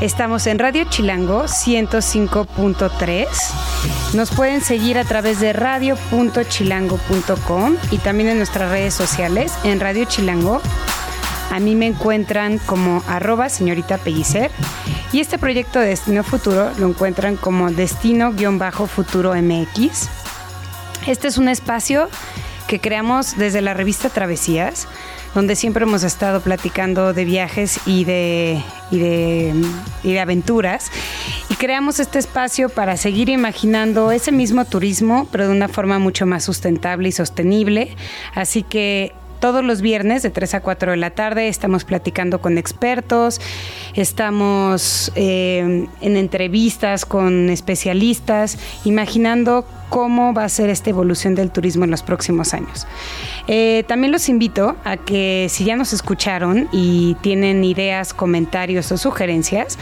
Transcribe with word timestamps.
Estamos 0.00 0.46
en 0.46 0.58
Radio 0.58 0.84
Chilango 0.84 1.44
105.3. 1.44 3.26
Nos 4.14 4.30
pueden 4.30 4.62
seguir 4.62 4.96
a 4.96 5.04
través 5.04 5.40
de 5.40 5.52
radio.chilango.com 5.52 7.76
y 7.90 7.98
también 7.98 8.30
en 8.30 8.38
nuestras 8.38 8.70
redes 8.70 8.94
sociales 8.94 9.52
en 9.62 9.78
Radio 9.78 10.06
Chilango. 10.06 10.62
A 11.50 11.60
mí 11.60 11.74
me 11.74 11.86
encuentran 11.86 12.56
como 12.64 13.04
arroba 13.08 13.50
señorita 13.50 13.98
Pellicer 13.98 14.50
y 15.12 15.20
este 15.20 15.36
proyecto 15.36 15.80
de 15.80 15.88
Destino 15.88 16.24
Futuro 16.24 16.70
lo 16.78 16.88
encuentran 16.88 17.36
como 17.36 17.70
Destino-Futuro 17.70 19.34
MX. 19.34 20.08
Este 21.06 21.28
es 21.28 21.36
un 21.36 21.50
espacio 21.50 22.08
que 22.68 22.80
creamos 22.80 23.36
desde 23.36 23.60
la 23.60 23.74
revista 23.74 24.08
Travesías, 24.08 24.88
donde 25.34 25.56
siempre 25.56 25.84
hemos 25.84 26.02
estado 26.02 26.40
platicando 26.40 27.12
de 27.12 27.24
viajes 27.24 27.80
y 27.86 28.04
de, 28.04 28.62
y 28.90 28.98
de, 28.98 29.54
y 30.02 30.12
de 30.12 30.20
aventuras. 30.20 30.90
Y 31.48 31.54
creamos 31.54 32.00
este 32.00 32.18
espacio 32.18 32.68
para 32.68 32.96
seguir 32.96 33.28
imaginando 33.28 34.10
ese 34.10 34.32
mismo 34.32 34.64
turismo, 34.64 35.28
pero 35.30 35.46
de 35.46 35.52
una 35.52 35.68
forma 35.68 35.98
mucho 35.98 36.26
más 36.26 36.44
sustentable 36.44 37.08
y 37.08 37.12
sostenible. 37.12 37.96
Así 38.34 38.62
que 38.62 39.12
todos 39.40 39.64
los 39.64 39.80
viernes 39.80 40.22
de 40.22 40.30
3 40.30 40.54
a 40.54 40.60
4 40.60 40.92
de 40.92 40.96
la 40.98 41.10
tarde 41.10 41.48
estamos 41.48 41.84
platicando 41.84 42.40
con 42.40 42.58
expertos, 42.58 43.40
estamos 43.94 45.10
eh, 45.16 45.88
en 46.00 46.16
entrevistas 46.16 47.06
con 47.06 47.48
especialistas, 47.48 48.58
imaginando 48.84 49.64
cómo 49.90 50.32
va 50.32 50.44
a 50.44 50.48
ser 50.48 50.70
esta 50.70 50.88
evolución 50.88 51.34
del 51.34 51.50
turismo 51.50 51.84
en 51.84 51.90
los 51.90 52.02
próximos 52.02 52.54
años. 52.54 52.86
Eh, 53.48 53.84
también 53.88 54.12
los 54.12 54.28
invito 54.28 54.76
a 54.84 54.96
que 54.96 55.48
si 55.50 55.64
ya 55.64 55.76
nos 55.76 55.92
escucharon 55.92 56.68
y 56.72 57.16
tienen 57.20 57.62
ideas, 57.64 58.14
comentarios 58.14 58.90
o 58.92 58.96
sugerencias, 58.96 59.76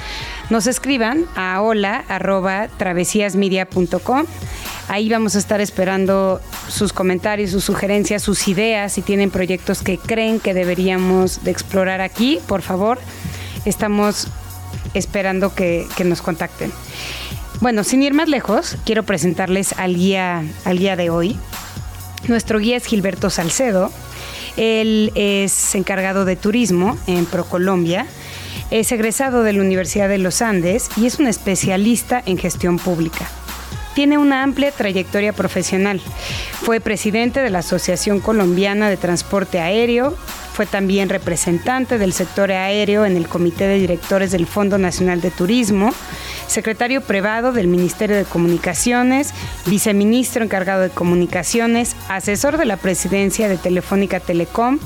nos 0.51 0.67
escriban 0.67 1.27
a 1.37 1.61
hola 1.61 2.05
travesíasmedia.com. 2.79 4.25
Ahí 4.89 5.11
vamos 5.11 5.37
a 5.37 5.39
estar 5.39 5.61
esperando 5.61 6.41
sus 6.69 6.95
comentarios, 6.95 7.51
sus 7.51 7.65
sugerencias, 7.65 8.23
sus 8.23 8.49
ideas. 8.49 8.95
Si 8.95 9.03
tienen 9.03 9.31
proyectos 9.31 9.83
que 9.83 9.99
creen 9.99 10.41
que 10.41 10.55
deberíamos 10.55 11.45
de 11.45 11.51
explorar 11.51 12.01
aquí, 12.01 12.41
por 12.47 12.63
favor, 12.63 12.99
estamos 13.67 14.29
esperando 14.95 15.55
que, 15.55 15.87
que 15.95 16.05
nos 16.05 16.23
contacten. 16.23 16.73
Bueno, 17.61 17.83
sin 17.83 18.05
ir 18.05 18.15
más 18.15 18.29
lejos, 18.29 18.77
quiero 18.85 19.03
presentarles 19.03 19.73
al 19.73 19.97
guía, 19.97 20.45
al 20.65 20.79
guía 20.79 20.95
de 20.95 21.11
hoy. 21.11 21.37
Nuestro 22.29 22.61
guía 22.61 22.77
es 22.77 22.85
Gilberto 22.85 23.31
Salcedo. 23.31 23.91
Él 24.57 25.11
es 25.17 25.75
encargado 25.75 26.25
de 26.25 26.37
turismo 26.37 26.97
en 27.09 27.27
ProColombia. 27.27 28.07
Es 28.71 28.93
egresado 28.93 29.43
de 29.43 29.55
la 29.55 29.63
Universidad 29.63 30.09
de 30.09 30.19
los 30.19 30.41
Andes 30.41 30.89
y 30.97 31.07
es 31.07 31.19
un 31.19 31.27
especialista 31.27 32.23
en 32.25 32.39
gestión 32.39 32.79
pública. 32.79 33.29
Tiene 33.95 34.19
una 34.19 34.45
amplia 34.45 34.71
trayectoria 34.71 35.33
profesional. 35.33 36.01
Fue 36.63 36.79
presidente 36.79 37.41
de 37.41 37.51
la 37.51 37.61
Asociación 37.61 38.21
Colombiana 38.21 38.89
de 38.89 38.97
Transporte 38.97 39.59
Aéreo, 39.59 40.17
fue 40.59 40.67
también 40.67 41.09
representante 41.09 41.99
del 41.99 42.13
sector 42.13 42.51
aéreo 42.51 43.07
en 43.07 43.17
el 43.17 43.29
Comité 43.29 43.69
de 43.69 43.79
Directores 43.79 44.33
del 44.33 44.45
Fondo 44.45 44.77
Nacional 44.77 45.21
de 45.21 45.31
Turismo, 45.31 45.95
secretario 46.49 47.01
privado 47.01 47.53
del 47.53 47.69
Ministerio 47.69 48.17
de 48.17 48.25
Comunicaciones, 48.25 49.35
viceministro 49.67 50.43
encargado 50.43 50.83
de 50.83 50.91
Comunicaciones, 50.91 51.95
asesor 52.09 52.57
de 52.57 52.65
la 52.65 52.77
presidencia 52.77 53.49
de 53.49 53.57
Telefónica 53.57 54.19
Telecom, 54.19 54.81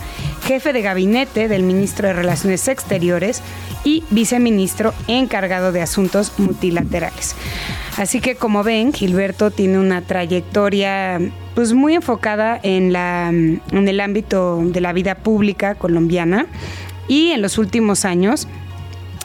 jefe 0.45 0.75
de 0.75 0.83
gabinete 0.83 1.49
del 1.49 1.63
ministro 1.63 2.07
de 2.07 2.13
Relaciones 2.13 2.69
Exteriores 2.69 3.41
y 3.83 4.05
viceministro 4.11 4.93
encargado 5.07 5.73
de 5.73 5.81
Asuntos 5.81 6.35
Multilaterales. 6.37 7.35
Así 7.97 8.21
que 8.21 8.37
como 8.37 8.63
ven, 8.63 8.93
Gilberto 8.93 9.51
tiene 9.51 9.79
una 9.79 10.03
trayectoria 10.03 11.19
pues 11.55 11.73
muy 11.73 11.95
enfocada 11.95 12.59
en, 12.63 12.93
la, 12.93 13.29
en 13.29 13.61
el 13.73 14.01
ámbito 14.01 14.61
de 14.65 14.81
la 14.81 14.93
vida 14.93 15.17
pública 15.17 15.75
colombiana 15.75 16.47
y 17.09 17.31
en 17.31 17.43
los 17.43 17.59
últimos 17.59 18.05
años 18.05 18.49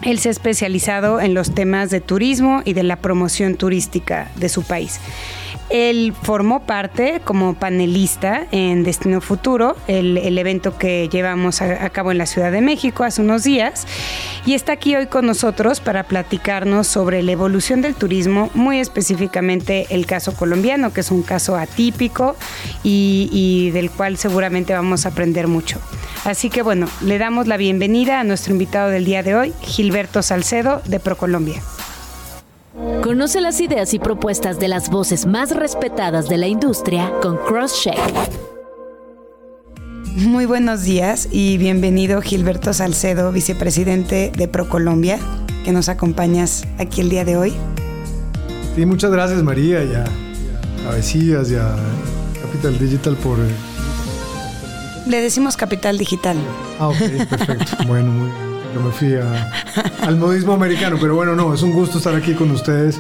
él 0.03 0.19
se 0.19 0.29
ha 0.29 0.31
especializado 0.31 1.19
en 1.19 1.33
los 1.33 1.53
temas 1.53 1.89
de 1.89 2.01
turismo 2.01 2.61
y 2.65 2.73
de 2.73 2.83
la 2.83 2.97
promoción 2.97 3.55
turística 3.55 4.29
de 4.35 4.49
su 4.49 4.63
país. 4.63 4.99
Él 5.69 6.13
formó 6.21 6.61
parte 6.61 7.21
como 7.23 7.53
panelista 7.53 8.47
en 8.51 8.83
Destino 8.83 9.19
Futuro, 9.19 9.75
el, 9.87 10.37
evento 10.37 10.77
que 10.77 11.09
llevamos 11.09 11.61
a, 11.61 11.89
cabo 11.89 12.11
en 12.11 12.17
la 12.17 12.25
Ciudad 12.25 12.51
de 12.51 12.61
México 12.61 13.03
hace 13.03 13.21
unos 13.21 13.43
días, 13.43 13.85
y 14.45 14.53
está 14.53 14.73
aquí 14.73 14.95
hoy 14.95 15.07
con 15.07 15.25
nosotros 15.25 15.81
para 15.81 16.03
platicarnos 16.03 16.87
sobre 16.87 17.21
la 17.21 17.33
evolución 17.33 17.81
del 17.81 17.95
turismo, 17.95 18.49
muy 18.53 18.79
específicamente 18.79 19.87
el 19.89 20.05
caso 20.05 20.33
colombiano, 20.33 20.93
que 20.93 21.01
es 21.01 21.11
un 21.11 21.23
caso 21.23 21.57
atípico 21.57 22.35
y, 22.83 23.29
y 23.31 23.71
del 23.71 23.91
cual 23.91 24.17
seguramente 24.17 24.73
vamos 24.73 25.05
a 25.05 25.09
aprender 25.09 25.47
mucho. 25.47 25.79
Así 26.23 26.49
que 26.49 26.61
bueno, 26.61 26.87
le 27.01 27.17
damos 27.17 27.47
la 27.47 27.57
bienvenida 27.57 28.19
a 28.19 28.23
nuestro 28.23 28.53
invitado 28.53 28.89
del 28.89 29.05
día 29.05 29.23
de 29.23 29.35
hoy, 29.35 29.53
Gilberto 29.61 30.21
Salcedo 30.21 30.81
de 30.85 30.99
ProColombia. 30.99 31.61
Conoce 33.01 33.41
las 33.41 33.59
ideas 33.59 33.95
y 33.95 33.99
propuestas 33.99 34.59
de 34.59 34.67
las 34.67 34.91
voces 34.91 35.25
más 35.25 35.49
respetadas 35.49 36.29
de 36.29 36.37
la 36.37 36.45
industria 36.45 37.11
con 37.23 37.37
CrossCheck. 37.37 37.97
Muy 40.17 40.45
buenos 40.45 40.83
días 40.83 41.27
y 41.31 41.57
bienvenido 41.57 42.21
Gilberto 42.21 42.73
Salcedo, 42.73 43.31
vicepresidente 43.31 44.31
de 44.35 44.47
ProColombia, 44.47 45.17
que 45.65 45.71
nos 45.71 45.89
acompañas 45.89 46.65
aquí 46.77 47.01
el 47.01 47.09
día 47.09 47.25
de 47.25 47.37
hoy. 47.37 47.53
Sí, 48.75 48.85
muchas 48.85 49.09
gracias 49.09 49.41
María 49.41 49.83
y 49.83 49.95
a, 49.95 50.03
Travesías 50.83 51.49
y 51.49 51.55
a 51.55 51.75
Capital 52.43 52.77
Digital 52.77 53.15
por... 53.15 53.39
Le 55.07 55.21
decimos 55.21 55.57
Capital 55.57 55.97
Digital. 55.97 56.37
Ah, 56.79 56.89
ok, 56.89 57.27
perfecto. 57.27 57.77
bueno, 57.87 58.11
muy 58.11 58.29
bien 58.29 58.56
me 58.79 58.91
fui 58.91 59.15
al 60.01 60.15
modismo 60.17 60.53
americano, 60.53 60.97
pero 60.99 61.15
bueno, 61.15 61.35
no, 61.35 61.53
es 61.53 61.61
un 61.61 61.71
gusto 61.71 61.97
estar 61.97 62.15
aquí 62.15 62.33
con 62.33 62.51
ustedes 62.51 62.99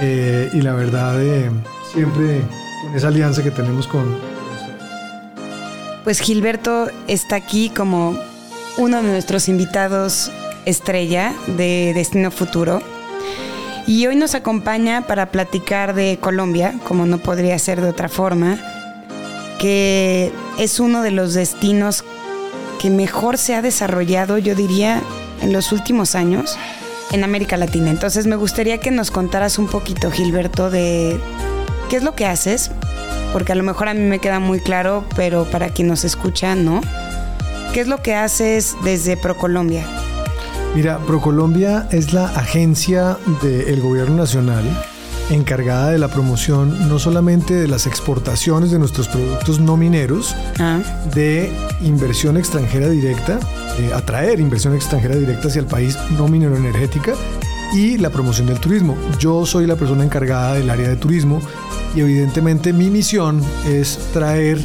eh, 0.00 0.50
y 0.52 0.60
la 0.60 0.74
verdad 0.74 1.22
eh, 1.22 1.50
siempre 1.92 2.42
con 2.82 2.94
esa 2.94 3.08
alianza 3.08 3.42
que 3.42 3.50
tenemos 3.50 3.86
con, 3.86 4.18
Pues 6.04 6.20
Gilberto 6.20 6.88
está 7.06 7.36
aquí 7.36 7.70
como 7.70 8.18
uno 8.78 9.02
de 9.02 9.10
nuestros 9.10 9.48
invitados 9.48 10.30
estrella 10.64 11.34
de 11.46 11.92
Destino 11.94 12.30
Futuro. 12.30 12.82
Y 13.86 14.06
hoy 14.06 14.16
nos 14.16 14.34
acompaña 14.34 15.02
para 15.02 15.26
platicar 15.26 15.94
de 15.94 16.18
Colombia, 16.20 16.74
como 16.86 17.06
no 17.06 17.18
podría 17.18 17.58
ser 17.58 17.80
de 17.80 17.88
otra 17.88 18.08
forma, 18.08 18.58
que 19.58 20.32
es 20.58 20.80
uno 20.80 21.02
de 21.02 21.10
los 21.10 21.34
destinos 21.34 22.04
que 22.80 22.88
mejor 22.88 23.36
se 23.36 23.54
ha 23.54 23.60
desarrollado, 23.60 24.38
yo 24.38 24.54
diría, 24.54 25.02
en 25.42 25.52
los 25.52 25.70
últimos 25.70 26.14
años 26.14 26.56
en 27.12 27.24
América 27.24 27.58
Latina. 27.58 27.90
Entonces 27.90 28.26
me 28.26 28.36
gustaría 28.36 28.78
que 28.78 28.90
nos 28.90 29.10
contaras 29.10 29.58
un 29.58 29.66
poquito, 29.66 30.10
Gilberto, 30.10 30.70
de 30.70 31.20
qué 31.90 31.96
es 31.96 32.02
lo 32.02 32.14
que 32.14 32.24
haces, 32.24 32.70
porque 33.34 33.52
a 33.52 33.54
lo 33.54 33.64
mejor 33.64 33.88
a 33.88 33.94
mí 33.94 34.00
me 34.00 34.18
queda 34.18 34.40
muy 34.40 34.60
claro, 34.60 35.04
pero 35.14 35.44
para 35.44 35.68
quien 35.68 35.88
nos 35.88 36.04
escucha, 36.04 36.54
¿no? 36.54 36.80
¿Qué 37.74 37.82
es 37.82 37.86
lo 37.86 37.98
que 38.02 38.14
haces 38.14 38.74
desde 38.82 39.18
ProColombia? 39.18 39.84
Mira, 40.74 40.98
ProColombia 41.00 41.86
es 41.90 42.14
la 42.14 42.28
agencia 42.28 43.18
del 43.42 43.80
gobierno 43.82 44.16
nacional 44.16 44.64
encargada 45.30 45.90
de 45.90 45.98
la 45.98 46.08
promoción 46.08 46.88
no 46.88 46.98
solamente 46.98 47.54
de 47.54 47.68
las 47.68 47.86
exportaciones 47.86 48.70
de 48.70 48.78
nuestros 48.78 49.08
productos 49.08 49.60
no 49.60 49.76
mineros, 49.76 50.34
ah. 50.58 50.80
de 51.14 51.52
inversión 51.82 52.36
extranjera 52.36 52.88
directa, 52.88 53.38
atraer 53.94 54.40
inversión 54.40 54.74
extranjera 54.74 55.16
directa 55.16 55.48
hacia 55.48 55.60
el 55.60 55.66
país 55.66 55.96
no 56.16 56.28
minero 56.28 56.56
energética 56.56 57.14
y 57.72 57.98
la 57.98 58.10
promoción 58.10 58.46
del 58.46 58.58
turismo. 58.58 58.96
Yo 59.18 59.46
soy 59.46 59.66
la 59.66 59.76
persona 59.76 60.04
encargada 60.04 60.54
del 60.54 60.68
área 60.68 60.88
de 60.88 60.96
turismo 60.96 61.40
y 61.94 62.00
evidentemente 62.00 62.72
mi 62.72 62.90
misión 62.90 63.42
es 63.66 63.98
traer 64.12 64.58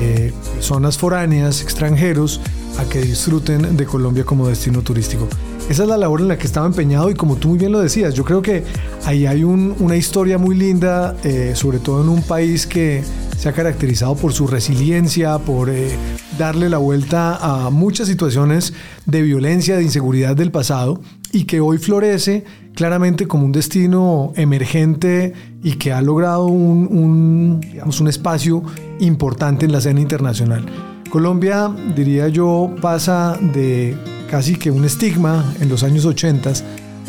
eh, 0.00 0.32
personas 0.54 0.98
foráneas, 0.98 1.62
extranjeros, 1.62 2.40
a 2.78 2.84
que 2.84 3.00
disfruten 3.00 3.76
de 3.76 3.86
Colombia 3.86 4.24
como 4.24 4.48
destino 4.48 4.82
turístico. 4.82 5.28
Esa 5.68 5.84
es 5.84 5.88
la 5.88 5.96
labor 5.96 6.20
en 6.20 6.28
la 6.28 6.36
que 6.36 6.46
estaba 6.46 6.66
empeñado 6.66 7.10
y 7.10 7.14
como 7.14 7.36
tú 7.36 7.48
muy 7.48 7.58
bien 7.58 7.72
lo 7.72 7.80
decías, 7.80 8.12
yo 8.12 8.22
creo 8.24 8.42
que 8.42 8.64
ahí 9.06 9.24
hay 9.24 9.44
una 9.44 9.96
historia 9.96 10.36
muy 10.36 10.54
linda, 10.54 11.16
eh, 11.24 11.52
sobre 11.54 11.78
todo 11.78 12.02
en 12.02 12.10
un 12.10 12.22
país 12.22 12.66
que 12.66 13.02
se 13.38 13.48
ha 13.48 13.52
caracterizado 13.52 14.14
por 14.14 14.34
su 14.34 14.46
resiliencia, 14.46 15.38
por 15.38 15.70
eh, 15.70 15.96
darle 16.38 16.68
la 16.68 16.76
vuelta 16.76 17.36
a 17.36 17.70
muchas 17.70 18.08
situaciones 18.08 18.74
de 19.06 19.22
violencia, 19.22 19.76
de 19.76 19.84
inseguridad 19.84 20.36
del 20.36 20.50
pasado 20.50 21.00
y 21.32 21.44
que 21.44 21.60
hoy 21.60 21.78
florece 21.78 22.44
claramente 22.74 23.26
como 23.26 23.46
un 23.46 23.52
destino 23.52 24.34
emergente 24.36 25.32
y 25.62 25.76
que 25.76 25.92
ha 25.92 26.02
logrado 26.02 26.46
un, 26.46 27.60
digamos, 27.60 28.00
un 28.00 28.08
espacio 28.08 28.62
importante 29.00 29.64
en 29.64 29.72
la 29.72 29.78
escena 29.78 30.00
internacional. 30.00 30.66
Colombia, 31.10 31.74
diría 31.96 32.28
yo, 32.28 32.74
pasa 32.82 33.38
de 33.40 33.96
casi 34.30 34.56
que 34.56 34.70
un 34.70 34.84
estigma 34.84 35.54
en 35.60 35.68
los 35.68 35.82
años 35.82 36.04
80 36.04 36.52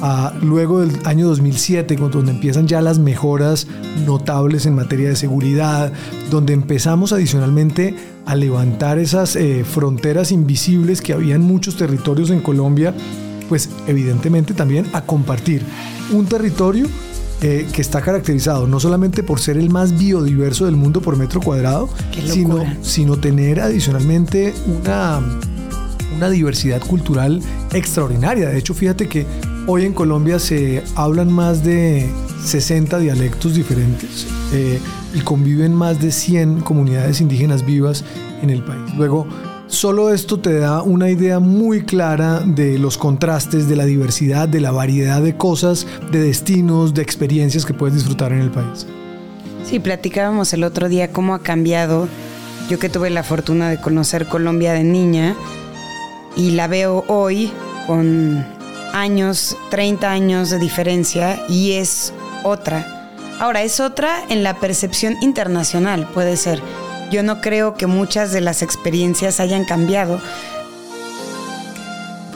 a 0.02 0.34
luego 0.42 0.82
del 0.82 0.92
año 1.06 1.28
2007, 1.28 1.96
donde 1.96 2.32
empiezan 2.32 2.68
ya 2.68 2.82
las 2.82 3.00
mejoras 3.00 3.68
notables 4.06 4.66
en 4.66 4.76
materia 4.76 5.10
de 5.10 5.16
seguridad, 5.16 5.92
donde 6.30 6.54
empezamos 6.54 7.14
adicionalmente 7.14 7.96
a 8.26 8.36
levantar 8.36 9.00
esas 9.00 9.36
eh, 9.36 9.64
fronteras 9.64 10.32
invisibles 10.32 11.02
que 11.02 11.14
había 11.14 11.36
en 11.36 11.42
muchos 11.42 11.78
territorios 11.78 12.30
en 12.30 12.42
Colombia, 12.42 12.94
pues 13.48 13.70
evidentemente 13.88 14.54
también 14.54 14.88
a 14.94 15.02
compartir 15.02 15.62
un 16.12 16.26
territorio 16.26 16.88
eh, 17.42 17.68
que 17.72 17.82
está 17.82 18.02
caracterizado 18.02 18.66
no 18.66 18.80
solamente 18.80 19.22
por 19.22 19.40
ser 19.40 19.58
el 19.58 19.70
más 19.70 19.98
biodiverso 19.98 20.66
del 20.66 20.76
mundo 20.76 21.02
por 21.02 21.18
metro 21.18 21.42
cuadrado, 21.42 21.90
sino, 22.26 22.64
sino 22.82 23.18
tener 23.18 23.60
adicionalmente 23.60 24.54
una 24.68 25.22
una 26.16 26.30
diversidad 26.30 26.82
cultural 26.82 27.42
extraordinaria. 27.74 28.50
De 28.50 28.58
hecho, 28.58 28.74
fíjate 28.74 29.08
que 29.08 29.26
hoy 29.68 29.86
en 29.86 29.94
Colombia 29.94 30.40
se 30.40 30.84
hablan 30.96 31.32
más 31.32 31.64
de 31.64 32.10
60 32.44 33.00
dialectos 33.00 33.56
diferentes 33.56 34.28
eh, 34.54 34.80
y 35.14 35.20
conviven 35.20 35.74
más 35.74 36.02
de 36.02 36.12
100 36.12 36.62
comunidades 36.62 37.22
indígenas 37.22 37.66
vivas 37.66 38.04
en 38.42 38.50
el 38.50 38.64
país. 38.64 38.94
Luego, 38.96 39.28
solo 39.68 40.14
esto 40.14 40.40
te 40.40 40.54
da 40.60 40.82
una 40.82 41.10
idea 41.10 41.40
muy 41.40 41.84
clara 41.84 42.42
de 42.42 42.78
los 42.78 42.98
contrastes, 42.98 43.68
de 43.68 43.76
la 43.76 43.86
diversidad, 43.86 44.48
de 44.48 44.62
la 44.62 44.72
variedad 44.72 45.22
de 45.22 45.36
cosas, 45.36 45.88
de 46.12 46.20
destinos, 46.20 46.94
de 46.94 47.02
experiencias 47.02 47.66
que 47.66 47.74
puedes 47.74 47.96
disfrutar 47.96 48.32
en 48.32 48.40
el 48.40 48.52
país. 48.52 48.86
Sí, 49.66 49.80
platicábamos 49.80 50.54
el 50.54 50.64
otro 50.64 50.90
día 50.90 51.12
cómo 51.12 51.34
ha 51.34 51.40
cambiado. 51.40 52.08
Yo 52.70 52.80
que 52.80 52.90
tuve 52.90 53.10
la 53.10 53.24
fortuna 53.24 53.70
de 53.70 53.82
conocer 53.82 54.28
Colombia 54.28 54.74
de 54.74 54.84
niña, 54.84 55.36
y 56.36 56.52
la 56.52 56.68
veo 56.68 57.04
hoy 57.08 57.52
con 57.88 58.46
años, 58.94 59.58
30 59.70 60.10
años 60.10 60.50
de 60.50 60.60
diferencia 60.60 61.44
y 61.50 61.74
es 61.74 62.14
otra. 62.44 63.12
Ahora, 63.40 63.64
es 63.64 63.80
otra 63.80 64.24
en 64.30 64.44
la 64.44 64.60
percepción 64.60 65.18
internacional, 65.22 66.08
puede 66.14 66.38
ser. 66.38 66.62
Yo 67.12 67.22
no 67.22 67.42
creo 67.42 67.76
que 67.76 67.86
muchas 67.86 68.32
de 68.32 68.42
las 68.42 68.62
experiencias 68.62 69.40
hayan 69.40 69.66
cambiado. 69.66 70.20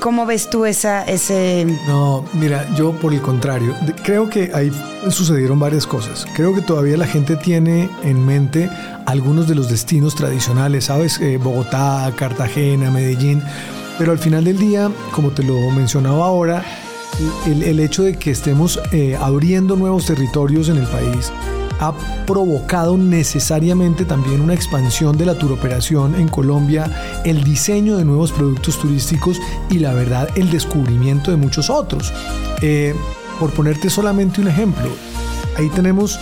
¿Cómo 0.02 0.26
ves 0.26 0.50
tú 0.50 0.66
esa, 0.66 1.04
ese...? 1.04 1.66
No, 1.88 2.24
mira, 2.34 2.66
yo 2.76 2.94
por 2.94 3.14
el 3.14 3.22
contrario, 3.22 3.76
creo 4.04 4.30
que 4.30 4.52
ahí 4.54 4.72
sucedieron 5.10 5.60
varias 5.60 5.86
cosas. 5.86 6.26
Creo 6.36 6.54
que 6.54 6.62
todavía 6.62 6.96
la 6.96 7.08
gente 7.08 7.36
tiene 7.36 7.90
en 8.04 8.26
mente 8.26 8.70
algunos 9.06 9.48
de 9.48 9.56
los 9.56 9.70
destinos 9.70 10.16
tradicionales, 10.16 10.86
¿sabes? 10.86 11.20
Eh, 11.20 11.38
Bogotá, 11.38 12.14
Cartagena, 12.16 12.92
Medellín 12.92 13.44
pero 14.00 14.14
al 14.14 14.18
final 14.18 14.46
del 14.46 14.58
día, 14.58 14.90
como 15.12 15.32
te 15.32 15.44
lo 15.44 15.70
mencionaba 15.72 16.26
ahora, 16.26 16.64
el, 17.46 17.80
hecho 17.82 18.04
de 18.04 18.18
que 18.18 18.32
estemos 18.32 18.80
eh, 18.94 19.18
abriendo 19.20 19.76
nuevos 19.76 20.06
territorios 20.06 20.70
en 20.70 20.78
el 20.78 20.88
país 20.88 21.34
ha 21.82 21.94
provocado 22.26 22.98
necesariamente 22.98 24.06
también 24.06 24.42
una 24.42 24.54
expansión 24.54 25.18
de 25.18 25.26
la 25.26 25.38
turoperación 25.38 26.16
en 26.16 26.28
Colombia, 26.28 27.22
el 27.26 27.44
diseño 27.44 27.98
de 27.98 28.06
nuevos 28.06 28.32
productos 28.32 28.80
turísticos 28.80 29.40
y 29.70 29.80
la 29.80 29.94
verdad 29.94 30.30
el 30.36 30.50
descubrimiento 30.50 31.32
de 31.32 31.38
muchos 31.38 31.70
otros. 31.70 32.14
Eh, 32.62 32.94
por 33.40 33.52
ponerte 33.52 33.90
solamente 33.90 34.42
un 34.42 34.48
ejemplo, 34.48 34.90
ahí 35.58 35.70
tenemos 35.70 36.20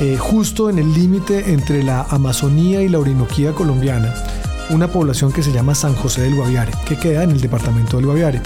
eh, 0.00 0.16
justo 0.18 0.68
en 0.68 0.78
el 0.78 0.92
límite 0.92 1.52
entre 1.52 1.82
la 1.82 2.02
Amazonía 2.02 2.82
y 2.82 2.88
la 2.88 2.98
Orinoquía 2.98 3.52
colombiana 3.52 4.14
una 4.70 4.88
población 4.88 5.32
que 5.32 5.42
se 5.42 5.52
llama 5.52 5.74
San 5.74 5.94
José 5.94 6.22
del 6.22 6.34
Guaviare, 6.34 6.72
que 6.86 6.96
queda 6.96 7.22
en 7.22 7.30
el 7.30 7.40
departamento 7.40 7.96
del 7.96 8.06
Guaviare. 8.06 8.40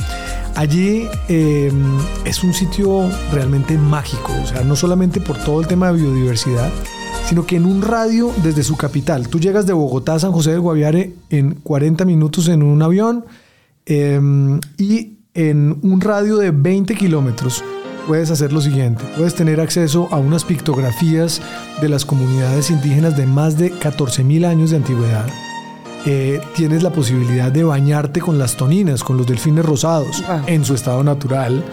Allí 0.54 1.06
em, 1.28 1.98
es 2.24 2.44
un 2.44 2.52
sitio 2.52 3.08
realmente 3.32 3.76
mágico, 3.76 4.32
o 4.42 4.46
sea, 4.46 4.62
no 4.62 4.76
solamente 4.76 5.20
por 5.20 5.38
todo 5.38 5.60
el 5.60 5.66
tema 5.66 5.90
de 5.90 6.00
biodiversidad, 6.00 6.70
sino 7.26 7.46
que 7.46 7.56
en 7.56 7.64
un 7.64 7.82
radio 7.82 8.32
desde 8.42 8.62
su 8.62 8.76
capital, 8.76 9.28
tú 9.28 9.40
llegas 9.40 9.66
de 9.66 9.72
Bogotá 9.72 10.14
a 10.14 10.18
San 10.18 10.32
José 10.32 10.50
del 10.50 10.60
Guaviare 10.60 11.14
en 11.30 11.54
40 11.54 12.04
minutos 12.04 12.48
en 12.48 12.62
un 12.62 12.82
avión 12.82 13.24
em, 13.86 14.60
y 14.76 15.18
en 15.34 15.78
un 15.82 16.00
radio 16.00 16.36
de 16.36 16.50
20 16.50 16.94
kilómetros 16.94 17.64
puedes 18.06 18.30
hacer 18.30 18.52
lo 18.52 18.60
siguiente. 18.60 19.04
Puedes 19.16 19.34
tener 19.34 19.60
acceso 19.60 20.08
a 20.10 20.18
unas 20.18 20.44
pictografías 20.44 21.40
de 21.80 21.88
las 21.88 22.04
comunidades 22.04 22.70
indígenas 22.70 23.16
de 23.16 23.26
más 23.26 23.56
de 23.56 23.72
14.000 23.72 24.44
años 24.44 24.70
de 24.70 24.76
antigüedad 24.76 25.26
eh, 26.04 26.40
tienes 26.54 26.82
la 26.82 26.90
posibilidad 26.90 27.52
de 27.52 27.64
bañarte 27.64 28.20
con 28.20 28.38
las 28.38 28.56
toninas, 28.56 29.04
con 29.04 29.16
los 29.16 29.26
delfines 29.26 29.64
rosados 29.64 30.22
en 30.46 30.64
su 30.64 30.74
estado 30.74 31.04
natural. 31.04 31.64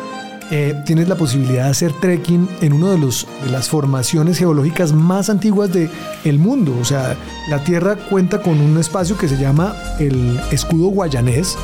Eh, 0.51 0.75
tienes 0.83 1.07
la 1.07 1.15
posibilidad 1.15 1.65
de 1.65 1.69
hacer 1.69 1.93
trekking 1.93 2.49
en 2.61 2.73
una 2.73 2.91
de, 2.91 2.97
los, 2.97 3.27
de 3.43 3.51
las 3.51 3.69
formaciones 3.69 4.39
geológicas 4.39 4.93
más 4.93 5.29
antiguas 5.29 5.71
del 5.71 5.91
el 6.23 6.39
mundo. 6.39 6.75
O 6.81 6.85
sea, 6.85 7.15
la 7.49 7.63
Tierra 7.63 7.95
cuenta 7.95 8.41
con 8.41 8.59
un 8.59 8.77
espacio 8.79 9.15
que 9.17 9.27
se 9.27 9.37
llama 9.37 9.75
el 9.99 10.39
escudo 10.51 10.87
guayanés, 10.87 11.55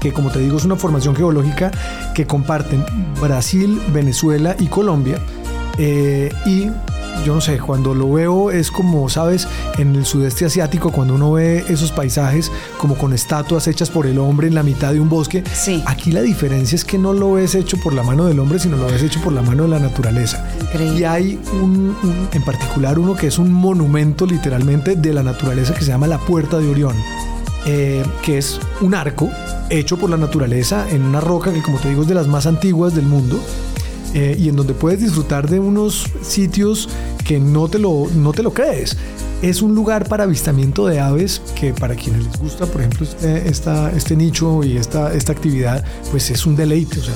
que 0.00 0.12
como 0.12 0.30
te 0.30 0.38
digo 0.38 0.56
es 0.56 0.64
una 0.64 0.76
formación 0.76 1.14
geológica 1.14 1.70
que 2.14 2.26
comparten 2.26 2.84
Brasil, 3.20 3.80
Venezuela 3.92 4.56
y 4.58 4.66
Colombia. 4.66 5.18
Eh, 5.76 6.32
y 6.46 6.68
yo 7.24 7.34
no 7.34 7.40
sé, 7.40 7.58
cuando 7.58 7.94
lo 7.94 8.12
veo 8.12 8.50
es 8.50 8.70
como, 8.70 9.08
sabes, 9.08 9.46
en 9.76 9.94
el 9.96 10.04
sudeste 10.04 10.44
asiático, 10.44 10.92
cuando 10.92 11.14
uno 11.14 11.32
ve 11.32 11.64
esos 11.68 11.92
paisajes 11.92 12.50
como 12.78 12.96
con 12.96 13.12
estatuas 13.12 13.66
hechas 13.68 13.90
por 13.90 14.06
el 14.06 14.18
hombre 14.18 14.48
en 14.48 14.54
la 14.54 14.62
mitad 14.62 14.92
de 14.92 15.00
un 15.00 15.08
bosque. 15.08 15.42
Sí. 15.52 15.82
Aquí 15.86 16.12
la 16.12 16.22
diferencia 16.22 16.76
es 16.76 16.84
que 16.84 16.98
no 16.98 17.12
lo 17.12 17.32
ves 17.32 17.54
hecho 17.54 17.76
por 17.78 17.92
la 17.92 18.02
mano 18.02 18.26
del 18.26 18.38
hombre, 18.38 18.58
sino 18.58 18.76
lo 18.76 18.86
ves 18.86 19.02
hecho 19.02 19.20
por 19.20 19.32
la 19.32 19.42
mano 19.42 19.64
de 19.64 19.68
la 19.68 19.78
naturaleza. 19.78 20.48
Increíble. 20.60 21.00
Y 21.00 21.04
hay 21.04 21.40
un, 21.52 21.96
en 22.32 22.42
particular 22.42 22.98
uno 22.98 23.14
que 23.14 23.26
es 23.26 23.38
un 23.38 23.52
monumento 23.52 24.26
literalmente 24.26 24.96
de 24.96 25.12
la 25.12 25.22
naturaleza 25.22 25.74
que 25.74 25.80
se 25.80 25.90
llama 25.90 26.06
la 26.06 26.18
Puerta 26.18 26.58
de 26.58 26.68
Orión. 26.68 26.96
Eh, 27.66 28.02
que 28.22 28.38
es 28.38 28.60
un 28.80 28.94
arco 28.94 29.28
hecho 29.68 29.98
por 29.98 30.08
la 30.08 30.16
naturaleza 30.16 30.88
en 30.88 31.02
una 31.02 31.20
roca 31.20 31.52
que 31.52 31.60
como 31.60 31.78
te 31.78 31.90
digo 31.90 32.02
es 32.02 32.08
de 32.08 32.14
las 32.14 32.26
más 32.26 32.46
antiguas 32.46 32.94
del 32.94 33.04
mundo 33.04 33.38
eh, 34.14 34.36
y 34.38 34.48
en 34.48 34.56
donde 34.56 34.74
puedes 34.74 35.00
disfrutar 35.00 35.48
de 35.48 35.60
unos 35.60 36.06
sitios 36.22 36.88
que 37.26 37.38
no 37.38 37.68
te 37.68 37.78
lo, 37.78 38.06
no 38.14 38.32
te 38.32 38.42
lo 38.42 38.52
crees. 38.52 38.96
Es 39.42 39.62
un 39.62 39.74
lugar 39.74 40.08
para 40.08 40.24
avistamiento 40.24 40.86
de 40.86 40.98
aves 40.98 41.40
que 41.54 41.72
para 41.72 41.94
quienes 41.94 42.24
les 42.24 42.38
gusta, 42.38 42.66
por 42.66 42.80
ejemplo, 42.80 43.06
este, 43.06 43.48
este 43.96 44.16
nicho 44.16 44.64
y 44.64 44.76
esta, 44.76 45.14
esta 45.14 45.30
actividad, 45.30 45.84
pues 46.10 46.30
es 46.30 46.44
un 46.44 46.56
deleite. 46.56 46.98
O 46.98 47.02
sea, 47.02 47.14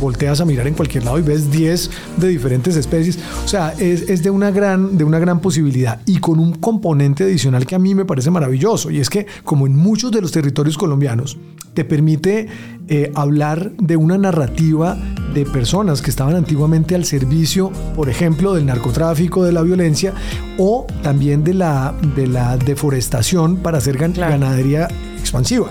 volteas 0.00 0.40
a 0.40 0.46
mirar 0.46 0.66
en 0.66 0.72
cualquier 0.72 1.04
lado 1.04 1.18
y 1.18 1.22
ves 1.22 1.50
10 1.50 1.90
de 2.16 2.28
diferentes 2.28 2.76
especies. 2.76 3.18
O 3.44 3.48
sea, 3.48 3.74
es, 3.78 4.08
es, 4.08 4.22
de, 4.22 4.30
una 4.30 4.50
gran, 4.50 4.96
de 4.96 5.04
una 5.04 5.18
gran 5.18 5.40
posibilidad 5.40 6.00
y 6.06 6.18
con 6.18 6.38
un 6.38 6.54
componente 6.54 7.24
adicional 7.24 7.66
que 7.66 7.74
a 7.74 7.78
mí 7.78 7.94
me 7.94 8.06
parece 8.06 8.30
maravilloso. 8.30 8.90
Y 8.90 9.00
es 9.00 9.10
que, 9.10 9.26
como 9.44 9.66
en 9.66 9.76
muchos 9.76 10.10
de 10.10 10.22
los 10.22 10.32
territorios 10.32 10.78
colombianos, 10.78 11.36
te 11.74 11.84
permite 11.84 12.48
eh, 12.88 13.12
hablar 13.14 13.72
de 13.78 13.96
una 13.96 14.18
narrativa 14.18 14.98
de 15.34 15.46
personas 15.46 16.02
que 16.02 16.10
estaban 16.10 16.36
antiguamente 16.36 16.94
al 16.94 17.04
servicio, 17.04 17.70
por 17.96 18.08
ejemplo, 18.08 18.54
del 18.54 18.66
narcotráfico, 18.66 19.44
de 19.44 19.52
la 19.52 19.62
violencia 19.62 20.12
o 20.58 20.86
también 21.02 21.42
de 21.44 21.54
la, 21.54 21.94
de 22.16 22.26
la 22.26 22.56
deforestación 22.58 23.56
para 23.56 23.78
hacer 23.78 23.96
ganadería 23.96 24.88
expansiva. 25.18 25.68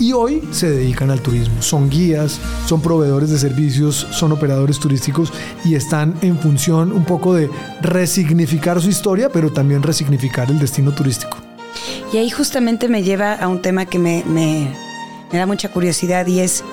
Y 0.00 0.12
hoy 0.12 0.42
se 0.50 0.68
dedican 0.68 1.10
al 1.10 1.20
turismo. 1.20 1.62
Son 1.62 1.88
guías, 1.88 2.40
son 2.66 2.82
proveedores 2.82 3.30
de 3.30 3.38
servicios, 3.38 4.08
son 4.10 4.32
operadores 4.32 4.80
turísticos 4.80 5.32
y 5.64 5.76
están 5.76 6.14
en 6.22 6.36
función 6.38 6.92
un 6.92 7.04
poco 7.04 7.34
de 7.34 7.48
resignificar 7.80 8.80
su 8.80 8.88
historia, 8.88 9.28
pero 9.28 9.52
también 9.52 9.82
resignificar 9.82 10.50
el 10.50 10.58
destino 10.58 10.92
turístico. 10.92 11.38
Y 12.12 12.16
ahí 12.16 12.30
justamente 12.30 12.88
me 12.88 13.04
lleva 13.04 13.34
a 13.34 13.46
un 13.46 13.62
tema 13.62 13.86
que 13.86 13.98
me 13.98 14.24
me 14.26 14.83
da 15.38 15.46
mucha 15.46 15.68
curiosidad 15.70 16.26
y 16.26 16.40
es 16.40 16.64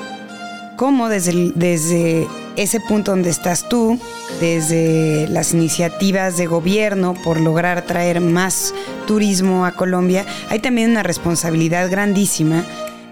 cómo 0.76 1.10
desde, 1.10 1.52
desde 1.56 2.28
ese 2.56 2.80
punto 2.80 3.12
donde 3.12 3.30
estás 3.30 3.70
tú, 3.70 4.00
desde 4.40 5.28
las 5.30 5.54
iniciativas 5.54 6.38
de 6.38 6.48
gobierno 6.48 7.14
por 7.24 7.40
lograr 7.40 7.86
traer 7.86 8.20
más 8.22 8.74
turismo 9.08 9.66
a 9.66 9.74
Colombia, 9.74 10.26
hay 10.50 10.60
también 10.60 10.92
una 10.92 11.04
responsabilidad 11.04 11.90
grandísima 11.90 12.64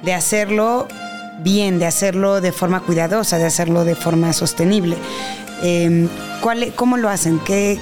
de 0.04 0.14
hacerlo 0.14 0.88
bien, 1.44 1.80
de 1.80 1.86
hacerlo 1.86 2.42
de 2.42 2.52
forma 2.52 2.82
cuidadosa, 2.82 3.38
de 3.38 3.46
hacerlo 3.46 3.86
de 3.86 3.96
forma 3.96 4.34
sostenible. 4.34 4.98
Em, 5.62 6.10
¿cuál, 6.42 6.74
¿Cómo 6.76 6.98
lo 6.98 7.10
hacen? 7.10 7.40
¿Qué, 7.40 7.80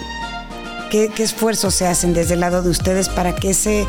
¿Qué, 0.90 1.12
esfuerzos 1.18 1.76
se 1.76 1.88
hacen 1.88 2.14
desde 2.14 2.36
el 2.36 2.40
lado 2.40 2.62
de 2.62 2.70
ustedes 2.70 3.10
para 3.10 3.36
que 3.36 3.52
ese, 3.52 3.86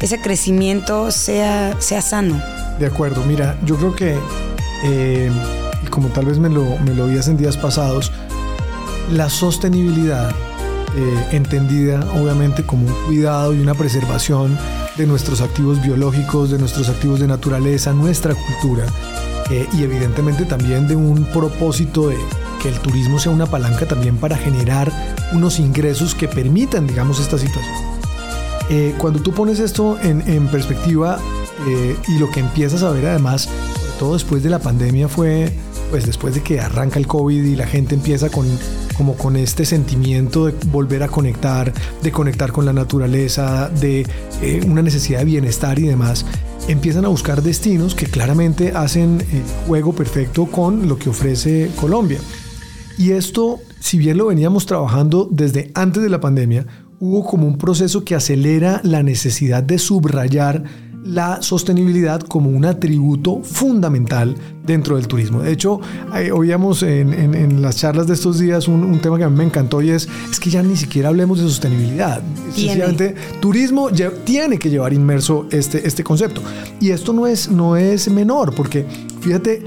ese 0.00 0.20
crecimiento 0.20 1.10
sea, 1.10 1.74
sea 1.80 2.02
sano? 2.02 2.40
De 2.78 2.86
acuerdo, 2.86 3.24
mira, 3.24 3.56
yo 3.64 3.76
creo 3.76 3.94
que, 3.94 4.18
eh, 4.84 5.30
como 5.90 6.08
tal 6.08 6.26
vez 6.26 6.38
me 6.38 6.50
lo, 6.50 6.64
me 6.84 6.92
lo 6.92 7.08
en 7.08 7.36
días 7.36 7.56
pasados, 7.56 8.12
la 9.10 9.30
sostenibilidad, 9.30 10.30
eh, 10.94 11.26
entendida 11.32 12.00
obviamente 12.20 12.64
como 12.64 12.86
un 12.86 12.92
cuidado 13.06 13.54
y 13.54 13.60
una 13.60 13.74
preservación 13.74 14.56
de 14.96 15.06
nuestros 15.06 15.40
activos 15.40 15.80
biológicos, 15.82 16.50
de 16.50 16.58
nuestros 16.58 16.88
activos 16.90 17.20
de 17.20 17.26
naturaleza, 17.26 17.92
nuestra 17.92 18.34
cultura, 18.34 18.84
eh, 19.50 19.66
y 19.72 19.82
evidentemente 19.82 20.44
también 20.44 20.86
de 20.86 20.96
un 20.96 21.24
propósito 21.24 22.08
de 22.08 22.16
que 22.62 22.68
el 22.68 22.78
turismo 22.80 23.18
sea 23.18 23.32
una 23.32 23.46
palanca 23.46 23.86
también 23.86 24.18
para 24.18 24.36
generar 24.36 24.92
unos 25.32 25.58
ingresos 25.60 26.14
que 26.14 26.28
permitan, 26.28 26.86
digamos, 26.86 27.20
esta 27.20 27.38
situación. 27.38 27.96
Cuando 28.98 29.20
tú 29.20 29.32
pones 29.32 29.60
esto 29.60 29.96
en, 30.02 30.48
perspectiva 30.48 31.20
eh, 31.68 31.96
y 32.08 32.18
lo 32.18 32.30
que 32.30 32.40
empiezas 32.40 32.82
a 32.82 32.90
ver 32.90 33.06
además, 33.06 33.48
todo 33.98 34.14
después 34.14 34.42
de 34.42 34.50
la 34.50 34.58
pandemia, 34.58 35.08
fue 35.08 35.52
pues 35.90 36.04
después 36.04 36.34
de 36.34 36.42
que 36.42 36.60
arranca 36.60 36.98
el 36.98 37.06
COVID 37.06 37.44
y 37.44 37.54
la 37.54 37.66
gente 37.66 37.94
empieza 37.94 38.28
con 38.28 38.46
como 38.96 39.14
con 39.14 39.36
este 39.36 39.64
sentimiento 39.64 40.46
de 40.46 40.54
volver 40.70 41.02
a 41.02 41.08
conectar, 41.08 41.72
de 42.02 42.10
conectar 42.10 42.50
con 42.50 42.64
la 42.64 42.72
naturaleza, 42.72 43.68
de 43.68 44.06
eh, 44.40 44.60
una 44.66 44.82
necesidad 44.82 45.18
de 45.20 45.26
bienestar 45.26 45.78
y 45.78 45.82
demás, 45.82 46.24
empiezan 46.66 47.04
a 47.04 47.08
buscar 47.08 47.42
destinos 47.42 47.94
que 47.94 48.06
claramente 48.06 48.72
hacen 48.74 49.22
juego 49.66 49.92
perfecto 49.92 50.46
con 50.46 50.88
lo 50.88 50.98
que 50.98 51.10
ofrece 51.10 51.70
Colombia. 51.78 52.18
Y 52.98 53.12
esto, 53.12 53.60
si 53.80 53.98
bien 53.98 54.16
lo 54.16 54.26
veníamos 54.26 54.64
trabajando 54.64 55.28
desde 55.30 55.70
antes 55.74 56.02
de 56.02 56.08
la 56.08 56.20
pandemia, 56.20 56.66
hubo 56.98 57.24
como 57.26 57.46
un 57.46 57.58
proceso 57.58 58.04
que 58.04 58.14
acelera 58.14 58.80
la 58.82 59.02
necesidad 59.02 59.62
de 59.62 59.78
subrayar 59.78 60.64
la 61.06 61.42
sostenibilidad 61.42 62.20
como 62.20 62.50
un 62.50 62.64
atributo 62.64 63.40
fundamental 63.42 64.34
dentro 64.64 64.96
del 64.96 65.06
turismo. 65.06 65.40
De 65.40 65.52
hecho, 65.52 65.80
eh, 66.14 66.32
oíamos 66.32 66.82
en, 66.82 67.62
las 67.62 67.76
charlas 67.76 68.06
de 68.06 68.14
estos 68.14 68.38
días 68.38 68.68
un, 68.68 68.98
tema 69.00 69.18
que 69.18 69.24
a 69.24 69.30
mí 69.30 69.36
me 69.36 69.44
encantó 69.44 69.80
y 69.80 69.90
es, 69.90 70.08
es 70.30 70.40
que 70.40 70.50
ya 70.50 70.62
ni 70.62 70.76
siquiera 70.76 71.08
hablemos 71.08 71.38
de 71.38 71.44
sostenibilidad. 71.44 72.20
Sencillamente, 72.52 73.14
turismo 73.40 73.90
tiene 74.24 74.58
que 74.58 74.68
llevar 74.68 74.92
inmerso 74.92 75.46
este, 75.50 75.86
este 75.86 76.02
concepto. 76.02 76.42
Y 76.80 76.90
esto 76.90 77.12
no 77.12 77.26
es, 77.26 77.50
no 77.50 77.76
es 77.76 78.10
menor, 78.10 78.54
porque 78.54 78.84
fíjate, 79.20 79.62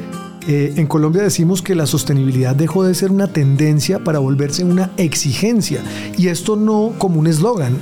eh, 0.48 0.74
en 0.78 0.88
Colombia 0.88 1.22
decimos 1.22 1.62
que 1.62 1.76
la 1.76 1.86
sostenibilidad 1.86 2.56
dejó 2.56 2.84
de 2.84 2.96
ser 2.96 3.12
una 3.12 3.28
tendencia 3.28 4.04
para 4.04 4.20
volverse 4.20 4.64
una 4.64 4.92
exigencia. 4.98 5.82
Y 6.18 6.28
esto 6.28 6.56
no 6.56 6.94
como 6.98 7.20
un 7.20 7.28
eslogan. 7.28 7.74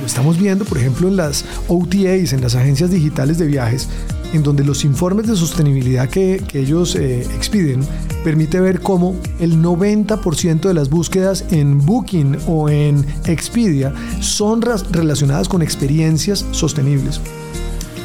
Lo 0.00 0.06
estamos 0.06 0.38
viendo, 0.38 0.64
por 0.64 0.78
ejemplo, 0.78 1.08
en 1.08 1.16
las 1.16 1.44
OTAs, 1.68 2.32
en 2.32 2.40
las 2.40 2.54
agencias 2.54 2.90
digitales 2.90 3.38
de 3.38 3.46
viajes, 3.46 3.88
en 4.32 4.42
donde 4.42 4.64
los 4.64 4.84
informes 4.84 5.26
de 5.26 5.36
sostenibilidad 5.36 6.08
que, 6.08 6.42
ellos 6.54 6.94
eh, 6.96 7.22
expiden 7.34 7.80
permite 8.24 8.60
ver 8.60 8.80
cómo 8.80 9.14
el 9.40 9.62
90% 9.62 10.60
de 10.60 10.74
las 10.74 10.88
búsquedas 10.90 11.44
en 11.50 11.84
Booking 11.84 12.38
o 12.46 12.68
en 12.68 13.04
Expedia 13.24 13.92
son 14.20 14.62
relacionadas 14.62 15.48
con 15.48 15.62
experiencias 15.62 16.44
sostenibles. 16.50 17.20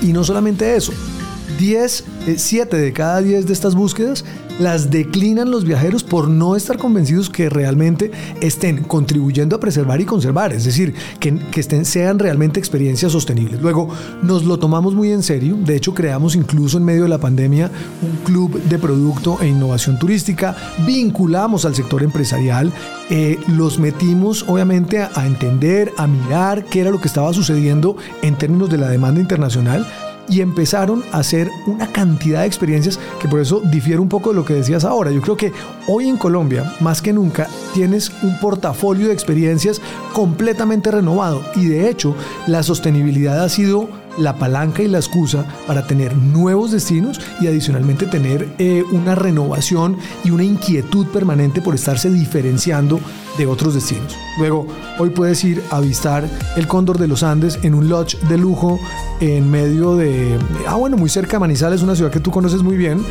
Y 0.02 0.14
no 0.14 0.24
solamente 0.24 0.76
eso, 0.76 0.92
10, 1.62 2.04
7 2.38 2.76
eh, 2.76 2.80
de 2.80 2.92
cada 2.92 3.22
10 3.22 3.46
de 3.46 3.54
estas 3.54 3.76
búsquedas 3.76 4.26
las 4.60 4.90
declinan 4.90 5.52
los 5.52 5.64
viajeros 5.64 6.04
por 6.04 6.28
no 6.28 6.56
estar 6.56 6.78
convencidos 6.78 7.30
que 7.30 7.50
realmente 7.50 8.12
estén 8.42 8.84
contribuyendo 8.84 9.56
a 9.56 9.60
preservar 9.60 10.02
y 10.02 10.06
conservar, 10.06 10.54
es 10.54 10.66
decir, 10.66 10.94
que, 11.20 11.40
estén, 11.56 11.86
sean 11.86 12.20
realmente 12.20 12.60
experiencias 12.60 13.12
sostenibles. 13.12 13.62
Luego, 13.62 13.90
nos 14.24 14.44
lo 14.44 14.58
tomamos 14.58 14.96
muy 14.96 15.12
en 15.12 15.24
serio, 15.24 15.56
de 15.56 15.76
hecho 15.76 15.94
creamos 15.94 16.36
incluso 16.36 16.78
en 16.78 16.84
medio 16.84 17.04
de 17.04 17.10
la 17.10 17.20
pandemia 17.20 17.72
un 18.02 18.24
club 18.24 18.62
de 18.64 18.80
producto 18.80 19.38
e 19.42 19.48
innovación 19.48 20.00
turística, 20.00 20.56
vinculamos 20.86 21.66
al 21.66 21.76
sector 21.76 22.02
empresarial, 22.04 22.74
eh, 23.10 23.40
los 23.48 23.78
metimos 23.78 24.46
obviamente 24.48 25.02
a 25.02 25.26
entender, 25.28 25.92
a 25.98 26.08
mirar 26.08 26.66
qué 26.66 26.82
era 26.82 26.92
lo 26.92 27.00
que 27.00 27.08
estaba 27.08 27.34
sucediendo 27.34 27.98
en 28.24 28.36
términos 28.36 28.70
de 28.70 28.78
la 28.78 28.90
demanda 28.90 29.22
internacional 29.22 29.88
y 30.32 30.42
empezaron 30.42 31.04
a 31.12 31.20
hacer 31.20 31.50
una 31.68 31.92
cantidad 31.92 32.42
de 32.42 32.48
experiencias 32.48 32.98
que 33.20 33.28
por 33.28 33.42
eso 33.42 33.62
difiere 33.66 34.00
un 34.00 34.10
poco 34.10 34.30
de 34.30 34.38
lo 34.38 34.46
que 34.46 34.54
decías 34.54 34.86
ahora. 34.86 35.12
Yo 35.12 35.22
creo 35.22 35.38
que 35.38 35.52
hoy 35.88 36.08
en 36.08 36.18
Colombia, 36.18 36.74
más 36.80 37.02
que 37.02 37.14
nunca, 37.14 37.48
tienes 37.74 38.12
un 38.24 38.40
portafolio 38.40 39.08
de 39.08 39.14
experiencias 39.14 39.82
completamente 40.14 40.90
renovado 40.90 41.44
y 41.56 41.66
de 41.66 41.90
hecho 41.90 42.16
la 42.48 42.64
sostenibilidad 42.64 43.44
ha 43.44 43.50
sido 43.50 44.01
la 44.18 44.36
palanca 44.38 44.84
y 44.84 44.88
la 44.88 44.98
excusa 44.98 45.46
para 45.68 45.88
tener 45.88 46.16
nuevos 46.18 46.72
destinos 46.72 47.20
y 47.40 47.48
adicionalmente 47.48 48.06
tener 48.06 48.54
eh, 48.58 48.84
una 48.92 49.16
renovación 49.16 49.98
y 50.24 50.32
una 50.32 50.44
inquietud 50.44 51.08
permanente 51.08 51.62
por 51.62 51.76
estarse 51.76 52.10
diferenciando 52.10 53.00
de 53.38 53.48
otros 53.48 53.74
destinos. 53.74 54.16
Luego, 54.38 54.68
hoy 55.00 55.10
puedes 55.10 55.44
ir 55.44 55.64
a 55.72 55.78
avistar 55.78 56.28
el 56.56 56.68
Cóndor 56.68 56.98
de 56.98 57.08
los 57.08 57.24
Andes 57.24 57.60
en 57.64 57.74
un 57.74 57.90
lodge 57.90 58.18
de 58.28 58.38
lujo 58.38 58.80
en 59.20 59.50
medio 59.50 59.96
de, 59.96 60.38
ah 60.68 60.76
bueno, 60.76 60.98
muy 60.98 61.10
cerca 61.10 61.34
de 61.34 61.40
Manizales, 61.40 61.82
una 61.82 61.96
ciudad 61.96 62.12
que 62.12 62.20
tú 62.20 62.32
conoces 62.32 62.62
muy 62.62 62.78
bien, 62.78 63.04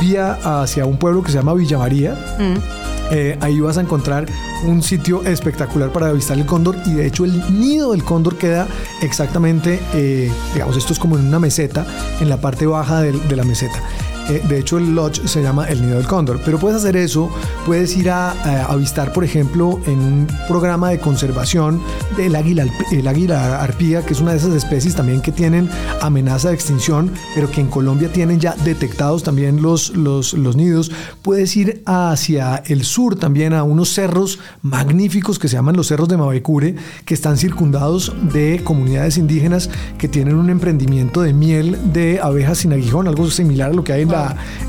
vía 0.00 0.38
hacia 0.62 0.86
un 0.86 0.98
pueblo 0.98 1.22
que 1.22 1.32
se 1.32 1.38
llama 1.38 1.54
Villa 1.54 1.78
María. 1.78 2.14
Mm. 2.38 2.83
Eh, 3.10 3.36
ahí 3.40 3.60
vas 3.60 3.78
a 3.78 3.80
encontrar 3.80 4.26
un 4.64 4.82
sitio 4.82 5.22
espectacular 5.24 5.92
para 5.92 6.08
avistar 6.08 6.38
el 6.38 6.46
cóndor 6.46 6.76
y 6.86 6.94
de 6.94 7.06
hecho 7.06 7.24
el 7.24 7.58
nido 7.58 7.92
del 7.92 8.02
cóndor 8.02 8.36
queda 8.36 8.66
exactamente, 9.02 9.80
eh, 9.94 10.30
digamos, 10.54 10.76
esto 10.76 10.92
es 10.92 10.98
como 10.98 11.18
en 11.18 11.26
una 11.26 11.38
meseta, 11.38 11.86
en 12.20 12.28
la 12.28 12.38
parte 12.38 12.66
baja 12.66 13.02
de 13.02 13.36
la 13.36 13.44
meseta. 13.44 13.82
Eh, 14.28 14.42
de 14.48 14.58
hecho, 14.58 14.78
el 14.78 14.94
lodge 14.94 15.26
se 15.26 15.42
llama 15.42 15.66
el 15.68 15.82
nido 15.82 15.98
del 15.98 16.06
cóndor. 16.06 16.40
Pero 16.44 16.58
puedes 16.58 16.78
hacer 16.78 16.96
eso, 16.96 17.30
puedes 17.66 17.96
ir 17.96 18.10
a, 18.10 18.32
avistar, 18.64 19.12
por 19.12 19.24
ejemplo, 19.24 19.80
en 19.86 19.98
un 19.98 20.26
programa 20.48 20.90
de 20.90 20.98
conservación 20.98 21.80
del 22.16 22.36
águila, 22.36 22.66
el 22.90 23.06
águila 23.06 23.62
arpía, 23.62 24.04
que 24.04 24.12
es 24.12 24.20
una 24.20 24.32
de 24.32 24.38
esas 24.38 24.54
especies 24.54 24.94
también 24.94 25.20
que 25.20 25.32
tienen 25.32 25.68
amenaza 26.00 26.48
de 26.48 26.54
extinción, 26.54 27.10
pero 27.34 27.50
que 27.50 27.60
en 27.60 27.68
Colombia 27.68 28.10
tienen 28.12 28.40
ya 28.40 28.54
detectados 28.64 29.22
también 29.22 29.62
los, 29.62 29.90
los, 29.96 30.34
los 30.34 30.56
nidos. 30.56 30.90
Puedes 31.22 31.56
ir 31.56 31.82
hacia 31.86 32.56
el 32.66 32.84
sur 32.84 33.16
también 33.16 33.52
a 33.52 33.62
unos 33.62 33.90
cerros 33.90 34.38
magníficos 34.62 35.38
que 35.38 35.48
se 35.48 35.56
llaman 35.56 35.76
los 35.76 35.88
cerros 35.88 36.08
de 36.08 36.16
Mavecure, 36.16 36.76
que 37.04 37.14
están 37.14 37.36
circundados 37.36 38.14
de 38.32 38.60
comunidades 38.64 39.18
indígenas 39.18 39.70
que 39.98 40.08
tienen 40.08 40.36
un 40.36 40.50
emprendimiento 40.50 41.22
de 41.22 41.32
miel 41.32 41.78
de 41.92 42.20
abejas 42.22 42.58
sin 42.58 42.72
aguijón, 42.72 43.08
algo 43.08 43.30
similar 43.30 43.70
a 43.70 43.74
lo 43.74 43.84
que 43.84 43.92
hay 43.92 44.02
en 44.02 44.13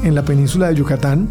en 0.04 0.16
la 0.16 0.24
península 0.24 0.70
de 0.70 0.76
Yucatán. 0.76 1.30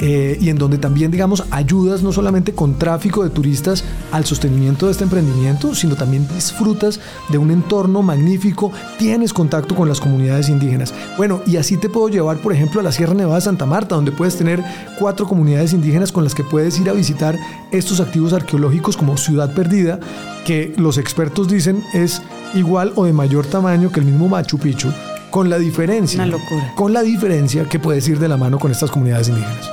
Eh, 0.00 0.36
y 0.40 0.50
en 0.50 0.58
donde 0.58 0.78
también, 0.78 1.10
digamos, 1.10 1.44
ayudas 1.50 2.02
no 2.02 2.12
solamente 2.12 2.52
con 2.52 2.78
tráfico 2.78 3.22
de 3.22 3.30
turistas 3.30 3.84
al 4.10 4.24
sostenimiento 4.24 4.86
de 4.86 4.92
este 4.92 5.04
emprendimiento, 5.04 5.74
sino 5.74 5.94
también 5.94 6.26
disfrutas 6.34 7.00
de 7.28 7.38
un 7.38 7.50
entorno 7.50 8.02
magnífico, 8.02 8.72
tienes 8.98 9.32
contacto 9.32 9.74
con 9.74 9.88
las 9.88 10.00
comunidades 10.00 10.48
indígenas. 10.48 10.92
Bueno, 11.16 11.42
y 11.46 11.56
así 11.56 11.76
te 11.76 11.88
puedo 11.88 12.08
llevar, 12.08 12.38
por 12.38 12.52
ejemplo, 12.52 12.80
a 12.80 12.82
la 12.82 12.92
Sierra 12.92 13.14
Nevada 13.14 13.36
de 13.36 13.42
Santa 13.42 13.66
Marta, 13.66 13.94
donde 13.94 14.12
puedes 14.12 14.36
tener 14.36 14.62
cuatro 14.98 15.26
comunidades 15.26 15.72
indígenas 15.72 16.10
con 16.10 16.24
las 16.24 16.34
que 16.34 16.44
puedes 16.44 16.78
ir 16.78 16.90
a 16.90 16.92
visitar 16.92 17.38
estos 17.70 18.00
activos 18.00 18.32
arqueológicos 18.32 18.96
como 18.96 19.16
Ciudad 19.16 19.54
Perdida, 19.54 20.00
que 20.44 20.74
los 20.76 20.98
expertos 20.98 21.48
dicen 21.48 21.82
es 21.94 22.20
igual 22.54 22.92
o 22.96 23.04
de 23.04 23.12
mayor 23.12 23.46
tamaño 23.46 23.90
que 23.90 24.00
el 24.00 24.06
mismo 24.06 24.28
Machu 24.28 24.58
Picchu 24.58 24.90
con 25.34 25.50
la 25.50 25.58
diferencia. 25.58 26.22
Una 26.22 26.30
locura. 26.30 26.72
Con 26.76 26.92
la 26.92 27.02
diferencia 27.02 27.64
que 27.64 27.80
puedes 27.80 28.06
ir 28.06 28.20
de 28.20 28.28
la 28.28 28.36
mano 28.36 28.60
con 28.60 28.70
estas 28.70 28.88
comunidades 28.88 29.26
indígenas. 29.30 29.68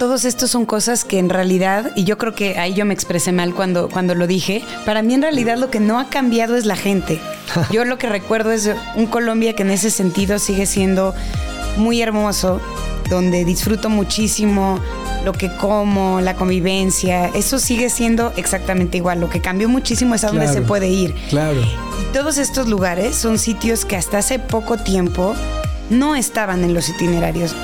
Todos 0.00 0.24
estos 0.24 0.50
son 0.50 0.66
cosas 0.66 1.04
que 1.04 1.20
en 1.20 1.28
realidad, 1.28 1.92
y 1.94 2.02
yo 2.02 2.18
creo 2.18 2.34
que 2.34 2.58
ahí 2.58 2.74
yo 2.74 2.84
me 2.84 2.92
expresé 2.92 3.30
mal 3.30 3.54
cuando, 3.54 3.88
cuando 3.88 4.16
lo 4.16 4.26
dije, 4.26 4.64
para 4.84 5.02
mí 5.02 5.14
en 5.14 5.22
realidad 5.22 5.58
lo 5.58 5.70
que 5.70 5.78
no 5.78 6.00
ha 6.00 6.08
cambiado 6.08 6.56
es 6.56 6.66
la 6.66 6.74
gente. 6.74 7.20
Yo 7.70 7.84
lo 7.84 7.98
que 7.98 8.08
recuerdo 8.08 8.50
es 8.50 8.68
un 8.96 9.06
Colombia 9.06 9.54
que 9.54 9.62
en 9.62 9.70
ese 9.70 9.90
sentido 9.90 10.40
sigue 10.40 10.66
siendo 10.66 11.14
muy 11.76 12.02
hermoso, 12.02 12.60
donde 13.08 13.44
disfruto 13.44 13.88
muchísimo 13.88 14.78
lo 15.24 15.32
que 15.32 15.54
como, 15.56 16.20
la 16.20 16.34
convivencia, 16.34 17.26
eso 17.34 17.58
sigue 17.58 17.90
siendo 17.90 18.32
exactamente 18.36 18.96
igual. 18.96 19.20
Lo 19.20 19.28
que 19.28 19.40
cambió 19.40 19.68
muchísimo 19.68 20.14
es 20.14 20.24
a 20.24 20.28
dónde 20.28 20.48
se 20.48 20.62
puede 20.62 20.88
ir. 20.88 21.14
Claro. 21.28 21.60
Y 21.60 22.12
todos 22.12 22.38
estos 22.38 22.68
lugares 22.68 23.16
son 23.16 23.38
sitios 23.38 23.84
que 23.84 23.96
hasta 23.96 24.18
hace 24.18 24.38
poco 24.38 24.76
tiempo 24.76 25.34
no 25.90 26.14
estaban 26.14 26.64
en 26.64 26.74
los 26.74 26.88
itinerarios. 26.88 27.54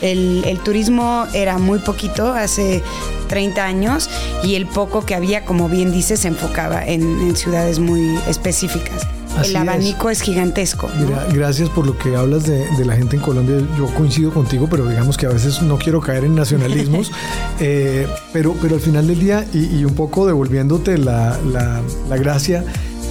El, 0.00 0.58
turismo 0.64 1.26
era 1.32 1.58
muy 1.58 1.78
poquito 1.78 2.32
hace 2.32 2.82
30 3.28 3.64
años 3.64 4.10
y 4.42 4.56
el 4.56 4.66
poco 4.66 5.06
que 5.06 5.14
había, 5.14 5.44
como 5.44 5.68
bien 5.68 5.92
dices, 5.92 6.20
se 6.20 6.28
enfocaba 6.28 6.84
en, 6.84 7.02
en 7.20 7.36
ciudades 7.36 7.78
muy 7.78 8.18
específicas. 8.26 9.06
El 9.44 9.56
abanico 9.56 10.10
es. 10.10 10.20
gigantesco. 10.20 10.88
Mira, 10.98 11.26
gracias 11.32 11.68
por 11.68 11.86
lo 11.86 11.96
que 11.96 12.14
hablas 12.16 12.44
de, 12.44 12.66
la 12.84 12.96
gente 12.96 13.16
en 13.16 13.22
Colombia. 13.22 13.58
Yo 13.76 13.86
coincido 13.94 14.32
contigo, 14.32 14.68
pero 14.70 14.86
digamos 14.88 15.16
que 15.16 15.26
a 15.26 15.30
veces 15.30 15.62
no 15.62 15.78
quiero 15.78 16.00
caer 16.00 16.24
en 16.24 16.34
nacionalismos. 16.34 17.10
Eh, 17.64 18.08
pero, 18.32 18.56
pero 18.60 18.74
al 18.74 18.80
final 18.80 19.06
del 19.06 19.20
día, 19.20 19.46
y, 19.52 19.84
un 19.84 19.94
poco 19.94 20.26
devolviéndote 20.26 20.98
la, 20.98 21.38
gracia, 22.18 22.64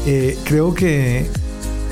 eh, 0.05 0.37
creo 0.43 0.73
que 0.73 1.29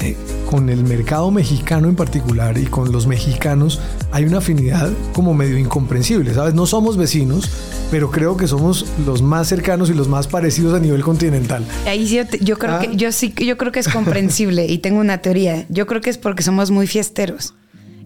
eh, 0.01 0.17
con 0.49 0.69
el 0.69 0.83
mercado 0.83 1.29
mexicano 1.29 1.89
en 1.89 1.95
particular 1.95 2.57
y 2.57 2.65
con 2.65 2.91
los 2.91 3.05
mexicanos 3.05 3.79
hay 4.11 4.23
una 4.23 4.39
afinidad 4.39 4.91
como 5.13 5.35
medio 5.35 5.59
incomprensible, 5.59 6.33
¿sabes? 6.33 6.55
No 6.55 6.65
somos 6.65 6.97
vecinos, 6.97 7.47
pero 7.91 8.09
creo 8.09 8.35
que 8.35 8.47
somos 8.47 8.87
los 9.05 9.21
más 9.21 9.47
cercanos 9.47 9.91
y 9.91 9.93
los 9.93 10.07
más 10.07 10.25
parecidos 10.25 10.73
a 10.73 10.79
nivel 10.79 11.03
continental. 11.03 11.63
Ahí 11.85 12.07
yo, 12.07 12.23
yo 12.41 12.57
creo 12.57 12.79
que 12.79 12.87
ah. 12.87 12.93
yo 12.93 13.11
sí 13.11 13.31
yo 13.37 13.59
creo 13.59 13.71
que 13.71 13.79
es 13.79 13.89
comprensible 13.89 14.65
y 14.65 14.79
tengo 14.79 14.99
una 14.99 15.19
teoría. 15.19 15.67
Yo 15.69 15.85
creo 15.85 16.01
que 16.01 16.09
es 16.09 16.17
porque 16.17 16.41
somos 16.41 16.71
muy 16.71 16.87
fiesteros. 16.87 17.53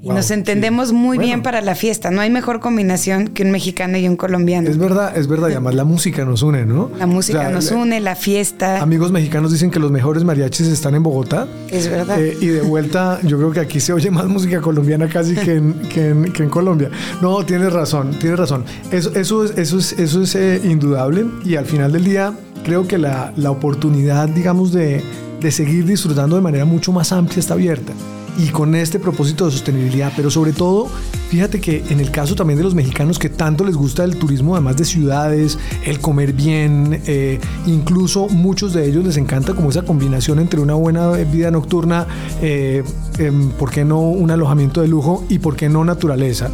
Y 0.04 0.10
nos 0.10 0.32
entendemos 0.32 0.92
muy 0.92 1.18
bien 1.18 1.42
para 1.42 1.62
la 1.62 1.76
fiesta. 1.76 2.12
No 2.12 2.20
hay 2.20 2.30
mejor 2.30 2.60
combinación 2.60 3.30
que 3.30 3.44
un 3.44 3.52
mexicano 3.52 3.98
y 3.98 4.06
un 4.06 4.18
colombiano. 4.18 4.70
Es 4.70 4.78
verdad, 4.78 5.18
es 5.18 5.28
verdad. 5.28 5.48
Y 5.48 5.52
además 5.54 5.76
la 5.76 5.86
música 5.86 6.26
nos 6.26 6.42
une, 6.42 6.66
¿no? 6.66 6.92
La 7.00 7.08
música 7.08 7.50
nos 7.50 7.72
une, 7.72 8.02
la 8.02 8.18
fiesta. 8.18 8.82
Amigos 8.82 9.14
mexicanos 9.14 9.54
dicen 9.54 9.72
que 9.72 9.80
los 9.80 9.92
mejores 9.92 10.26
mariachis 10.26 10.68
están 10.68 10.96
en 10.96 11.04
Bogotá. 11.04 11.48
Es 11.72 11.90
verdad. 11.90 12.22
Eh, 12.22 12.38
y 12.42 12.48
de 12.48 12.62
vuelta, 12.64 13.20
yo 13.24 13.38
creo 13.38 13.52
que 13.52 13.62
aquí 13.62 13.80
se 13.80 13.94
oye 13.94 14.12
más 14.12 14.26
música 14.26 14.60
colombiana 14.60 15.08
casi 15.08 15.36
que 15.36 15.56
en, 15.56 15.74
que 15.90 16.10
en, 16.10 16.50
Colombia. 16.50 16.90
No, 17.22 17.46
tienes 17.46 17.72
razón, 17.72 18.12
tienes 18.20 18.38
razón. 18.38 18.66
Eso, 18.92 19.16
eso 19.16 19.46
es, 19.46 19.58
eso 19.58 19.80
es, 19.80 19.94
eso 19.94 20.22
es 20.22 20.36
eh, 20.36 20.60
indudable. 20.66 21.26
Y 21.46 21.56
al 21.56 21.66
final 21.66 21.94
del 21.94 22.04
día, 22.04 22.34
creo 22.66 22.86
que 22.90 22.98
la, 22.98 23.32
la 23.38 23.52
oportunidad, 23.52 24.28
digamos, 24.28 24.74
de, 24.74 25.02
de 25.40 25.52
seguir 25.52 25.86
disfrutando 25.86 26.36
de 26.36 26.42
manera 26.42 26.66
mucho 26.66 26.92
más 26.92 27.14
amplia 27.14 27.40
está 27.40 27.54
abierta 27.54 27.94
y 28.38 28.48
con 28.48 28.75
este 28.75 29.00
propósito 29.00 29.46
de 29.46 29.52
sostenibilidad, 29.52 30.12
pero 30.16 30.32
sobre 30.32 30.54
todo, 30.54 30.88
fíjate 31.30 31.62
que 31.62 31.84
en 31.90 32.00
el 32.00 32.12
caso 32.12 32.36
también 32.36 32.58
de 32.58 32.63
los 32.63 32.74
mexicanos 32.74 33.20
que 33.20 33.30
tanto 33.30 33.63
les 33.63 33.75
gusta 33.75 34.04
el 34.04 34.18
turismo, 34.18 34.56
además 34.56 34.78
de 34.78 34.86
ciudades, 34.86 35.58
el 35.86 36.00
comer 36.00 36.34
bien, 36.34 37.02
eh, 37.06 37.40
incluso 37.66 38.28
muchos 38.30 38.74
de 38.74 38.88
ellos 38.88 39.06
les 39.06 39.18
encanta 39.18 39.54
como 39.54 39.70
esa 39.70 39.84
combinación 39.84 40.40
entre 40.40 40.60
una 40.60 40.74
buena 40.74 41.12
vida 41.12 41.52
nocturna, 41.52 42.08
eh, 42.42 42.84
em, 43.18 43.50
¿por 43.52 43.72
qué 43.72 43.86
no 43.86 44.00
un 44.02 44.32
alojamiento 44.32 44.82
de 44.82 44.88
lujo 44.88 45.25
y 45.30 45.40
por 45.40 45.56
qué 45.56 45.70
no 45.70 45.84
naturaleza? 45.86 46.50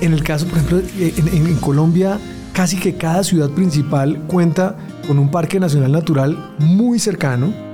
En 0.00 0.12
el 0.12 0.22
caso, 0.22 0.46
por 0.46 0.58
ejemplo, 0.58 0.82
en 0.98 1.54
Colombia, 1.56 2.18
casi 2.52 2.76
que 2.76 2.96
cada 2.96 3.22
ciudad 3.22 3.50
principal 3.50 4.20
cuenta 4.26 4.76
con 5.06 5.18
un 5.18 5.30
parque 5.30 5.60
nacional 5.60 5.92
natural 5.92 6.54
muy 6.58 6.98
cercano 6.98 7.71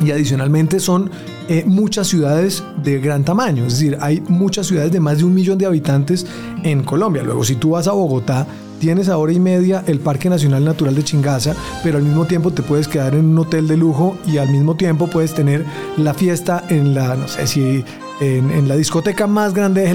y 0.00 0.10
adicionalmente 0.10 0.80
son 0.80 1.10
eh, 1.48 1.64
muchas 1.66 2.06
ciudades 2.06 2.62
de 2.82 3.00
gran 3.00 3.24
tamaño, 3.24 3.66
es 3.66 3.74
decir, 3.74 3.98
hay 4.00 4.22
muchas 4.28 4.66
ciudades 4.66 4.92
de 4.92 5.00
más 5.00 5.18
de 5.18 5.24
un 5.24 5.34
millón 5.34 5.58
de 5.58 5.66
habitantes 5.66 6.26
en 6.62 6.82
Colombia. 6.82 7.22
Luego, 7.22 7.44
si 7.44 7.56
tú 7.56 7.70
vas 7.70 7.88
a 7.88 7.92
Bogotá, 7.92 8.46
tienes 8.78 9.08
a 9.08 9.18
hora 9.18 9.32
y 9.32 9.40
media 9.40 9.82
el 9.86 9.98
Parque 9.98 10.28
Nacional 10.28 10.64
Natural 10.64 10.94
de 10.94 11.04
Chingaza, 11.04 11.54
pero 11.82 11.98
al 11.98 12.04
mismo 12.04 12.26
tiempo 12.26 12.52
te 12.52 12.62
puedes 12.62 12.88
quedar 12.88 13.14
en 13.14 13.26
un 13.26 13.38
hotel 13.38 13.66
de 13.66 13.76
lujo 13.76 14.16
y 14.26 14.38
al 14.38 14.50
mismo 14.50 14.76
tiempo 14.76 15.08
puedes 15.08 15.34
tener 15.34 15.64
la 15.96 16.14
fiesta 16.14 16.64
en 16.68 16.94
la, 16.94 17.16
no 17.16 17.28
sé 17.28 17.46
si 17.46 17.84
en, 18.20 18.68
la 18.68 18.76
discoteca 18.76 19.26
más 19.26 19.54
grande 19.54 19.86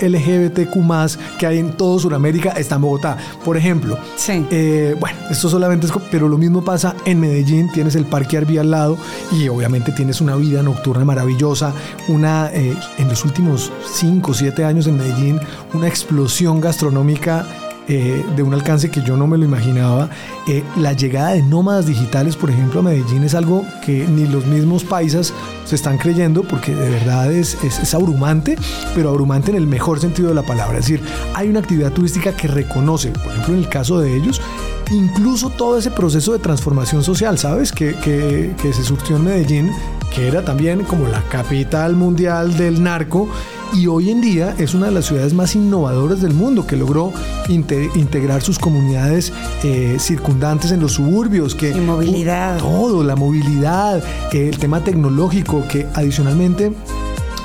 LGBTQ 0.00 1.38
que 1.38 1.46
hay 1.46 1.58
en 1.58 1.72
todo 1.72 1.98
Sudamérica 1.98 2.50
está 2.50 2.76
en 2.76 2.82
Bogotá, 2.82 3.16
por 3.44 3.56
ejemplo. 3.56 3.98
Sí. 4.16 4.46
Eh, 4.50 4.96
bueno, 4.98 5.18
esto 5.30 5.48
solamente 5.48 5.86
es, 5.86 5.92
pero 6.10 6.28
lo 6.28 6.38
mismo 6.38 6.64
pasa 6.64 6.94
en 7.04 7.20
Medellín, 7.20 7.70
tienes 7.72 7.94
el 7.94 8.04
Parque 8.04 8.38
Arví 8.38 8.58
al 8.58 8.70
lado 8.70 8.96
y 9.32 9.48
obviamente 9.48 9.92
tienes 9.92 10.20
una 10.20 10.36
vida 10.36 10.62
nocturna 10.62 11.04
maravillosa, 11.04 11.72
una, 12.08 12.50
eh, 12.52 12.76
en 12.98 13.08
los 13.08 13.24
últimos 13.24 13.72
5 13.92 14.30
o 14.30 14.34
7 14.34 14.64
años 14.64 14.86
en 14.86 14.96
Medellín, 14.96 15.40
una 15.74 15.88
explosión 15.88 16.60
gastronómica 16.60 17.46
eh, 17.88 18.22
de 18.36 18.42
un 18.42 18.52
alcance 18.52 18.90
que 18.90 19.00
yo 19.00 19.16
no 19.16 19.26
me 19.26 19.38
lo 19.38 19.46
imaginaba. 19.46 20.10
Eh, 20.46 20.62
la 20.76 20.92
llegada 20.92 21.30
de 21.30 21.42
nómadas 21.42 21.86
digitales, 21.86 22.36
por 22.36 22.50
ejemplo, 22.50 22.80
a 22.80 22.82
Medellín 22.82 23.24
es 23.24 23.34
algo 23.34 23.64
que 23.84 24.06
ni 24.06 24.26
los 24.26 24.44
mismos 24.44 24.84
paisas 24.84 25.32
se 25.64 25.74
están 25.74 25.96
creyendo 25.96 26.42
porque 26.42 26.74
de 26.74 26.90
verdad 26.90 27.32
es, 27.32 27.56
es, 27.64 27.94
abrumante, 27.94 28.56
pero 28.94 29.08
abrumante 29.08 29.50
en 29.50 29.56
el 29.56 29.66
mejor 29.66 30.00
sentido 30.00 30.28
de 30.28 30.34
la 30.34 30.42
palabra. 30.42 30.78
Es 30.78 30.86
decir, 30.86 31.02
hay 31.34 31.48
una 31.48 31.60
actividad 31.60 31.90
turística 31.90 32.36
que 32.36 32.46
reconoce, 32.46 33.10
por 33.10 33.32
ejemplo, 33.32 33.54
en 33.54 33.60
el 33.60 33.68
caso 33.70 34.00
de 34.00 34.14
ellos, 34.14 34.42
incluso 34.90 35.48
todo 35.48 35.78
ese 35.78 35.90
proceso 35.90 36.32
de 36.32 36.40
transformación 36.40 37.02
social, 37.02 37.38
¿sabes? 37.38 37.72
Que, 37.72 37.94
que, 37.96 38.54
que 38.60 38.72
se 38.74 38.84
surgió 38.84 39.16
en 39.16 39.24
Medellín, 39.24 39.70
que 40.14 40.28
era 40.28 40.44
también 40.44 40.84
como 40.84 41.06
la 41.08 41.22
capital 41.22 41.96
mundial 41.96 42.56
del 42.58 42.82
narco 42.82 43.28
y 43.72 43.86
hoy 43.86 44.10
en 44.10 44.20
día 44.20 44.54
es 44.58 44.74
una 44.74 44.86
de 44.86 44.92
las 44.92 45.06
ciudades 45.06 45.34
más 45.34 45.54
innovadoras 45.54 46.20
del 46.20 46.34
mundo 46.34 46.66
que 46.66 46.76
logró 46.76 47.12
integrar 47.48 48.42
sus 48.42 48.58
comunidades 48.58 49.32
eh, 49.62 49.96
circundantes 49.98 50.70
en 50.72 50.80
los 50.80 50.92
suburbios. 50.92 51.54
Que, 51.54 51.74
movilidad. 51.74 52.58
todo, 52.58 53.04
la 53.04 53.16
movilidad, 53.16 54.02
el 54.32 54.58
tema 54.58 54.82
tecnológico, 54.82 55.66
que 55.68 55.86
adicionalmente 55.94 56.72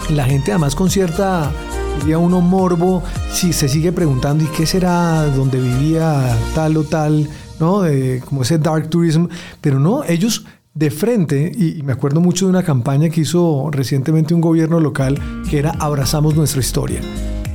la 0.09 0.25
gente 0.25 0.51
además 0.51 0.75
con 0.75 0.89
cierta 0.89 1.51
diría 1.99 2.17
uno 2.17 2.41
morbo, 2.41 3.03
si 3.31 3.53
se 3.53 3.67
sigue 3.67 3.91
preguntando, 3.91 4.43
¿y 4.43 4.47
qué 4.47 4.65
será 4.65 5.25
donde 5.27 5.59
vivía 5.59 6.35
tal 6.55 6.77
o 6.77 6.83
tal? 6.83 7.27
¿No? 7.59 7.83
como 8.25 8.41
ese 8.41 8.57
dark 8.57 8.89
tourism, 8.89 9.27
pero 9.61 9.79
no, 9.79 10.03
ellos 10.03 10.43
de 10.75 10.89
frente, 10.89 11.51
y 11.55 11.83
me 11.83 11.93
acuerdo 11.93 12.19
mucho 12.19 12.45
de 12.45 12.49
una 12.49 12.63
campaña 12.63 13.09
que 13.09 13.21
hizo 13.21 13.69
recientemente 13.71 14.33
un 14.33 14.41
gobierno 14.41 14.79
local 14.79 15.19
que 15.49 15.59
era 15.59 15.71
Abrazamos 15.79 16.35
nuestra 16.35 16.61
historia. 16.61 16.99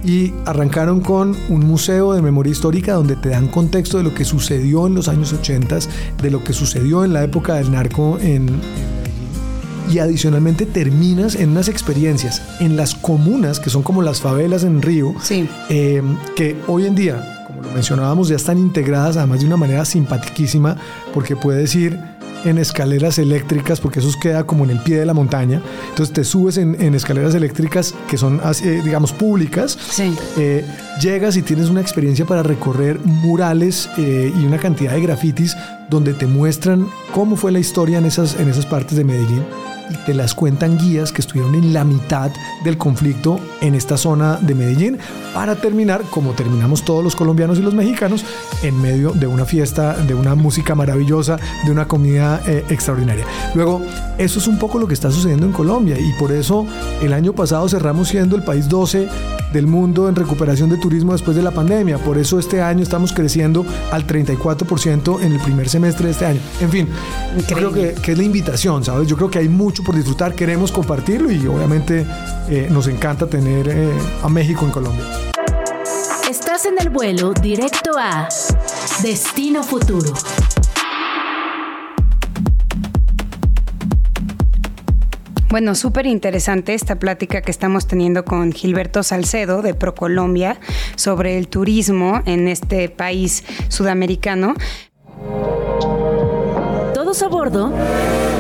Y 0.05 0.33
arrancaron 0.47 1.01
con 1.01 1.37
un 1.49 1.67
museo 1.67 2.13
de 2.13 2.23
memoria 2.23 2.53
histórica 2.53 2.95
donde 2.95 3.17
te 3.17 3.31
dan 3.31 3.49
contexto 3.49 3.99
de 3.99 4.05
lo 4.05 4.15
que 4.15 4.25
sucedió 4.25 4.87
en 4.87 4.95
los 4.95 5.09
años 5.09 5.33
80, 5.33 5.79
de 6.23 6.31
lo 6.31 6.45
que 6.45 6.53
sucedió 6.53 7.05
en 7.05 7.13
la 7.13 7.25
época 7.25 7.57
del 7.57 7.73
narco 7.73 8.19
en, 8.21 8.61
y 9.91 9.99
adicionalmente 9.99 10.67
terminas 10.67 11.35
en 11.35 11.51
unas 11.51 11.69
experiencias 11.69 12.41
en 12.61 12.77
las 12.77 12.95
comunas, 12.95 13.59
que 13.59 13.71
son 13.71 13.83
como 13.83 14.01
las 14.01 14.21
favelas 14.21 14.63
en 14.63 14.81
Río, 14.81 15.15
sí. 15.21 15.49
Eh, 15.69 16.03
que 16.37 16.57
hoy 16.69 16.87
en 16.87 16.95
día, 16.95 17.45
como 17.49 17.63
lo 17.63 17.71
mencionábamos, 17.73 18.29
ya 18.29 18.37
están 18.37 18.59
integradas 18.59 19.17
además 19.17 19.41
de 19.41 19.47
una 19.47 19.57
manera 19.57 19.85
simpaticísima, 19.85 20.77
porque 21.13 21.35
puedes 21.35 21.75
ir 21.75 21.99
en 22.45 22.59
escaleras 22.59 23.19
eléctricas, 23.19 23.81
porque 23.81 24.01
eso 24.01 24.11
queda 24.21 24.45
como 24.45 24.65
en 24.65 24.71
el 24.71 24.81
pie 24.81 24.99
de 24.99 25.07
la 25.07 25.15
montaña. 25.15 25.63
Entonces 25.91 26.13
te 26.13 26.25
subes 26.25 26.57
en, 26.57 26.95
escaleras 26.95 27.35
eléctricas 27.35 27.95
que 28.09 28.17
son, 28.17 28.41
eh, 28.65 28.81
digamos, 28.85 29.13
públicas. 29.13 29.77
Sí. 29.91 30.15
Eh, 30.37 30.65
llegas 31.01 31.37
y 31.37 31.43
tienes 31.43 31.69
una 31.69 31.81
experiencia 31.81 32.25
para 32.25 32.43
recorrer 32.43 32.99
murales 33.05 33.89
eh, 33.99 34.33
y 34.35 34.45
una 34.45 34.59
cantidad 34.59 34.93
de 34.93 35.01
grafitis 35.01 35.57
donde 35.91 36.15
te 36.15 36.27
muestran 36.27 36.89
cómo 37.13 37.37
fue 37.37 37.53
la 37.53 37.59
historia 37.59 37.99
en 37.99 38.05
esas, 38.05 38.39
en 38.39 38.49
esas 38.49 38.67
partes 38.67 38.97
de 38.97 39.05
Medellín 39.05 39.45
y 39.91 39.97
te 40.07 40.15
las 40.15 40.35
cuentan 40.35 40.79
guías 40.79 41.13
que 41.13 41.21
estuvieron 41.21 41.55
en 41.55 41.73
la 41.73 41.85
mitad 41.85 42.31
del 42.65 42.79
conflicto 42.79 43.41
en 43.61 43.75
esta 43.75 43.97
zona 43.97 44.39
de 44.41 44.55
Medellín 44.55 44.99
para 45.35 45.57
terminar, 45.57 46.03
como 46.11 46.33
terminamos 46.33 46.85
todos 46.85 47.05
los 47.05 47.15
colombianos 47.15 47.59
y 47.59 47.63
los 47.63 47.75
mexicanos, 47.75 48.25
en 48.63 48.81
medio 48.81 49.13
de 49.13 49.27
una 49.27 49.45
fiesta, 49.45 49.95
de 49.95 50.15
una 50.15 50.35
música 50.35 50.75
maravillosa, 50.75 51.39
de 51.65 51.71
una 51.71 51.87
comida 51.87 52.43
eh, 52.47 52.65
extraordinaria. 52.69 53.25
Luego, 53.55 53.83
eso 54.19 54.39
es 54.39 54.47
un 54.47 54.59
poco 54.59 54.79
lo 54.79 54.89
que 54.89 54.95
está 54.95 55.11
sucediendo 55.11 55.47
en 55.47 55.53
Colombia 55.53 55.99
y 55.99 56.13
por 56.19 56.33
eso 56.33 56.67
el 57.03 57.13
año 57.13 57.33
pasado 57.33 57.69
cerramos 57.69 58.09
siendo 58.09 58.37
el 58.37 58.43
país 58.43 58.69
12 58.69 59.09
del 59.53 59.67
mundo 59.67 60.09
en 60.09 60.15
recuperación 60.15 60.69
de 60.71 60.77
turismo 60.77 61.13
después 61.13 61.37
de 61.37 61.43
la 61.43 61.51
pandemia. 61.51 61.99
Por 61.99 62.19
eso 62.19 62.39
este 62.39 62.61
año 62.63 62.83
estamos 62.83 63.13
creciendo 63.13 63.65
al 63.91 64.07
34% 64.07 65.23
en 65.23 65.33
el 65.33 65.41
primer 65.41 65.69
semestre 65.69 66.07
de 66.07 66.13
este 66.13 66.27
año. 66.27 66.41
En 66.61 66.71
fin, 66.71 66.89
creo 67.47 67.73
que, 67.73 67.95
que, 67.95 68.13
es 68.13 68.19
la 68.19 68.25
invitación, 68.25 68.85
¿sabes? 68.85 69.09
Yo 69.09 69.17
creo 69.17 69.31
que 69.31 69.39
hay 69.39 69.49
mucho 69.49 69.83
por 69.83 69.95
disfrutar, 69.95 70.35
queremos 70.35 70.73
compartirlo 70.73 71.31
y 71.31 71.47
obviamente 71.47 72.07
eh, 72.49 72.69
nos 72.71 72.87
encanta 72.89 73.27
tener 73.27 73.69
eh, 73.69 73.93
a 74.23 74.29
México 74.29 74.65
en 74.65 74.71
Colombia. 74.71 75.05
Estás 76.29 76.67
en 76.67 76.75
el 76.79 76.91
vuelo 76.91 77.33
directo 77.33 77.93
a 77.99 78.29
Destino 79.03 79.63
Futuro. 79.63 80.13
Bueno, 85.51 85.75
súper 85.75 86.05
interesante 86.05 86.75
esta 86.75 86.99
plática 86.99 87.41
que 87.41 87.51
estamos 87.51 87.87
teniendo 87.87 88.23
con 88.23 88.53
Gilberto 88.53 89.03
Salcedo 89.03 89.63
de 89.63 89.73
ProColombia 89.73 90.61
sobre 90.95 91.39
el 91.39 91.49
turismo 91.49 92.21
en 92.27 92.49
este 92.49 92.91
país 92.91 93.45
sudamericano. 93.71 94.55
Todos 96.93 97.23
a 97.23 97.29
bordo, 97.29 97.73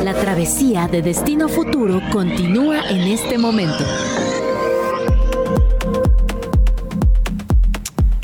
la 0.04 0.12
travesía 0.12 0.86
de 0.86 1.00
Destino 1.00 1.48
Futuro 1.48 2.02
continúa 2.12 2.90
en 2.90 3.00
este 3.10 3.38
momento. 3.38 3.84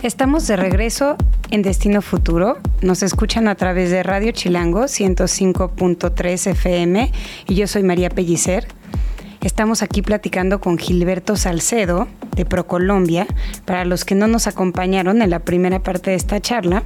Estamos 0.05 0.47
de 0.47 0.57
regreso 0.57 1.17
en 1.51 1.63
Destino 1.63 2.03
Futuro. 2.03 2.59
Nos 2.83 3.03
escuchan 3.03 3.49
a 3.49 3.55
través 3.55 3.91
de 3.91 4.03
Radio 4.03 4.33
Chilango 4.33 4.83
105.3 4.83 6.51
FM 6.51 7.11
y 7.49 7.55
yo 7.55 7.67
soy 7.67 7.85
María 7.85 8.11
Pellicer. 8.11 8.69
Estamos 9.41 9.81
aquí 9.81 10.03
platicando 10.03 10.61
con 10.61 10.77
Gilberto 10.77 11.37
Salcedo 11.37 12.07
de 12.37 12.45
Procolombia. 12.45 13.27
Para 13.65 13.87
los 13.87 14.05
que 14.05 14.15
no 14.15 14.27
nos 14.27 14.47
acompañaron 14.47 15.23
en 15.23 15.31
la 15.31 15.39
primera 15.39 15.83
parte 15.83 16.11
de 16.11 16.17
esta 16.17 16.39
charla, 16.39 16.83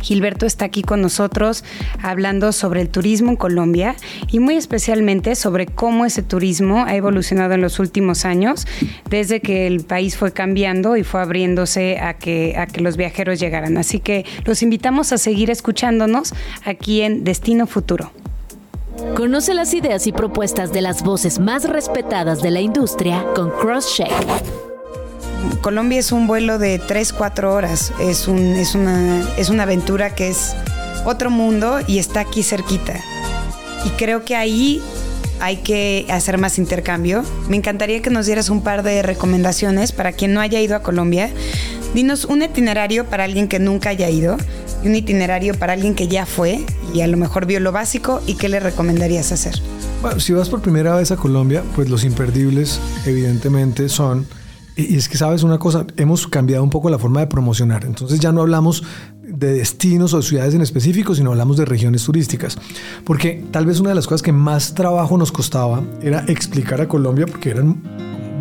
Gilberto 0.00 0.46
está 0.46 0.64
aquí 0.66 0.82
con 0.82 1.02
nosotros 1.02 1.64
hablando 2.02 2.52
sobre 2.52 2.80
el 2.80 2.88
turismo 2.88 3.30
en 3.30 3.36
Colombia 3.36 3.96
y 4.30 4.38
muy 4.38 4.56
especialmente 4.56 5.34
sobre 5.34 5.66
cómo 5.66 6.04
ese 6.04 6.22
turismo 6.22 6.84
ha 6.84 6.94
evolucionado 6.94 7.54
en 7.54 7.60
los 7.60 7.78
últimos 7.78 8.24
años, 8.24 8.66
desde 9.08 9.40
que 9.40 9.66
el 9.66 9.84
país 9.84 10.16
fue 10.16 10.32
cambiando 10.32 10.96
y 10.96 11.04
fue 11.04 11.20
abriéndose 11.20 11.98
a 11.98 12.14
que, 12.14 12.56
a 12.56 12.66
que 12.66 12.80
los 12.80 12.96
viajeros 12.96 13.40
llegaran. 13.40 13.76
Así 13.76 14.00
que 14.00 14.24
los 14.44 14.62
invitamos 14.62 15.12
a 15.12 15.18
seguir 15.18 15.50
escuchándonos 15.50 16.34
aquí 16.64 17.02
en 17.02 17.24
Destino 17.24 17.66
Futuro. 17.66 18.12
Conoce 19.14 19.54
las 19.54 19.74
ideas 19.74 20.06
y 20.06 20.12
propuestas 20.12 20.72
de 20.72 20.80
las 20.80 21.02
voces 21.02 21.38
más 21.38 21.64
respetadas 21.64 22.42
de 22.42 22.50
la 22.50 22.60
industria 22.60 23.24
con 23.34 23.50
CrossCheck. 23.50 24.75
Colombia 25.60 25.98
es 25.98 26.12
un 26.12 26.26
vuelo 26.26 26.58
de 26.58 26.78
3, 26.78 27.12
4 27.12 27.52
horas. 27.52 27.92
Es, 28.00 28.28
un, 28.28 28.56
es, 28.56 28.74
una, 28.74 29.24
es 29.36 29.48
una 29.48 29.64
aventura 29.64 30.14
que 30.14 30.28
es 30.28 30.54
otro 31.04 31.30
mundo 31.30 31.78
y 31.86 31.98
está 31.98 32.20
aquí 32.20 32.42
cerquita. 32.42 32.94
Y 33.84 33.90
creo 33.90 34.24
que 34.24 34.36
ahí 34.36 34.82
hay 35.40 35.58
que 35.58 36.06
hacer 36.10 36.38
más 36.38 36.58
intercambio. 36.58 37.22
Me 37.48 37.56
encantaría 37.56 38.02
que 38.02 38.10
nos 38.10 38.26
dieras 38.26 38.50
un 38.50 38.62
par 38.62 38.82
de 38.82 39.02
recomendaciones 39.02 39.92
para 39.92 40.12
quien 40.12 40.32
no 40.32 40.40
haya 40.40 40.60
ido 40.60 40.76
a 40.76 40.82
Colombia. 40.82 41.30
Dinos 41.94 42.24
un 42.24 42.42
itinerario 42.42 43.06
para 43.06 43.24
alguien 43.24 43.48
que 43.48 43.58
nunca 43.58 43.90
haya 43.90 44.08
ido 44.10 44.36
y 44.82 44.88
un 44.88 44.96
itinerario 44.96 45.54
para 45.54 45.72
alguien 45.72 45.94
que 45.94 46.08
ya 46.08 46.26
fue 46.26 46.64
y 46.92 47.00
a 47.00 47.06
lo 47.06 47.16
mejor 47.16 47.46
vio 47.46 47.60
lo 47.60 47.72
básico 47.72 48.20
y 48.26 48.34
qué 48.34 48.48
le 48.48 48.60
recomendarías 48.60 49.32
hacer. 49.32 49.54
Bueno, 50.02 50.20
si 50.20 50.32
vas 50.32 50.48
por 50.48 50.60
primera 50.60 50.94
vez 50.96 51.10
a 51.10 51.16
Colombia, 51.16 51.62
pues 51.74 51.88
los 51.88 52.04
imperdibles 52.04 52.80
evidentemente 53.06 53.88
son 53.88 54.26
y 54.76 54.96
es 54.96 55.08
que, 55.08 55.16
sabes 55.16 55.42
una 55.42 55.58
cosa, 55.58 55.86
hemos 55.96 56.26
cambiado 56.26 56.62
un 56.62 56.70
poco 56.70 56.90
la 56.90 56.98
forma 56.98 57.20
de 57.20 57.26
promocionar. 57.26 57.84
Entonces 57.84 58.20
ya 58.20 58.30
no 58.30 58.42
hablamos 58.42 58.82
de 59.22 59.54
destinos 59.54 60.12
o 60.12 60.18
de 60.18 60.22
ciudades 60.22 60.54
en 60.54 60.60
específico, 60.60 61.14
sino 61.14 61.30
hablamos 61.30 61.56
de 61.56 61.64
regiones 61.64 62.04
turísticas. 62.04 62.58
Porque 63.04 63.42
tal 63.50 63.64
vez 63.64 63.80
una 63.80 63.90
de 63.90 63.94
las 63.94 64.06
cosas 64.06 64.22
que 64.22 64.32
más 64.32 64.74
trabajo 64.74 65.16
nos 65.16 65.32
costaba 65.32 65.82
era 66.02 66.24
explicar 66.28 66.80
a 66.82 66.88
Colombia, 66.88 67.26
porque 67.26 67.50
eran 67.50 67.82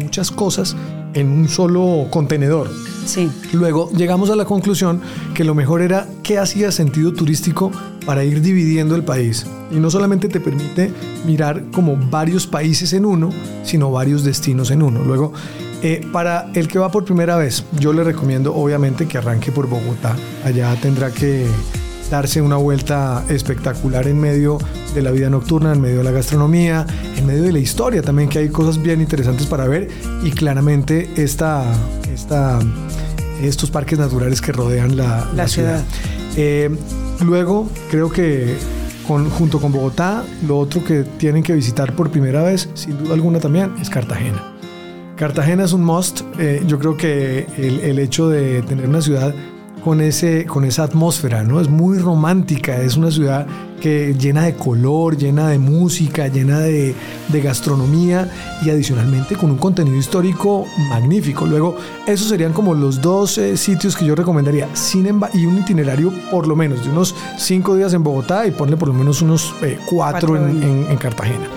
muchas 0.01 0.29
cosas 0.29 0.75
en 1.13 1.31
un 1.31 1.47
solo 1.47 2.07
contenedor. 2.09 2.69
Sí. 3.05 3.31
Luego 3.53 3.89
llegamos 3.91 4.29
a 4.29 4.35
la 4.35 4.43
conclusión 4.43 4.99
que 5.33 5.45
lo 5.45 5.55
mejor 5.55 5.81
era 5.81 6.07
qué 6.21 6.37
hacía 6.37 6.71
sentido 6.71 7.13
turístico 7.13 7.71
para 8.05 8.25
ir 8.25 8.41
dividiendo 8.41 8.95
el 8.95 9.03
país. 9.03 9.45
Y 9.71 9.75
no 9.75 9.89
solamente 9.89 10.27
te 10.27 10.39
permite 10.39 10.91
mirar 11.25 11.63
como 11.71 11.95
varios 11.95 12.45
países 12.45 12.93
en 12.93 13.05
uno, 13.05 13.29
sino 13.63 13.91
varios 13.91 14.23
destinos 14.23 14.69
en 14.71 14.81
uno. 14.81 15.03
Luego 15.03 15.31
eh, 15.87 16.01
para 16.11 16.49
el 16.55 16.67
que 16.67 16.79
va 16.79 16.89
por 16.89 17.05
primera 17.05 17.37
vez, 17.37 17.63
yo 17.79 17.93
le 17.93 18.03
recomiendo 18.03 18.55
obviamente 18.55 19.07
que 19.07 19.19
arranque 19.19 19.51
por 19.51 19.69
Bogotá. 19.69 20.15
Allá 20.43 20.75
tendrá 20.81 21.11
que 21.11 21.45
darse 22.09 22.41
una 22.41 22.55
vuelta 22.55 23.23
espectacular 23.29 24.07
en 24.07 24.19
medio 24.19 24.57
de 24.95 25.03
la 25.03 25.11
vida 25.11 25.29
nocturna, 25.29 25.73
en 25.73 25.81
medio 25.81 25.99
de 25.99 26.03
la 26.03 26.09
gastronomía, 26.09 26.87
en 27.15 27.27
medio 27.27 27.43
de 27.43 27.51
la 27.51 27.59
historia 27.59 28.01
también, 28.01 28.29
que 28.29 28.39
hay 28.39 28.49
cosas 28.49 28.81
bien 28.81 28.99
interesantes 28.99 29.45
para 29.45 29.67
ver 29.67 29.89
y 30.23 30.31
claramente 30.31 31.07
esta, 31.17 31.63
esta, 32.11 32.57
estos 33.43 33.69
parques 33.69 33.99
naturales 33.99 34.41
que 34.41 34.53
rodean 34.53 34.97
la, 34.97 35.47
ciudad. 35.47 35.83
Eh, 36.35 36.75
luego, 37.23 37.69
creo 37.91 38.09
que 38.09 38.55
junto 39.05 39.61
con 39.61 39.71
Bogotá, 39.71 40.23
lo 40.47 40.57
otro 40.57 40.83
que 40.83 41.03
tienen 41.03 41.43
que 41.43 41.53
visitar 41.53 41.95
por 41.95 42.09
primera 42.09 42.41
vez, 42.41 42.69
sin 42.73 42.97
duda 42.97 43.13
alguna 43.13 43.39
también, 43.39 43.71
es 43.79 43.91
Cartagena. 43.91 44.54
Cartagena 45.15 45.63
es 45.63 45.73
un 45.73 45.83
must. 45.83 46.21
Eh, 46.39 46.63
yo 46.67 46.77
creo 46.77 46.97
que 46.97 47.47
el, 47.57 47.99
hecho 47.99 48.27
de 48.29 48.61
tener 48.63 48.89
una 48.89 49.01
ciudad 49.01 49.33
con, 49.83 50.01
ese, 50.01 50.45
con 50.45 50.65
esa 50.65 50.83
atmósfera, 50.83 51.43
¿no? 51.43 51.61
Es 51.61 51.69
muy 51.69 51.99
romántica, 51.99 52.81
es 52.81 52.97
una 52.97 53.11
ciudad 53.11 53.47
que 53.79 54.13
llena 54.15 54.43
de 54.43 54.55
color, 54.55 55.15
llena 55.15 55.49
de 55.49 55.59
música, 55.59 56.27
llena 56.27 56.59
de, 56.59 56.95
gastronomía 57.31 58.29
y 58.63 58.69
adicionalmente 58.69 59.35
con 59.35 59.51
un 59.51 59.57
contenido 59.57 59.95
histórico 59.95 60.65
magnífico. 60.89 61.45
Luego, 61.45 61.77
esos 62.07 62.27
serían 62.27 62.51
como 62.51 62.73
los 62.73 63.01
dos 63.01 63.37
eh, 63.37 63.55
sitios 63.57 63.95
que 63.95 64.05
yo 64.05 64.15
recomendaría, 64.15 64.67
sin 64.73 65.05
y 65.33 65.45
un 65.45 65.59
itinerario 65.59 66.11
por 66.31 66.47
lo 66.47 66.55
menos 66.55 66.83
de 66.83 66.91
unos 66.91 67.15
cinco 67.37 67.75
días 67.75 67.93
en 67.93 68.03
Bogotá 68.03 68.47
y 68.47 68.51
ponle 68.51 68.75
por 68.75 68.87
lo 68.87 68.93
menos 68.93 69.21
unos 69.21 69.53
eh, 69.61 69.77
cuatro, 69.87 70.35
en 70.35 70.97
Cartagena. 70.97 71.47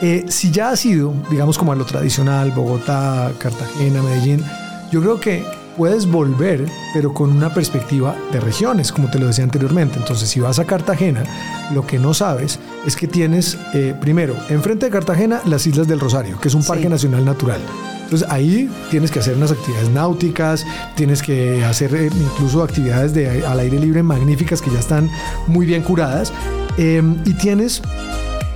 Eh, 0.00 0.26
si 0.28 0.50
ya 0.50 0.70
ha 0.70 0.76
sido, 0.76 1.12
digamos, 1.30 1.58
como 1.58 1.72
a 1.72 1.74
lo 1.74 1.84
tradicional, 1.84 2.52
Bogotá, 2.52 3.32
Cartagena, 3.38 4.02
Medellín, 4.02 4.44
yo 4.92 5.00
creo 5.00 5.18
que 5.18 5.44
puedes 5.76 6.06
volver, 6.06 6.66
pero 6.92 7.12
con 7.12 7.30
una 7.30 7.52
perspectiva 7.52 8.16
de 8.32 8.40
regiones, 8.40 8.92
como 8.92 9.10
te 9.10 9.18
lo 9.18 9.26
decía 9.26 9.44
anteriormente. 9.44 9.98
Entonces, 9.98 10.28
si 10.28 10.40
vas 10.40 10.58
a 10.58 10.64
Cartagena, 10.64 11.24
lo 11.72 11.86
que 11.86 11.98
no 11.98 12.14
sabes 12.14 12.58
es 12.86 12.96
que 12.96 13.08
tienes, 13.08 13.58
eh, 13.74 13.94
primero, 14.00 14.36
enfrente 14.48 14.86
de 14.86 14.92
Cartagena, 14.92 15.40
las 15.46 15.66
Islas 15.66 15.88
del 15.88 16.00
Rosario, 16.00 16.38
que 16.40 16.48
es 16.48 16.54
un 16.54 16.64
parque 16.64 16.88
nacional 16.88 17.24
natural. 17.24 17.60
Entonces 18.04 18.26
ahí 18.30 18.70
tienes 18.90 19.10
que 19.10 19.18
hacer 19.18 19.36
unas 19.36 19.52
actividades 19.52 19.90
náuticas, 19.90 20.64
tienes 20.96 21.22
que 21.22 21.62
hacer 21.64 21.94
eh, 21.94 22.06
incluso 22.06 22.62
actividades 22.62 23.12
de, 23.12 23.44
al 23.44 23.60
aire 23.60 23.78
libre 23.78 24.02
magníficas 24.02 24.62
que 24.62 24.70
ya 24.70 24.78
están 24.78 25.10
muy 25.46 25.66
bien 25.66 25.82
curadas. 25.82 26.32
y 26.78 27.34
tienes 27.34 27.82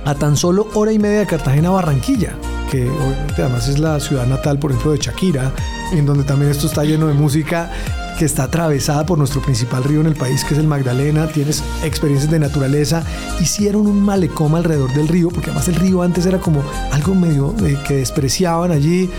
a 0.05 0.15
tan 0.15 0.35
solo 0.35 0.67
hora 0.73 0.91
y 0.91 0.99
media 0.99 1.19
de 1.19 1.25
Cartagena, 1.25 1.69
Barranquilla, 1.69 2.35
que 2.71 2.89
además 3.37 3.67
es 3.67 3.79
la 3.79 3.99
ciudad 3.99 4.25
natal, 4.25 4.59
por 4.59 4.71
ejemplo, 4.71 4.91
de 4.91 4.97
Shakira, 4.97 5.51
en 5.91 6.05
donde 6.05 6.23
también 6.23 6.51
esto 6.51 6.67
está 6.67 6.83
lleno 6.83 7.07
de 7.07 7.13
música 7.13 7.71
que 8.17 8.25
está 8.25 8.43
atravesada 8.43 9.05
por 9.05 9.17
nuestro 9.17 9.41
principal 9.41 9.83
río 9.83 10.01
en 10.01 10.07
el 10.07 10.15
país, 10.15 10.43
que 10.43 10.53
es 10.53 10.59
el 10.59 10.67
Magdalena, 10.67 11.27
tienes 11.27 11.63
experiencias 11.83 12.31
de 12.31 12.39
naturaleza, 12.39 13.03
hicieron 13.39 13.87
un 13.87 14.01
malecón 14.01 14.55
alrededor 14.55 14.93
del 14.93 15.07
río, 15.07 15.29
porque 15.29 15.49
además 15.49 15.67
el 15.67 15.75
río 15.75 16.01
antes 16.01 16.25
era 16.25 16.39
como 16.39 16.63
algo 16.91 17.15
medio 17.15 17.51
de 17.53 17.75
que 17.83 17.95
despreciaban 17.95 18.71
allí, 18.71 19.09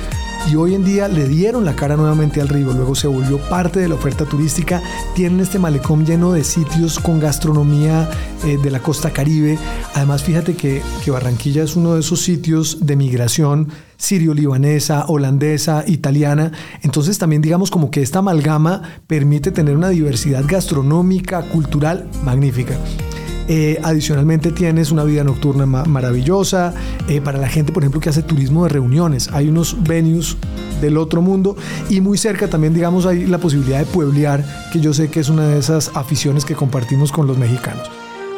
y 0.50 0.57
hoy 0.57 0.74
en 0.74 0.85
día 0.85 1.09
le 1.09 1.26
dieron 1.26 1.64
la 1.64 1.74
cara 1.74 1.96
nuevamente 1.96 2.40
al 2.40 2.48
río, 2.48 2.72
luego 2.72 2.94
se 2.94 3.07
volvió 3.07 3.38
parte 3.48 3.80
de 3.80 3.88
la 3.88 3.94
oferta 3.94 4.24
turística, 4.24 4.83
tienen 5.14 5.40
este 5.40 5.59
malecón 5.59 6.04
lleno 6.04 6.33
de 6.33 6.44
sitios 6.44 6.98
con 6.98 7.20
gastronomía 7.20 8.09
eh, 8.44 8.59
de 8.62 8.70
la 8.70 8.80
costa 8.80 9.11
caribe, 9.11 9.59
además 9.94 10.22
fíjate 10.22 10.54
que, 10.54 10.83
que 11.04 11.11
Barranquilla 11.11 11.62
es 11.62 11.76
uno 11.76 11.94
de 11.94 12.00
esos 12.00 12.20
sitios 12.20 12.87
de 12.87 12.96
migración 12.96 13.68
sirio-libanesa, 13.96 15.07
holandesa, 15.09 15.85
italiana. 15.87 16.52
Entonces 16.83 17.18
también 17.18 17.42
digamos 17.42 17.70
como 17.70 17.90
que 17.90 18.02
esta 18.02 18.18
amalgama 18.18 18.83
permite 19.07 19.50
tener 19.50 19.76
una 19.76 19.88
diversidad 19.88 20.44
gastronómica, 20.46 21.42
cultural 21.42 22.09
magnífica. 22.22 22.76
Eh, 23.48 23.78
adicionalmente 23.83 24.52
tienes 24.52 24.90
una 24.90 25.04
vida 25.04 25.24
nocturna 25.24 25.66
maravillosa. 25.66 26.72
Eh, 27.09 27.20
para 27.20 27.38
la 27.38 27.48
gente, 27.48 27.72
por 27.72 27.83
ejemplo, 27.83 28.00
que 28.00 28.09
hace 28.09 28.22
turismo 28.22 28.64
de 28.64 28.70
reuniones. 28.70 29.28
Hay 29.33 29.48
unos 29.48 29.76
venues 29.83 30.37
del 30.80 30.96
otro 30.96 31.22
mundo 31.22 31.57
y 31.88 32.00
muy 32.00 32.18
cerca 32.18 32.48
también, 32.48 32.74
digamos, 32.74 33.07
hay 33.07 33.26
la 33.26 33.38
posibilidad 33.38 33.78
de 33.78 33.87
pueblear, 33.87 34.44
que 34.72 34.80
yo 34.80 34.92
sé 34.92 35.09
que 35.09 35.20
es 35.20 35.28
una 35.28 35.48
de 35.48 35.59
esas 35.59 35.90
aficiones 35.94 36.44
que 36.44 36.54
compartimos 36.54 37.12
con 37.12 37.26
los 37.26 37.38
mexicanos. 37.38 37.90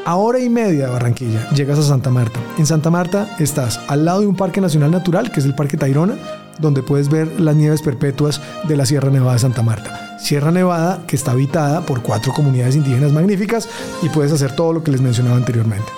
A 0.04 0.14
hora 0.14 0.38
y 0.38 0.48
media 0.48 0.86
de 0.86 0.92
Barranquilla 0.92 1.50
llegas 1.50 1.80
a 1.80 1.82
Santa 1.82 2.10
Marta. 2.10 2.38
En 2.58 2.66
Santa 2.66 2.90
Marta 2.90 3.34
estás 3.40 3.80
al 3.88 4.04
lado 4.04 4.20
de 4.20 4.28
un 4.28 4.36
parque 4.36 4.60
nacional 4.60 4.92
natural, 4.92 5.32
que 5.32 5.40
es 5.40 5.46
el 5.46 5.54
Parque 5.54 5.76
Tayrona, 5.76 6.14
donde 6.60 6.84
puedes 6.84 7.08
ver 7.08 7.40
las 7.40 7.56
nieves 7.56 7.82
perpetuas 7.82 8.40
de 8.68 8.76
la 8.76 8.86
Sierra 8.86 9.10
Nevada 9.10 9.32
de 9.32 9.40
Santa 9.40 9.62
Marta. 9.62 10.05
Sierra 10.18 10.50
Nevada, 10.50 11.02
que 11.06 11.16
está 11.16 11.32
habitada 11.32 11.82
por 11.82 12.02
cuatro 12.02 12.32
comunidades 12.32 12.76
indígenas 12.76 13.12
magníficas 13.12 13.68
y 14.02 14.08
puedes 14.08 14.32
hacer 14.32 14.54
todo 14.54 14.72
lo 14.72 14.82
que 14.82 14.90
les 14.90 15.00
mencionaba 15.00 15.36
anteriormente. 15.36 15.92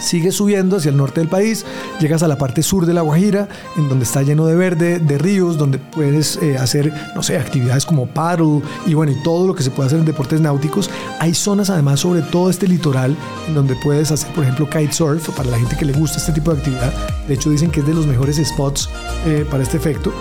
Sigues 0.00 0.34
subiendo 0.34 0.76
hacia 0.76 0.90
el 0.90 0.98
norte 0.98 1.20
del 1.20 1.30
país, 1.30 1.64
llegas 1.98 2.22
a 2.22 2.28
la 2.28 2.36
parte 2.36 2.62
sur 2.62 2.84
de 2.84 2.92
La 2.92 3.00
Guajira, 3.00 3.48
en 3.78 3.88
donde 3.88 4.04
está 4.04 4.22
lleno 4.22 4.44
de 4.44 4.54
verde, 4.54 4.98
de 4.98 5.16
ríos, 5.16 5.56
donde 5.56 5.78
puedes 5.78 6.36
eh, 6.42 6.58
hacer, 6.58 6.92
no 7.14 7.22
sé, 7.22 7.38
actividades 7.38 7.86
como 7.86 8.06
paddle 8.06 8.60
y 8.86 8.92
bueno, 8.92 9.12
y 9.12 9.22
todo 9.22 9.46
lo 9.46 9.54
que 9.54 9.62
se 9.62 9.70
puede 9.70 9.86
hacer 9.86 10.00
en 10.00 10.04
deportes 10.04 10.42
náuticos. 10.42 10.90
Hay 11.20 11.32
zonas 11.32 11.70
además 11.70 12.00
sobre 12.00 12.20
todo 12.20 12.50
este 12.50 12.68
litoral, 12.68 13.16
en 13.48 13.54
donde 13.54 13.76
puedes 13.76 14.10
hacer, 14.10 14.30
por 14.34 14.44
ejemplo, 14.44 14.68
kitesurf, 14.68 15.30
para 15.30 15.50
la 15.50 15.58
gente 15.58 15.76
que 15.76 15.86
le 15.86 15.94
gusta 15.94 16.18
este 16.18 16.32
tipo 16.32 16.52
de 16.52 16.58
actividad. 16.58 16.92
De 17.26 17.34
hecho, 17.34 17.48
dicen 17.48 17.70
que 17.70 17.80
es 17.80 17.86
de 17.86 17.94
los 17.94 18.06
mejores 18.06 18.36
spots 18.44 18.90
eh, 19.24 19.46
para 19.50 19.62
este 19.62 19.78
efecto 19.78 20.12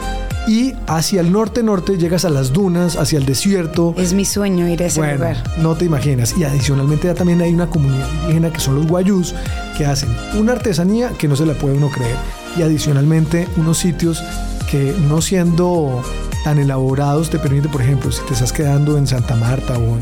y 0.48 0.74
hacia 0.88 1.22
el 1.22 1.32
norte-norte 1.32 1.98
llegas 1.98 2.26
a 2.26 2.30
las 2.30 2.54
dunas, 2.54 2.96
hacia 2.96 3.18
el 3.18 3.26
desierto. 3.26 3.94
Es 3.98 4.14
mi 4.14 4.26
sueño 4.26 4.68
ir 4.68 4.84
a 4.84 4.88
ese 4.88 5.00
bueno, 5.00 5.16
lugar. 5.16 5.44
No 5.58 5.76
te 5.76 5.86
imaginas. 5.86 6.36
Y 6.38 6.44
adicionalmente 6.44 7.08
ya 7.08 7.14
también 7.14 7.42
hay 7.42 7.54
una 7.54 7.68
comunidad 7.68 8.08
indígena 8.22 8.52
que 8.52 8.60
son 8.60 8.76
los 8.76 8.88
guayús, 8.88 9.34
que 9.78 9.86
hacen 9.86 10.10
una 10.36 10.54
artesanía 10.54 11.10
que 11.18 11.28
no 11.28 11.36
se 11.36 11.46
la 11.46 11.54
puede 11.54 11.78
uno 11.78 11.90
creer. 11.90 12.16
Y 12.58 12.62
adicionalmente 12.62 13.48
unos 13.58 13.78
sitios 13.78 14.22
que 14.70 14.94
no 15.08 15.22
siendo 15.22 16.02
tan 16.44 16.60
elaborados 16.60 17.30
te 17.30 17.40
permite, 17.40 17.70
por 17.70 17.82
ejemplo, 17.82 18.12
si 18.12 18.22
te 18.24 18.34
estás 18.34 18.52
quedando 18.52 18.98
en 18.98 19.08
Santa 19.08 19.36
Marta 19.36 19.78
o 19.78 19.98
en 19.98 20.02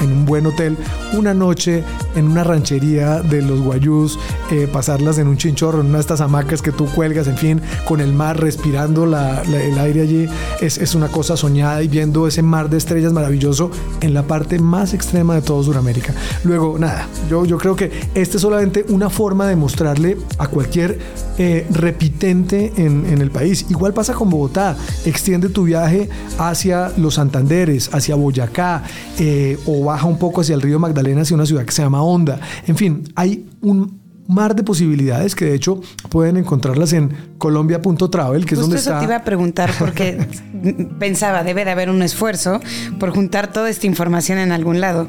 en 0.00 0.12
un 0.12 0.24
buen 0.24 0.46
hotel, 0.46 0.76
una 1.14 1.34
noche 1.34 1.84
en 2.14 2.28
una 2.28 2.44
ranchería 2.44 3.20
de 3.20 3.42
los 3.42 3.60
guayús, 3.60 4.18
eh, 4.50 4.68
pasarlas 4.70 5.18
en 5.18 5.28
un 5.28 5.36
chinchorro, 5.36 5.80
en 5.80 5.86
una 5.86 5.98
de 5.98 6.02
estas 6.02 6.20
hamacas 6.20 6.62
que 6.62 6.72
tú 6.72 6.86
cuelgas, 6.86 7.26
en 7.26 7.36
fin, 7.36 7.60
con 7.86 8.00
el 8.00 8.12
mar 8.12 8.40
respirando 8.40 9.04
el 9.04 9.78
aire 9.78 10.02
allí, 10.02 10.28
es, 10.60 10.78
es, 10.78 10.94
una 10.94 11.08
cosa 11.08 11.36
soñada 11.36 11.82
y 11.82 11.88
viendo 11.88 12.26
ese 12.26 12.42
mar 12.42 12.68
de 12.68 12.76
estrellas 12.76 13.12
maravilloso 13.12 13.70
en 14.00 14.14
la 14.14 14.22
parte 14.24 14.58
más 14.58 14.94
extrema 14.94 15.34
de 15.34 15.42
todo 15.42 15.62
Sudamérica. 15.62 16.14
Luego, 16.44 16.78
nada, 16.78 17.08
yo, 17.30 17.44
yo 17.44 17.58
creo 17.58 17.76
que 17.76 17.90
esta 18.14 18.36
es 18.36 18.42
solamente 18.42 18.84
una 18.88 19.10
forma 19.10 19.46
de 19.46 19.56
mostrarle 19.56 20.18
a 20.38 20.46
cualquier 20.48 20.98
eh, 21.38 21.66
repitente 21.70 22.72
en, 22.76 23.06
en 23.06 23.20
el 23.22 23.30
país. 23.30 23.66
Igual 23.70 23.94
pasa 23.94 24.14
con 24.14 24.28
Bogotá, 24.28 24.76
extiende 25.04 25.48
tu 25.48 25.64
viaje 25.64 26.08
hacia 26.38 26.92
los 26.96 27.14
Santanderes, 27.14 27.90
hacia 27.92 28.14
Boyacá 28.14 28.82
eh, 29.18 29.58
o 29.66 29.91
baja 29.92 30.06
un 30.06 30.18
poco 30.18 30.40
hacia 30.40 30.54
el 30.54 30.62
río 30.62 30.78
Magdalena, 30.78 31.22
hacia 31.22 31.34
una 31.34 31.46
ciudad 31.46 31.64
que 31.64 31.72
se 31.72 31.82
llama 31.82 32.02
Honda. 32.02 32.40
En 32.66 32.76
fin, 32.76 33.04
hay 33.14 33.46
un 33.60 34.00
mar 34.26 34.56
de 34.56 34.62
posibilidades 34.62 35.34
que 35.34 35.44
de 35.44 35.54
hecho 35.54 35.80
pueden 36.08 36.38
encontrarlas 36.38 36.92
en 36.94 37.10
colombia.travel, 37.38 38.46
que 38.46 38.54
es 38.54 38.60
donde 38.60 38.76
eso 38.76 38.98
te 38.98 39.04
iba 39.04 39.16
a 39.16 39.24
preguntar 39.24 39.70
porque 39.78 40.26
pensaba, 40.98 41.44
debe 41.44 41.64
de 41.64 41.72
haber 41.72 41.90
un 41.90 42.02
esfuerzo 42.02 42.60
por 42.98 43.10
juntar 43.10 43.52
toda 43.52 43.68
esta 43.68 43.86
información 43.86 44.38
en 44.38 44.52
algún 44.52 44.80
lado. 44.80 45.08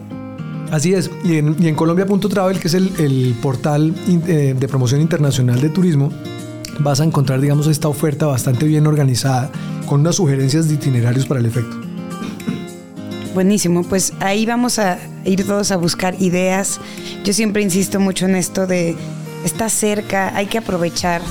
Así 0.72 0.94
es, 0.94 1.10
y 1.24 1.38
en, 1.38 1.56
y 1.60 1.68
en 1.68 1.76
colombia.travel, 1.76 2.60
que 2.60 2.68
es 2.68 2.74
el, 2.74 3.36
portal 3.42 3.94
eh, 4.28 4.56
de 4.60 4.68
promoción 4.68 5.02
internacional 5.02 5.62
de 5.62 5.70
turismo, 5.70 6.12
vas 6.80 7.00
a 7.00 7.04
encontrar, 7.04 7.40
digamos, 7.40 7.68
esta 7.68 7.88
oferta 7.88 8.26
bastante 8.26 8.66
bien 8.66 8.88
organizada, 8.88 9.52
con 9.86 10.02
unas 10.02 10.16
sugerencias 10.16 10.68
de 10.68 10.74
itinerarios 10.74 11.28
para 11.28 11.40
el 11.40 11.46
efecto. 11.46 11.83
Buenísimo, 13.34 13.84
pues 13.84 14.14
ahí 14.20 14.46
vamos 14.46 14.78
a 14.78 15.00
ir 15.26 15.46
todos 15.46 15.72
a 15.72 15.78
buscar 15.78 16.22
ideas. 16.22 16.80
Yo 17.24 17.34
siempre 17.34 17.64
insisto 17.64 18.00
mucho 18.00 18.26
en 18.26 18.36
esto 18.36 18.68
de 18.68 18.96
está 19.44 19.70
cerca, 19.70 20.36
hay 20.36 20.46
que 20.46 20.60
aprovechar. 20.60 21.22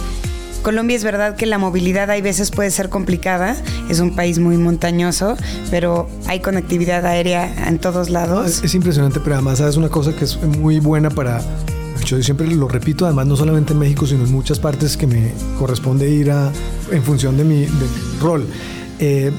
Colombia 0.63 0.97
es 0.97 1.03
verdad 1.03 1.35
que 1.37 1.47
la 1.47 1.59
movilidad 1.59 2.11
hay 2.11 2.23
veces 2.23 2.51
puede 2.51 2.71
ser 2.71 2.89
complicada, 2.89 3.57
es 3.89 3.99
un 3.99 4.15
país 4.15 4.39
muy 4.39 4.57
montañoso, 4.57 5.37
pero 5.71 6.09
hay 6.27 6.41
conectividad 6.41 7.05
aérea 7.05 7.69
en 7.69 7.79
todos 7.79 8.11
lados. 8.11 8.63
Es, 8.63 8.75
impresionante, 8.75 9.19
pero 9.19 9.37
además 9.37 9.59
es 9.61 9.77
una 9.77 9.89
cosa 9.89 10.15
que 10.15 10.25
es 10.25 10.41
muy 10.41 10.79
buena 10.79 11.11
para, 11.11 11.41
yo 12.05 12.23
siempre 12.23 12.47
lo 12.47 12.69
repito, 12.69 13.07
además 13.07 13.27
no 13.27 13.37
solamente 13.37 13.73
en 13.73 13.81
México, 13.81 14.07
sino 14.07 14.25
en 14.25 14.31
muchas 14.31 14.61
partes 14.61 14.97
que 14.97 15.09
me 15.09 15.33
corresponde 15.59 16.09
ir 16.09 16.31
a, 16.31 16.53
en 16.93 17.03
función 17.03 17.37
de 17.37 17.45
mi, 17.45 17.67
rol. 18.21 18.47
Eh, 19.01 19.33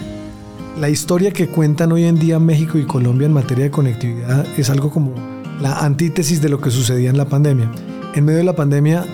la 0.79 0.89
historia 0.89 1.31
que 1.31 1.47
cuentan 1.47 1.91
hoy 1.91 2.05
en 2.05 2.17
día 2.17 2.39
México 2.39 2.77
y 2.77 2.85
Colombia 2.85 3.27
en 3.27 3.33
materia 3.33 3.65
de 3.65 3.71
conectividad 3.71 4.45
es 4.57 4.69
algo 4.69 4.89
como 4.89 5.13
la 5.61 5.79
antítesis 5.79 6.41
de 6.41 6.49
lo 6.49 6.59
que 6.59 6.71
sucedía 6.71 7.09
en 7.09 7.17
la 7.17 7.25
pandemia. 7.25 7.71
En 8.15 8.25
medio 8.25 8.39
de 8.39 8.43
la 8.43 8.55
pandemia, 8.55 9.05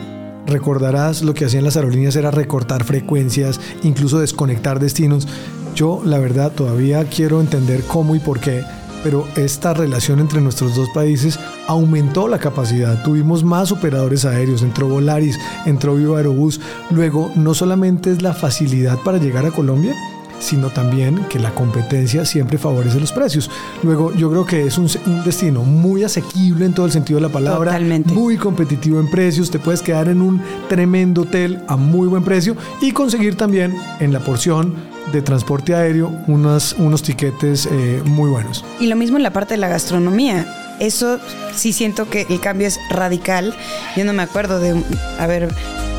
recordarás 0.47 1.21
lo 1.21 1.33
que 1.33 1.45
hacían 1.45 1.65
las 1.65 1.75
aerolíneas 1.75 2.15
era 2.15 2.31
recortar 2.31 2.83
frecuencias, 2.85 3.59
incluso 3.83 4.19
desconectar 4.19 4.79
destinos. 4.79 5.27
Yo, 5.75 6.01
la 6.05 6.17
verdad, 6.17 6.51
todavía 6.53 7.03
quiero 7.05 7.41
entender 7.41 7.83
cómo 7.83 8.15
y 8.15 8.19
por 8.19 8.39
qué, 8.39 8.63
pero 9.03 9.27
esta 9.35 9.73
relación 9.73 10.19
entre 10.19 10.41
nuestros 10.41 10.75
dos 10.75 10.89
países 10.93 11.39
aumentó 11.67 12.27
la 12.27 12.39
capacidad. 12.39 13.03
Tuvimos 13.03 13.43
más 13.43 13.71
operadores 13.71 14.23
aéreos, 14.25 14.61
entró 14.61 14.87
Volaris, 14.87 15.37
entró 15.65 15.95
Viva 15.95 16.17
Aerobús. 16.17 16.59
Luego, 16.89 17.31
no 17.35 17.53
solamente 17.53 18.11
es 18.11 18.21
la 18.21 18.33
facilidad 18.33 18.97
para 18.99 19.17
llegar 19.17 19.45
a 19.45 19.51
Colombia, 19.51 19.93
sino 20.39 20.69
también 20.69 21.25
que 21.29 21.39
la 21.39 21.51
competencia 21.51 22.25
siempre 22.25 22.57
favorece 22.57 22.99
los 22.99 23.11
precios. 23.11 23.49
Luego, 23.83 24.13
yo 24.13 24.29
creo 24.29 24.45
que 24.45 24.65
es 24.65 24.77
un, 24.77 24.89
destino 25.23 25.63
muy 25.63 26.03
asequible 26.03 26.65
en 26.65 26.73
todo 26.73 26.85
el 26.85 26.91
sentido 26.91 27.19
de 27.19 27.27
la 27.27 27.33
palabra, 27.33 27.79
muy 28.05 28.37
competitivo 28.37 28.99
en 28.99 29.09
precios, 29.09 29.51
te 29.51 29.59
puedes 29.59 29.81
quedar 29.81 30.07
en 30.07 30.21
un 30.21 30.41
tremendo 30.67 31.21
hotel 31.21 31.61
a 31.67 31.75
muy 31.75 32.07
buen 32.07 32.23
precio 32.23 32.55
y 32.81 32.91
conseguir 32.91 33.35
también 33.35 33.75
en 33.99 34.13
la 34.13 34.19
porción 34.19 34.75
de 35.11 35.21
transporte 35.21 35.73
aéreo 35.73 36.11
unos, 36.27 36.75
unos 36.77 37.01
tiquetes 37.03 37.67
eh, 37.71 38.01
muy 38.05 38.29
buenos. 38.29 38.63
Y 38.79 38.87
lo 38.87 38.95
mismo 38.95 39.17
en 39.17 39.23
la 39.23 39.33
parte 39.33 39.55
de 39.55 39.57
la 39.59 39.67
gastronomía. 39.67 40.47
Eso 40.79 41.19
sí 41.53 41.73
siento 41.73 42.09
que 42.09 42.25
el 42.29 42.39
cambio 42.39 42.67
es 42.67 42.79
radical. 42.89 43.53
Yo 43.97 44.05
no 44.05 44.13
me 44.13 44.23
acuerdo 44.23 44.59
de 44.59 44.81
haber 45.17 45.49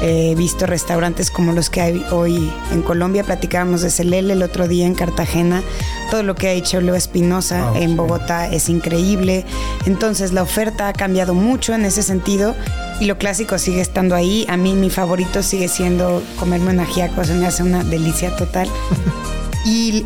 He 0.02 0.34
visto 0.34 0.66
restaurantes 0.66 1.30
como 1.30 1.52
los 1.52 1.68
que 1.68 1.80
hay 1.80 2.04
hoy 2.10 2.50
en 2.72 2.82
Colombia. 2.82 3.24
Platicábamos 3.24 3.82
de 3.82 3.90
Celele 3.90 4.32
el 4.32 4.42
otro 4.42 4.66
día 4.66 4.86
en 4.86 4.94
Cartagena. 4.94 5.62
Todo 6.10 6.22
lo 6.22 6.34
que 6.34 6.48
ha 6.48 6.52
hecho 6.52 6.80
Leo 6.80 6.94
Espinosa 6.94 7.72
en 7.76 7.96
Bogotá 7.96 8.48
es 8.50 8.68
increíble. 8.68 9.44
Entonces 9.86 10.32
la 10.32 10.42
oferta 10.42 10.88
ha 10.88 10.92
cambiado 10.92 11.34
mucho 11.34 11.74
en 11.74 11.84
ese 11.84 12.02
sentido 12.02 12.54
y 13.00 13.06
lo 13.06 13.18
clásico 13.18 13.58
sigue 13.58 13.80
estando 13.80 14.14
ahí. 14.14 14.46
A 14.48 14.56
mí 14.56 14.74
mi 14.74 14.90
favorito 14.90 15.42
sigue 15.42 15.68
siendo 15.68 16.22
comerme 16.38 16.70
un 16.70 16.80
ajiaco, 16.80 17.24
se 17.24 17.34
me 17.34 17.46
hace 17.46 17.62
una 17.62 17.84
delicia 17.84 18.34
total. 18.36 18.68
Y, 19.64 20.04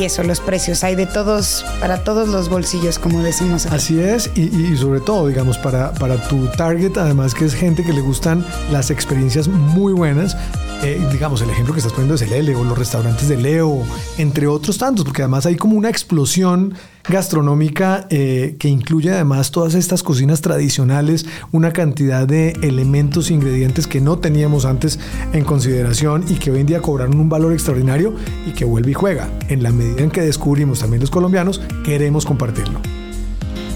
eso, 0.00 0.22
los 0.22 0.40
precios. 0.40 0.84
Hay 0.84 0.94
de 0.94 1.06
todos, 1.06 1.64
para 1.80 2.04
todos 2.04 2.28
los 2.28 2.48
bolsillos, 2.48 2.98
como 2.98 3.22
decimos. 3.22 3.66
Así 3.66 4.00
es, 4.00 4.30
y, 4.34 4.76
sobre 4.76 5.00
todo, 5.00 5.28
digamos, 5.28 5.58
para, 5.58 5.92
para 5.94 6.16
tu 6.28 6.46
target, 6.48 6.96
además 6.96 7.34
que 7.34 7.44
es 7.44 7.54
gente 7.54 7.84
que 7.84 7.92
le 7.92 8.00
gustan 8.00 8.44
las 8.70 8.90
experiencias 8.90 9.48
muy 9.48 9.92
buenas. 9.92 10.36
Eh, 10.82 11.00
digamos, 11.12 11.42
el 11.42 11.50
ejemplo 11.50 11.74
que 11.74 11.80
estás 11.80 11.92
poniendo 11.92 12.14
es 12.14 12.22
el 12.22 12.32
L 12.32 12.54
o 12.56 12.64
los 12.64 12.78
restaurantes 12.78 13.28
de 13.28 13.36
Leo, 13.36 13.82
entre 14.18 14.46
otros 14.46 14.78
tantos, 14.78 15.04
porque 15.04 15.22
además 15.22 15.44
hay 15.46 15.56
como 15.56 15.76
una 15.76 15.90
explosión 15.90 16.74
gastronómica 17.10 18.06
eh, 18.08 18.56
que 18.58 18.68
incluye 18.68 19.10
además 19.10 19.50
todas 19.50 19.74
estas 19.74 20.02
cocinas 20.02 20.40
tradicionales, 20.40 21.26
una 21.52 21.72
cantidad 21.72 22.26
de 22.26 22.50
elementos 22.62 23.30
e 23.30 23.34
ingredientes 23.34 23.86
que 23.86 24.00
no 24.00 24.18
teníamos 24.18 24.64
antes 24.64 24.98
en 25.32 25.44
consideración 25.44 26.24
y 26.28 26.34
que 26.34 26.50
hoy 26.50 26.60
en 26.60 26.66
día 26.66 26.80
cobraron 26.80 27.18
un 27.18 27.28
valor 27.28 27.52
extraordinario 27.52 28.14
y 28.46 28.52
que 28.52 28.64
vuelve 28.64 28.92
y 28.92 28.94
juega. 28.94 29.28
En 29.48 29.62
la 29.62 29.72
medida 29.72 30.02
en 30.02 30.10
que 30.10 30.22
descubrimos 30.22 30.80
también 30.80 31.00
los 31.00 31.10
colombianos, 31.10 31.60
queremos 31.84 32.24
compartirlo. 32.24 32.80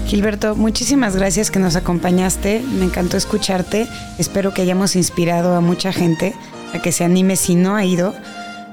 Gilberto, 0.07 0.55
muchísimas 0.55 1.15
gracias 1.15 1.51
que 1.51 1.59
nos 1.59 1.75
acompañaste. 1.75 2.63
Me 2.77 2.85
encantó 2.85 3.17
escucharte. 3.17 3.87
Espero 4.19 4.53
que 4.53 4.61
hayamos 4.61 4.95
inspirado 4.95 5.55
a 5.55 5.61
mucha 5.61 5.91
gente 5.91 6.33
a 6.73 6.81
que 6.81 6.91
se 6.91 7.03
anime 7.03 7.35
si 7.35 7.55
no 7.55 7.75
ha 7.75 7.85
ido 7.85 8.13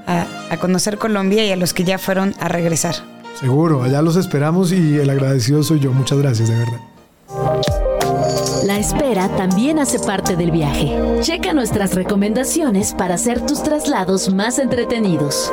a, 0.05 0.25
a 0.49 0.57
conocer 0.57 0.97
Colombia 0.97 1.45
y 1.45 1.51
a 1.51 1.55
los 1.55 1.73
que 1.73 1.83
ya 1.83 1.97
fueron 1.97 2.35
a 2.39 2.47
regresar. 2.49 3.12
Seguro, 3.39 3.83
allá 3.83 4.01
los 4.01 4.15
esperamos 4.15 4.71
y 4.71 4.97
el 4.97 5.09
agradecido 5.09 5.63
soy 5.63 5.79
yo. 5.79 5.91
Muchas 5.91 6.17
gracias, 6.17 6.49
de 6.49 6.55
verdad. 6.55 6.79
La 8.65 8.77
espera 8.79 9.27
también 9.35 9.79
hace 9.79 9.99
parte 9.99 10.35
del 10.35 10.51
viaje. 10.51 11.19
Checa 11.21 11.53
nuestras 11.53 11.95
recomendaciones 11.95 12.93
para 12.93 13.15
hacer 13.15 13.45
tus 13.45 13.61
traslados 13.61 14.33
más 14.33 14.57
entretenidos. 14.59 15.51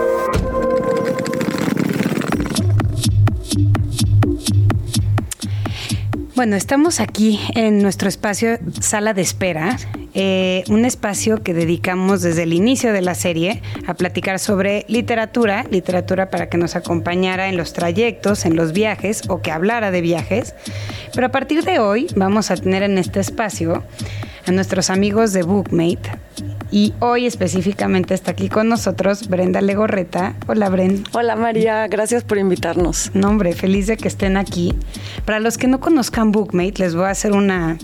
Bueno, 6.37 6.57
estamos 6.57 7.01
aquí 7.01 7.39
en 7.55 7.83
nuestro 7.83 8.09
espacio 8.09 8.59
Sala 8.81 9.13
de 9.13 9.23
Espera, 9.23 9.77
eh, 10.15 10.65
un 10.69 10.85
espacio 10.85 11.43
que 11.43 11.55
dedicamos 11.55 12.23
desde 12.23 12.43
el 12.43 12.53
inicio 12.53 12.93
de 12.93 13.01
la 13.01 13.15
serie 13.15 13.63
a 13.87 13.95
platicar 13.95 14.39
sobre 14.39 14.85
literatura, 14.89 15.65
literatura 15.71 16.31
para 16.31 16.49
que 16.49 16.59
nos 16.59 16.77
acompañara 16.77 17.49
en 17.49 17.57
los 17.57 17.73
trayectos, 17.73 18.45
en 18.45 18.57
los 18.57 18.73
viajes 18.73 19.23
o 19.29 19.41
que 19.41 19.51
hablara 19.51 19.91
de 19.91 20.01
viajes. 20.01 20.55
Pero 21.15 21.27
a 21.27 21.31
partir 21.31 21.65
de 21.65 21.79
hoy 21.79 22.07
vamos 22.17 22.51
a 22.51 22.57
tener 22.57 22.83
en 22.83 22.99
este 22.99 23.21
espacio 23.21 23.85
a 24.47 24.53
nuestros 24.53 24.91
amigos 24.91 25.33
de 25.33 25.43
Bookmate 25.43 26.11
y 26.73 26.95
hoy 27.01 27.27
específicamente 27.27 28.15
está 28.15 28.31
aquí 28.31 28.49
con 28.49 28.69
nosotros 28.69 29.29
Brenda 29.29 29.61
Legorreta. 29.61 30.35
Hola, 30.47 30.69
Brenda. 30.69 31.03
Hola, 31.13 31.35
María. 31.35 31.87
Gracias 31.89 32.23
por 32.23 32.39
invitarnos. 32.39 33.11
No, 33.15 33.29
hombre, 33.29 33.55
feliz 33.55 33.87
de 33.89 33.97
que 33.97 34.09
estén 34.09 34.37
aquí. 34.37 34.75
Para 35.25 35.41
los 35.41 35.59
que 35.59 35.67
no 35.67 35.81
conozcan 35.81 36.31
Bookmate, 36.31 36.75
les 36.79 36.95
voy 36.95 37.05
a 37.05 37.11
hacer 37.11 37.33
una 37.33 37.77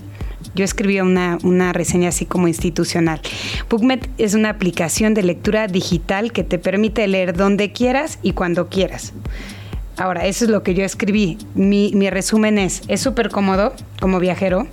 yo 0.55 0.65
escribí 0.65 0.99
una, 0.99 1.37
una, 1.43 1.73
reseña 1.73 2.09
así 2.09 2.25
como 2.25 2.47
institucional. 2.47 3.21
Bookmate 3.69 4.09
es 4.17 4.33
una 4.33 4.49
aplicación 4.49 5.13
de 5.13 5.23
lectura 5.23 5.67
digital 5.67 6.31
que 6.31 6.43
te 6.43 6.57
permite 6.59 7.07
leer 7.07 7.35
donde 7.35 7.71
quieras 7.71 8.19
y 8.21 8.33
cuando 8.33 8.69
quieras. 8.69 9.13
Ahora, 9.97 10.27
eso 10.27 10.45
es 10.45 10.51
lo 10.51 10.61
que 10.61 10.75
yo 10.75 10.83
escribí. 10.83 11.37
Mi, 11.55 11.91
mi 11.95 12.09
resumen 12.09 12.59
es, 12.59 12.83
es 12.87 13.01
súper 13.01 13.29
cómodo 13.29 13.73
como 13.99 14.19
viajero 14.19 14.67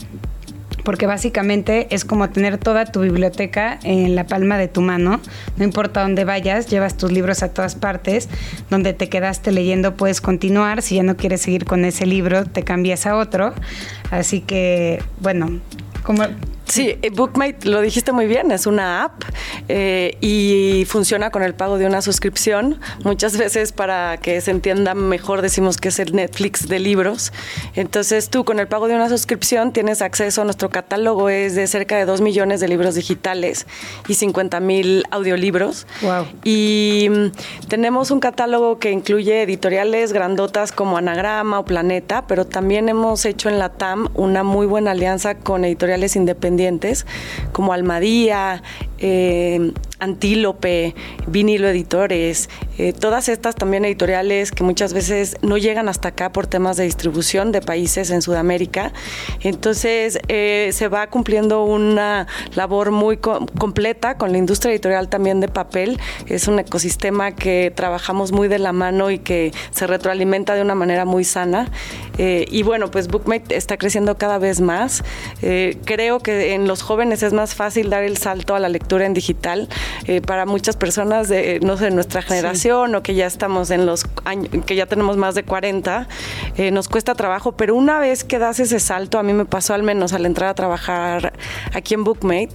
porque 0.85 1.07
básicamente 1.07 1.89
es 1.91 2.05
como 2.05 2.31
tener 2.31 2.59
toda 2.59 2.85
tu 2.85 3.01
biblioteca 3.01 3.79
en 3.83 4.15
la 4.15 4.27
palma 4.27 4.59
de 4.59 4.69
tu 4.69 4.81
mano. 4.81 5.21
No 5.57 5.65
importa 5.65 6.03
dónde 6.03 6.25
vayas, 6.25 6.69
llevas 6.69 6.97
tus 6.97 7.11
libros 7.11 7.43
a 7.43 7.49
todas 7.49 7.75
partes. 7.75 8.29
Donde 8.71 8.93
te 8.93 9.09
quedaste 9.09 9.51
leyendo 9.51 9.97
puedes 9.97 10.21
continuar. 10.21 10.83
Si 10.83 10.97
ya 10.97 11.03
no 11.03 11.17
quieres 11.17 11.43
seguir 11.43 11.65
con 11.65 11.85
ese 11.85 12.07
libro, 12.07 12.45
te 12.45 12.63
cambias 12.63 13.07
a 13.07 13.17
otro. 13.17 13.55
Así 14.11 14.41
que, 14.41 15.03
bueno, 15.21 15.61
como 16.03 16.25
Sí, 16.75 16.99
eh, 17.03 17.11
Bookmate, 17.11 17.69
lo 17.69 17.81
dijiste 17.81 18.11
muy 18.11 18.27
bien, 18.27 18.51
es 18.51 18.67
una 18.67 19.05
app 19.05 19.23
eh, 19.69 20.19
y 20.21 20.85
funciona 20.87 21.31
con 21.31 21.45
el 21.45 21.55
pago 21.55 21.79
de 21.79 21.87
una 21.87 22.03
suscripción. 22.03 22.81
Muchas 23.05 23.37
veces 23.37 23.71
para 23.71 24.17
que 24.17 24.41
se 24.41 24.51
entienda 24.51 24.93
mejor 24.97 25.41
decimos 25.41 25.77
que 25.77 25.91
es 25.91 26.01
el 26.01 26.17
Netflix 26.17 26.67
de 26.67 26.81
libros. 26.81 27.33
Entonces 27.77 28.29
tú 28.29 28.45
con 28.45 28.59
el 28.59 28.67
pago 28.67 28.89
de 28.89 28.97
una 28.97 29.09
suscripción 29.09 29.73
tienes 29.73 30.03
acceso 30.03 30.43
a 30.43 30.45
nuestro 30.45 30.69
catálogo, 30.69 31.29
es 31.29 31.55
de 31.55 31.69
cerca 31.69 31.97
de 31.97 32.07
2 32.07 32.21
millones 32.23 32.59
de 32.59 32.67
libros 32.67 32.97
digitales 32.97 33.69
y 34.09 34.15
50 34.15 34.59
mil 34.59 35.05
audiolibros. 35.13 35.87
Wow. 36.03 36.27
Y 36.43 37.07
mm, 37.09 37.69
tenemos 37.69 38.11
un 38.11 38.19
catálogo 38.19 38.81
que 38.81 38.91
incluye 38.91 39.43
editoriales 39.43 40.13
grandotas 40.13 40.73
como 40.73 40.97
Anagrama 40.97 41.61
o 41.61 41.65
Planeta, 41.65 42.27
pero 42.27 42.45
también 42.45 42.89
hemos 42.89 43.25
hecho 43.27 43.49
en 43.49 43.61
la 43.61 43.69
TAM 43.69 44.09
una 44.15 44.43
muy 44.43 44.67
buena 44.67 44.91
alianza 44.91 45.37
con 45.37 45.65
editoriales 45.65 46.17
independientes 46.17 46.64
como 47.53 47.73
Almadía, 47.73 48.63
eh, 48.99 49.73
Antílope, 49.99 50.95
Vinilo 51.27 51.69
Editores, 51.69 52.49
eh, 52.79 52.93
todas 52.93 53.29
estas 53.29 53.55
también 53.55 53.85
editoriales 53.85 54.51
que 54.51 54.65
muchas 54.65 54.93
veces 54.93 55.37
no 55.43 55.57
llegan 55.57 55.89
hasta 55.89 56.09
acá 56.09 56.33
por 56.33 56.47
temas 56.47 56.77
de 56.77 56.85
distribución 56.85 57.53
de 57.53 57.61
países 57.61 58.11
en 58.11 58.21
Sudamérica. 58.21 58.93
Entonces 59.41 60.19
eh, 60.29 60.71
se 60.73 60.89
va 60.89 61.07
cumpliendo 61.09 61.65
una 61.65 62.27
labor 62.55 62.91
muy 62.91 63.19
completa 63.19 64.19
con 64.19 64.33
la 64.33 64.39
industria 64.39 64.73
editorial 64.73 65.09
también 65.09 65.41
de 65.41 65.49
papel. 65.49 66.01
Es 66.27 66.49
un 66.49 66.59
ecosistema 66.59 67.33
que 67.33 67.73
trabajamos 67.75 68.33
muy 68.33 68.49
de 68.49 68.59
la 68.59 68.73
mano 68.73 69.11
y 69.11 69.19
que 69.19 69.53
se 69.71 69.87
retroalimenta 69.87 70.55
de 70.55 70.63
una 70.63 70.75
manera 70.75 71.05
muy 71.05 71.25
sana. 71.25 71.71
y 72.19 72.63
bueno, 72.63 72.91
pues 72.91 73.09
Bookmate 73.09 73.57
está 73.57 73.77
creciendo 73.77 74.17
cada 74.17 74.39
vez 74.39 74.61
más. 74.61 75.03
creo 75.85 76.21
que 76.21 76.55
en 76.55 76.67
los 76.67 76.83
jóvenes 76.83 77.23
es 77.23 77.33
más 77.33 77.55
fácil 77.55 77.91
dar 77.91 78.03
el 78.03 78.17
salto 78.17 78.55
a 78.55 78.59
la 78.59 78.69
lectura 78.69 79.07
en 79.07 79.15
digital 79.15 79.69
eh, 80.07 80.21
para 80.21 80.47
muchas 80.47 80.77
personas 80.77 81.29
de, 81.29 81.61
no 81.61 81.77
sé, 81.77 81.91
nuestra 81.91 82.23
generación 82.23 82.95
o 82.95 83.03
que 83.03 83.15
ya 83.15 83.27
estamos 83.27 83.71
en 83.71 83.87
los 83.87 84.07
años, 84.25 84.49
que 84.67 84.77
ya 84.77 84.87
tenemos 84.87 85.17
más 85.17 85.35
de 85.35 85.45
40, 85.45 86.09
eh, 86.57 86.71
nos 86.71 86.89
cuesta 86.89 87.15
trabajo, 87.15 87.53
pero 87.53 87.75
una 87.75 87.99
vez 87.99 88.25
que 88.25 88.39
das 88.39 88.61
ese 88.61 88.81
salto, 88.81 89.19
a 89.19 89.23
mí 89.23 89.33
me 89.33 89.45
pasó 89.45 89.75
al 89.75 89.83
menos 89.83 90.13
al 90.13 90.27
entrar 90.27 90.51
a 90.51 90.55
trabajar 90.55 91.33
aquí 91.73 91.95
en 91.95 92.05
Bookmate, 92.05 92.55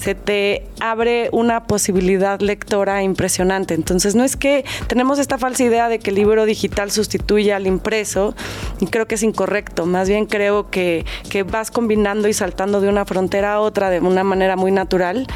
se 0.00 0.14
te 0.14 0.66
abre 0.80 1.28
una 1.32 1.64
posibilidad 1.64 2.40
lectora 2.40 3.02
impresionante. 3.02 3.74
Entonces, 3.74 4.14
no 4.14 4.24
es 4.24 4.36
que 4.36 4.64
tenemos 4.86 5.18
esta 5.18 5.36
falsa 5.36 5.64
idea 5.64 5.88
de 5.88 5.98
que 5.98 6.10
el 6.10 6.16
libro 6.16 6.46
digital 6.46 6.90
sustituye 6.90 7.52
al 7.52 7.66
impreso, 7.66 8.34
y 8.80 8.86
creo 8.86 9.06
que 9.06 9.16
es 9.16 9.22
incorrecto. 9.22 9.84
Más 9.84 10.08
bien 10.08 10.26
creo 10.26 10.70
que, 10.70 11.04
que 11.28 11.42
vas 11.42 11.70
combinando 11.70 12.28
y 12.28 12.32
saltando 12.32 12.80
de 12.80 12.88
una 12.88 13.04
frontera 13.04 13.54
a 13.54 13.60
otra 13.60 13.90
de 13.90 14.00
una 14.00 14.24
manera 14.24 14.56
muy 14.56 14.72
natural 14.72 15.26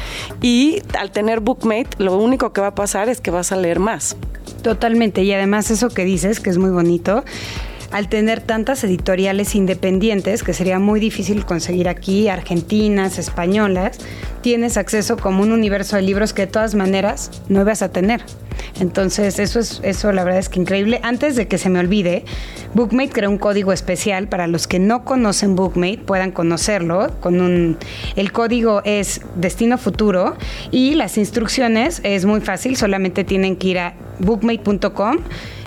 y 0.41 0.81
al 0.97 1.11
tener 1.11 1.41
Bookmate, 1.41 1.89
lo 1.97 2.17
único 2.17 2.53
que 2.53 2.61
va 2.61 2.67
a 2.67 2.75
pasar 2.75 3.09
es 3.09 3.21
que 3.21 3.31
vas 3.31 3.51
a 3.51 3.57
leer 3.57 3.79
más. 3.79 4.15
Totalmente, 4.63 5.23
y 5.23 5.31
además 5.31 5.69
eso 5.69 5.89
que 5.89 6.03
dices, 6.05 6.39
que 6.39 6.49
es 6.49 6.57
muy 6.57 6.71
bonito, 6.71 7.23
al 7.91 8.09
tener 8.09 8.41
tantas 8.41 8.83
editoriales 8.83 9.55
independientes, 9.55 10.43
que 10.43 10.53
sería 10.53 10.79
muy 10.79 10.99
difícil 10.99 11.45
conseguir 11.45 11.89
aquí, 11.89 12.27
argentinas, 12.27 13.17
españolas, 13.17 13.97
tienes 14.41 14.77
acceso 14.77 15.17
como 15.17 15.43
un 15.43 15.51
universo 15.51 15.95
de 15.95 16.03
libros 16.03 16.33
que 16.33 16.43
de 16.43 16.51
todas 16.51 16.75
maneras 16.75 17.43
no 17.49 17.61
ibas 17.61 17.81
a 17.81 17.89
tener. 17.89 18.21
Entonces, 18.79 19.39
eso 19.39 19.59
es 19.59 19.81
eso 19.83 20.11
la 20.11 20.23
verdad 20.23 20.39
es 20.39 20.49
que 20.49 20.59
increíble. 20.59 20.99
Antes 21.03 21.35
de 21.35 21.47
que 21.47 21.57
se 21.57 21.69
me 21.69 21.79
olvide, 21.79 22.25
Bookmate 22.73 23.09
creó 23.09 23.29
un 23.29 23.37
código 23.37 23.71
especial 23.71 24.27
para 24.27 24.47
los 24.47 24.67
que 24.67 24.79
no 24.79 25.05
conocen 25.05 25.55
Bookmate, 25.55 25.99
puedan 25.99 26.31
conocerlo 26.31 27.11
con 27.19 27.41
un 27.41 27.77
el 28.15 28.31
código 28.31 28.81
es 28.83 29.21
Destino 29.35 29.77
Futuro 29.77 30.35
y 30.71 30.95
las 30.95 31.17
instrucciones 31.17 32.01
es 32.03 32.25
muy 32.25 32.41
fácil, 32.41 32.75
solamente 32.75 33.23
tienen 33.23 33.55
que 33.55 33.67
ir 33.67 33.79
a 33.79 33.93
bookmate.com 34.19 35.17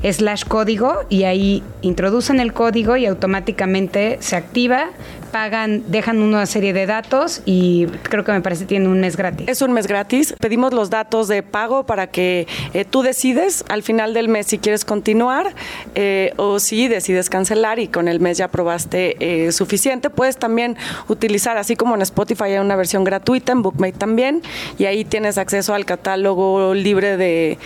slash 0.03 0.45
código 0.45 1.01
y 1.09 1.25
ahí 1.25 1.63
introducen 1.83 2.41
el 2.41 2.53
código 2.53 2.97
y 2.97 3.07
automáticamente 3.07 4.19
se 4.21 4.37
activa 4.37 4.91
pagan, 5.31 5.85
dejan 5.89 6.21
una 6.21 6.47
serie 6.47 6.73
de 6.73 6.87
datos 6.87 7.43
y 7.45 7.87
creo 7.87 8.25
que 8.25 8.33
me 8.33 8.41
parece 8.41 8.65
que 8.65 8.69
tiene 8.69 8.89
un 8.89 9.01
mes 9.01 9.17
gratis. 9.17 9.49
Es 9.49 9.63
un 9.63 9.73
mes 9.73 9.87
gratis. 9.87 10.35
Pedimos 10.41 10.73
los 10.73 10.91
datos 10.91 11.29
de 11.29 11.43
pago 11.43 11.85
para 11.85 12.09
que 12.09 12.47
eh, 12.75 12.85
tú 12.85 13.03
decides 13.03 13.65
al 13.69 13.83
final 13.83 14.15
del 14.15 14.29
mes 14.29 14.47
si 14.47 14.59
quieres 14.59 14.85
continuar 14.85 15.55
eh, 15.95 16.33
o 16.37 16.59
si 16.59 16.89
decides 16.89 17.31
cancelar 17.31 17.79
y 17.79 17.89
con 17.89 18.09
el 18.09 18.21
mes 18.21 18.39
ya 18.39 18.49
probaste 18.49 19.17
eh, 19.21 19.53
suficiente. 19.53 20.11
Puedes 20.11 20.37
también 20.37 20.77
utilizar, 21.09 21.57
así 21.59 21.77
como 21.77 21.95
en 21.95 22.03
Spotify 22.03 22.45
hay 22.45 22.59
una 22.59 22.77
versión 22.77 23.05
gratuita, 23.05 23.53
en 23.53 23.63
Bookmate 23.63 23.93
también, 23.93 24.43
y 24.79 24.87
ahí 24.87 25.05
tienes 25.05 25.39
acceso 25.39 25.75
al 25.75 25.85
catálogo 25.85 26.75
libre 26.75 27.17
de, 27.17 27.59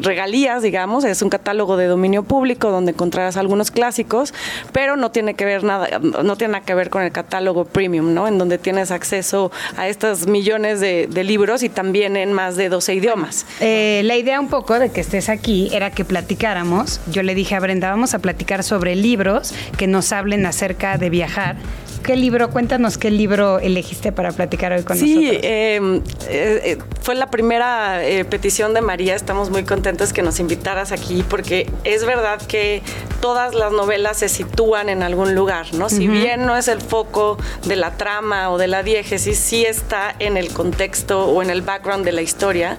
regalías, 0.00 0.62
digamos. 0.62 1.04
Es 1.04 1.22
un 1.22 1.30
catálogo 1.30 1.76
de 1.76 1.86
dominio 1.86 2.22
público 2.22 2.70
donde 2.70 2.92
encontrarás 2.92 3.36
algunos 3.36 3.70
clásicos, 3.70 4.34
pero 4.72 4.96
no 4.96 5.10
tiene 5.10 5.34
que 5.34 5.44
ver 5.44 5.64
nada, 5.64 5.98
no 5.98 6.36
tiene 6.36 6.52
nada 6.52 6.63
que 6.64 6.74
ver 6.74 6.90
con 6.90 7.02
el 7.02 7.12
catálogo 7.12 7.64
premium, 7.64 8.14
¿no? 8.14 8.26
En 8.26 8.38
donde 8.38 8.58
tienes 8.58 8.90
acceso 8.90 9.52
a 9.76 9.88
estos 9.88 10.26
millones 10.26 10.80
de, 10.80 11.24
libros 11.24 11.62
y 11.62 11.70
también 11.70 12.16
en 12.16 12.32
más 12.32 12.56
de 12.56 12.68
12 12.68 12.94
idiomas. 12.94 13.46
Eh, 13.60 14.02
la 14.04 14.16
idea 14.16 14.40
un 14.40 14.48
poco 14.48 14.78
de 14.78 14.90
que 14.90 15.00
estés 15.00 15.30
aquí 15.30 15.70
era 15.72 15.90
que 15.90 16.04
platicáramos. 16.04 17.00
Yo 17.10 17.22
le 17.22 17.34
dije 17.34 17.54
a 17.54 17.60
Brenda, 17.60 17.90
vamos 17.90 18.14
a 18.14 18.18
platicar 18.18 18.62
sobre 18.62 18.94
libros 18.94 19.54
que 19.78 19.86
nos 19.86 20.12
hablen 20.12 20.44
acerca 20.44 20.98
de 20.98 21.08
viajar 21.08 21.56
¿Qué 22.04 22.16
libro? 22.16 22.50
Cuéntanos 22.50 22.98
qué 22.98 23.10
libro 23.10 23.58
elegiste 23.60 24.12
para 24.12 24.30
platicar 24.30 24.72
hoy 24.72 24.82
con 24.82 24.98
nosotros. 24.98 25.24
Sí, 25.24 25.30
eh, 25.42 26.02
eh, 26.28 26.78
fue 27.00 27.14
la 27.14 27.30
primera 27.30 28.04
eh, 28.04 28.26
petición 28.26 28.74
de 28.74 28.82
María. 28.82 29.14
Estamos 29.14 29.48
muy 29.48 29.64
contentos 29.64 30.12
que 30.12 30.20
nos 30.20 30.38
invitaras 30.38 30.92
aquí 30.92 31.24
porque 31.26 31.66
es 31.82 32.04
verdad 32.04 32.42
que 32.42 32.82
todas 33.22 33.54
las 33.54 33.72
novelas 33.72 34.18
se 34.18 34.28
sitúan 34.28 34.90
en 34.90 35.02
algún 35.02 35.34
lugar, 35.34 35.72
¿no? 35.72 35.88
Si 35.88 36.06
bien 36.06 36.44
no 36.44 36.58
es 36.58 36.68
el 36.68 36.82
foco 36.82 37.38
de 37.64 37.76
la 37.76 37.92
trama 37.92 38.50
o 38.50 38.58
de 38.58 38.66
la 38.66 38.82
diégesis, 38.82 39.38
sí 39.38 39.64
está 39.64 40.14
en 40.18 40.36
el 40.36 40.52
contexto 40.52 41.24
o 41.24 41.42
en 41.42 41.48
el 41.48 41.62
background 41.62 42.04
de 42.04 42.12
la 42.12 42.20
historia. 42.20 42.76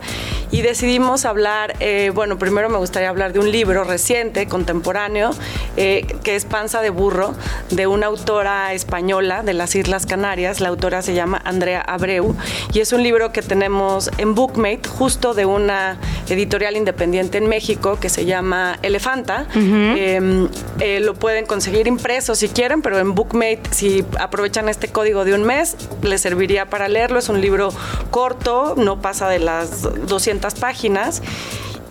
Y 0.52 0.62
decidimos 0.62 1.26
hablar, 1.26 1.76
bueno, 2.14 2.38
primero 2.38 2.70
me 2.70 2.78
gustaría 2.78 3.10
hablar 3.10 3.34
de 3.34 3.40
un 3.40 3.52
libro 3.52 3.84
reciente, 3.84 4.48
contemporáneo, 4.48 5.32
que 5.76 6.36
es 6.36 6.46
Panza 6.46 6.82
de 6.82 6.92
Burro, 6.92 7.34
de 7.72 7.88
una 7.88 8.06
autora 8.06 8.74
española 8.74 9.15
de 9.16 9.54
las 9.54 9.76
Islas 9.76 10.06
Canarias. 10.06 10.60
La 10.60 10.68
autora 10.68 11.02
se 11.02 11.14
llama 11.14 11.42
Andrea 11.46 11.80
Abreu 11.80 12.36
y 12.74 12.82
es 12.82 12.92
un 12.92 13.02
libro 13.02 13.32
que 13.32 13.42
tenemos 13.42 14.12
en 14.18 14.36
Bookmate, 14.36 14.90
justo 14.90 15.34
de 15.34 15.46
una 15.46 15.98
editorial 16.28 16.76
independiente 16.76 17.38
en 17.38 17.48
México 17.48 17.98
que 17.98 18.10
se 18.10 18.26
llama 18.26 18.78
Elefanta. 18.82 19.48
Em, 19.56 20.50
eh, 20.82 21.00
lo 21.00 21.14
pueden 21.14 21.46
conseguir 21.46 21.88
impreso 21.88 22.36
si 22.36 22.50
quieren, 22.50 22.82
pero 22.82 23.00
en 23.00 23.16
Bookmate, 23.16 23.62
si 23.72 24.04
aprovechan 24.20 24.68
este 24.68 24.90
código 24.90 25.24
de 25.24 25.34
un 25.34 25.44
mes, 25.44 25.78
les 26.02 26.20
serviría 26.20 26.66
para 26.70 26.90
leerlo. 26.90 27.18
Es 27.18 27.30
un 27.30 27.40
libro 27.40 27.70
corto, 28.12 28.74
no 28.76 29.00
pasa 29.00 29.30
de 29.30 29.40
las 29.40 29.84
200 30.08 30.56
páginas 30.56 31.22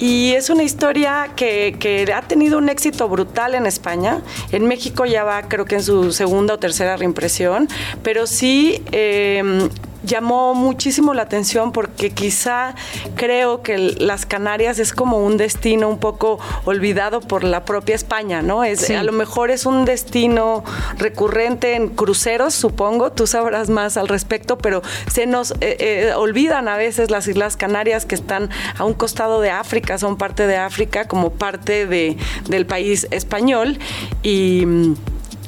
y 0.05 0.35
es 0.35 0.51
una 0.51 0.65
historia 0.65 1.31
que, 1.35 2.13
ha 2.15 2.21
tenido 2.21 2.59
un 2.59 2.69
éxito 2.69 3.09
brutal 3.09 3.55
en 3.55 3.65
España. 3.65 4.21
En 4.53 4.67
México 4.67 5.07
ya 5.07 5.25
va, 5.25 5.45
creo 5.45 5.65
que 5.65 5.77
en 5.77 5.83
su 5.83 6.13
segunda 6.13 6.53
o 6.53 6.59
tercera 6.59 6.99
reimpresión, 6.99 7.69
pero 8.03 8.27
sí 8.27 8.83
em, 8.93 9.71
llamó 10.05 10.55
muchísimo 10.55 11.15
la 11.15 11.23
atención 11.23 11.73
porque 11.73 12.11
quizá 12.11 12.75
creo 13.17 13.63
que 13.63 13.79
las 13.79 14.27
Canarias 14.27 14.79
es 14.79 14.93
como 14.93 15.19
un 15.19 15.37
destino 15.37 15.89
un 15.89 15.99
poco 15.99 16.39
olvidado 16.65 17.21
por 17.21 17.45
la 17.45 17.65
propia 17.65 17.95
España, 17.95 18.43
¿no? 18.43 18.65
Es, 18.65 18.91
A 18.91 19.03
lo 19.03 19.13
mejor 19.13 19.51
es 19.51 19.67
un 19.67 19.85
destino 19.85 20.65
recurrente 20.99 21.75
en 21.75 21.89
cruceros, 21.89 22.55
supongo, 22.55 23.13
tú 23.13 23.27
sabrás 23.27 23.71
más 23.71 23.97
al 23.97 24.09
respecto, 24.09 24.59
pero 24.59 24.83
se 25.11 25.27
nos 25.27 25.53
eh, 25.61 25.77
eh, 25.81 26.13
olvidan 26.17 26.69
a 26.69 26.77
veces 26.77 27.11
las 27.11 27.27
Islas 27.29 27.57
Canarias 27.57 28.07
que 28.07 28.15
están 28.15 28.51
a 28.79 28.85
un 28.85 28.95
costado 28.95 29.41
de 29.41 29.51
África, 29.51 29.99
son 29.99 30.17
parte 30.17 30.47
de 30.47 30.57
África 30.57 31.07
como 31.09 31.31
parte 31.31 31.87
de, 31.87 32.17
del 32.49 32.67
país 32.67 33.07
español 33.11 33.79
y 34.23 34.67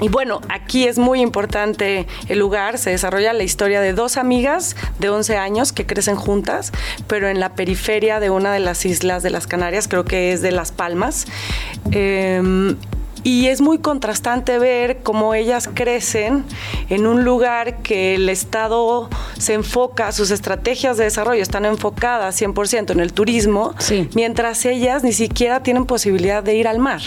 y 0.00 0.08
bueno, 0.08 0.40
aquí 0.50 0.86
es 0.86 0.98
muy 0.98 1.22
importante 1.22 2.06
el 2.28 2.38
lugar, 2.38 2.76
se 2.76 2.90
desarrolla 2.90 3.32
la 3.32 3.44
historia 3.44 3.80
de 3.80 3.94
dos 3.94 4.18
amigas 4.18 4.76
de 4.98 5.08
11 5.08 5.36
años 5.38 5.72
que 5.72 5.86
crecen 5.86 6.16
juntas, 6.16 6.72
pero 7.06 7.28
en 7.28 7.40
la 7.40 7.54
periferia 7.54 8.20
de 8.20 8.28
una 8.28 8.52
de 8.52 8.60
las 8.60 8.84
islas 8.84 9.22
de 9.22 9.30
las 9.30 9.46
Canarias, 9.46 9.88
creo 9.88 10.04
que 10.04 10.32
es 10.32 10.42
de 10.42 10.52
Las 10.52 10.70
Palmas. 10.70 11.26
Em, 11.92 12.76
y 13.22 13.46
es 13.48 13.60
muy 13.60 13.78
contrastante 13.78 14.58
ver 14.60 14.98
cómo 15.02 15.34
ellas 15.34 15.68
crecen 15.72 16.44
en 16.90 17.08
un 17.08 17.24
lugar 17.24 17.78
que 17.78 18.14
el 18.14 18.28
Estado 18.28 19.08
se 19.36 19.54
enfoca, 19.54 20.12
sus 20.12 20.30
estrategias 20.30 20.96
de 20.96 21.04
desarrollo 21.04 21.42
están 21.42 21.64
enfocadas 21.64 22.40
100% 22.40 22.92
en 22.92 23.00
el 23.00 23.12
turismo, 23.12 23.74
mientras 24.14 24.64
ellas 24.64 25.02
ni 25.02 25.12
siquiera 25.12 25.62
tienen 25.64 25.86
posibilidad 25.86 26.42
de 26.42 26.54
ir 26.54 26.68
al 26.68 26.78
mar. 26.78 27.00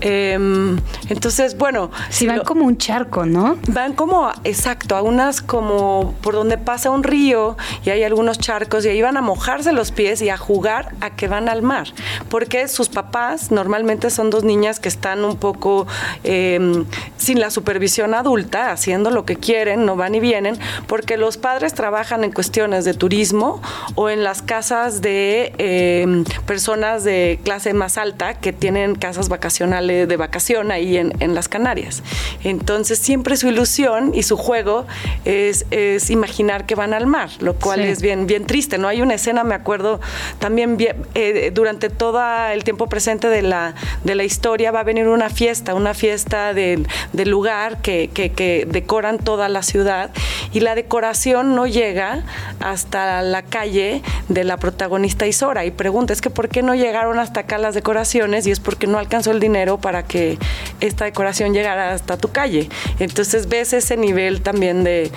Em, 0.00 0.78
entonces, 1.08 1.56
bueno. 1.56 1.90
Si 2.08 2.26
van 2.26 2.40
como 2.40 2.64
un 2.64 2.78
charco, 2.78 3.26
¿no? 3.26 3.58
Van 3.68 3.92
como, 3.92 4.30
exacto, 4.44 4.96
a 4.96 5.02
unas 5.02 5.42
como 5.42 6.14
por 6.22 6.34
donde 6.34 6.58
pasa 6.58 6.90
un 6.90 7.02
río 7.02 7.56
y 7.84 7.90
hay 7.90 8.02
algunos 8.02 8.38
charcos 8.38 8.84
y 8.84 8.88
ahí 8.88 9.02
van 9.02 9.16
a 9.16 9.20
mojarse 9.20 9.72
los 9.72 9.92
pies 9.92 10.22
y 10.22 10.30
a 10.30 10.36
jugar 10.36 10.94
a 11.00 11.10
que 11.10 11.28
van 11.28 11.48
al 11.48 11.62
mar. 11.62 11.88
Porque 12.28 12.68
sus 12.68 12.88
papás 12.88 13.50
normalmente 13.50 14.10
son 14.10 14.30
dos 14.30 14.44
niñas 14.44 14.80
que 14.80 14.88
están 14.88 15.24
un 15.24 15.36
poco 15.36 15.86
em, 16.24 16.86
sin 17.16 17.40
la 17.40 17.50
supervisión 17.50 18.14
adulta, 18.14 18.72
haciendo 18.72 19.10
lo 19.10 19.24
que 19.24 19.36
quieren, 19.36 19.84
no 19.84 19.96
van 19.96 20.14
y 20.14 20.20
vienen, 20.20 20.58
porque 20.86 21.16
los 21.16 21.36
padres 21.36 21.74
trabajan 21.74 22.24
en 22.24 22.32
cuestiones 22.32 22.84
de 22.84 22.94
turismo 22.94 23.60
o 23.94 24.08
en 24.08 24.24
las 24.24 24.42
casas 24.42 25.02
de 25.02 25.52
em, 25.58 26.24
personas 26.46 27.04
de 27.04 27.38
clase 27.44 27.74
más 27.74 27.98
alta 27.98 28.34
que 28.34 28.52
tienen 28.52 28.94
casas 28.94 29.28
vacacionales 29.28 29.89
de 30.06 30.16
vacación 30.16 30.70
ahí 30.70 30.96
en, 30.96 31.34
las 31.34 31.48
Canarias. 31.48 32.02
Entonces 32.42 32.98
siempre 32.98 33.36
su 33.36 33.48
ilusión 33.48 34.12
y 34.14 34.22
su 34.22 34.36
juego 34.36 34.86
es, 35.24 35.64
imaginar 36.10 36.66
que 36.66 36.74
van 36.74 36.92
al 36.92 37.06
mar, 37.06 37.30
lo 37.40 37.54
cual 37.54 37.80
es 37.80 38.02
bien, 38.02 38.26
bien 38.26 38.46
triste. 38.46 38.78
No 38.78 38.88
hay 38.88 39.02
una 39.02 39.14
escena, 39.14 39.44
me 39.44 39.54
acuerdo, 39.54 40.00
también 40.38 40.76
eh, 41.14 41.50
durante 41.54 41.88
todo 41.88 42.20
el 42.52 42.64
tiempo 42.64 42.88
presente 42.88 43.28
de 43.28 43.42
la, 43.42 43.74
de 44.04 44.14
la 44.14 44.24
historia 44.24 44.70
va 44.72 44.80
a 44.80 44.84
venir 44.84 45.08
una 45.08 45.30
fiesta, 45.30 45.74
una 45.74 45.94
fiesta 45.94 46.52
del, 46.54 46.86
lugar 47.12 47.80
que, 47.82 48.10
que 48.10 48.66
decoran 48.68 49.18
toda 49.18 49.48
la 49.48 49.62
ciudad 49.62 50.10
y 50.52 50.60
la 50.60 50.74
decoración 50.74 51.54
no 51.54 51.66
llega 51.66 52.24
hasta 52.60 53.22
la 53.22 53.42
calle 53.42 54.02
de 54.28 54.44
la 54.44 54.56
protagonista 54.56 55.26
Isora 55.26 55.64
y 55.64 55.70
pregunta, 55.70 56.12
es 56.12 56.20
que 56.20 56.30
¿por 56.30 56.48
qué 56.48 56.62
no 56.62 56.74
llegaron 56.74 57.18
hasta 57.18 57.40
acá 57.40 57.58
las 57.58 57.74
decoraciones? 57.74 58.46
Y 58.46 58.50
es 58.50 58.60
porque 58.60 58.86
no 58.86 58.98
alcanzó 58.98 59.30
el 59.30 59.40
dinero 59.40 59.78
para 59.80 60.04
que 60.04 60.38
esta 60.80 61.04
decoración 61.04 61.52
llegara 61.52 61.92
hasta 61.92 62.16
tu 62.16 62.30
calle. 62.30 62.68
Entonces 62.98 63.48
ves 63.48 63.72
ese 63.72 63.96
nivel 63.96 64.42
también 64.42 64.84
de, 64.84 65.10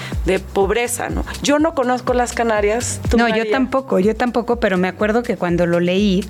pobreza, 0.53 1.09
¿no? 1.09 1.25
Yo 1.41 1.59
no 1.59 1.73
conozco 1.73 2.13
las 2.13 2.33
Canarias. 2.33 2.99
no, 3.17 3.27
yo 3.29 3.49
tampoco, 3.49 3.99
yo 3.99 4.15
tampoco, 4.15 4.59
pero 4.59 4.77
me 4.77 4.87
acuerdo 4.87 5.23
que 5.23 5.37
cuando 5.37 5.65
lo 5.65 5.79
leí, 5.79 6.25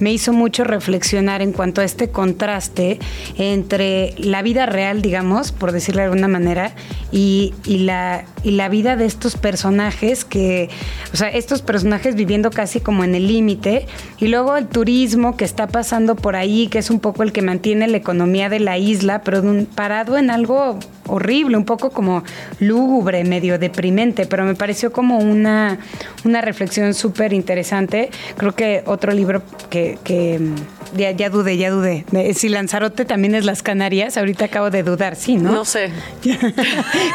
me 0.00 0.12
hizo 0.12 0.32
mucho 0.32 0.64
reflexionar 0.64 1.42
en 1.42 1.52
cuanto 1.52 1.80
a 1.80 1.84
este 1.84 2.10
contraste 2.10 2.98
entre 3.38 4.14
la 4.18 4.42
vida 4.42 4.66
real, 4.66 5.02
digamos, 5.02 5.52
por 5.52 5.72
decirlo 5.72 6.00
de 6.00 6.06
alguna 6.06 6.28
manera, 6.28 6.74
y, 7.12 7.54
la, 7.64 8.24
y 8.42 8.52
la 8.52 8.68
vida 8.68 8.96
de 8.96 9.06
estos 9.06 9.36
personajes 9.36 10.24
que, 10.24 10.68
o 11.12 11.16
sea, 11.16 11.28
estos 11.28 11.62
personajes 11.62 12.14
viviendo 12.14 12.50
casi 12.50 12.80
como 12.80 13.04
en 13.04 13.14
el 13.14 13.26
límite, 13.26 13.86
y 14.18 14.28
luego 14.28 14.56
el 14.56 14.66
turismo 14.66 15.36
que 15.36 15.44
está 15.44 15.66
pasando 15.66 16.16
por 16.16 16.36
ahí, 16.36 16.68
que 16.68 16.78
es 16.78 16.90
un 16.90 17.00
poco 17.00 17.22
el 17.22 17.32
que 17.32 17.42
mantiene 17.42 17.88
la 17.88 17.96
economía 17.96 18.48
de 18.48 18.60
la 18.60 18.78
isla, 18.78 19.22
pero 19.22 19.42
parado 19.74 20.18
en 20.18 20.30
algo 20.30 20.78
horrible, 21.08 21.56
un 21.56 21.64
poco 21.64 21.90
como 21.90 22.22
lúgubre, 22.60 23.24
medio 23.24 23.58
deprimente, 23.58 24.26
pero 24.26 24.44
me 24.44 24.54
pareció 24.54 24.92
como 24.92 25.18
una, 25.18 25.78
una 26.24 26.40
reflexión 26.40 26.94
súper 26.94 27.32
interesante. 27.32 28.10
Creo 28.36 28.52
que 28.52 28.82
otro 28.86 29.12
libro 29.12 29.42
que, 29.70 29.98
que 30.04 30.40
ya, 30.96 31.10
ya, 31.10 31.30
dudé, 31.30 31.56
ya 31.56 31.70
dudé. 31.70 32.04
Si 32.34 32.48
Lanzarote 32.48 33.04
también 33.04 33.34
es 33.34 33.44
las 33.44 33.62
Canarias, 33.62 34.16
ahorita 34.16 34.46
acabo 34.46 34.70
de 34.70 34.82
dudar, 34.82 35.16
sí, 35.16 35.36
¿no? 35.36 35.52
No 35.52 35.64
sé. 35.64 35.90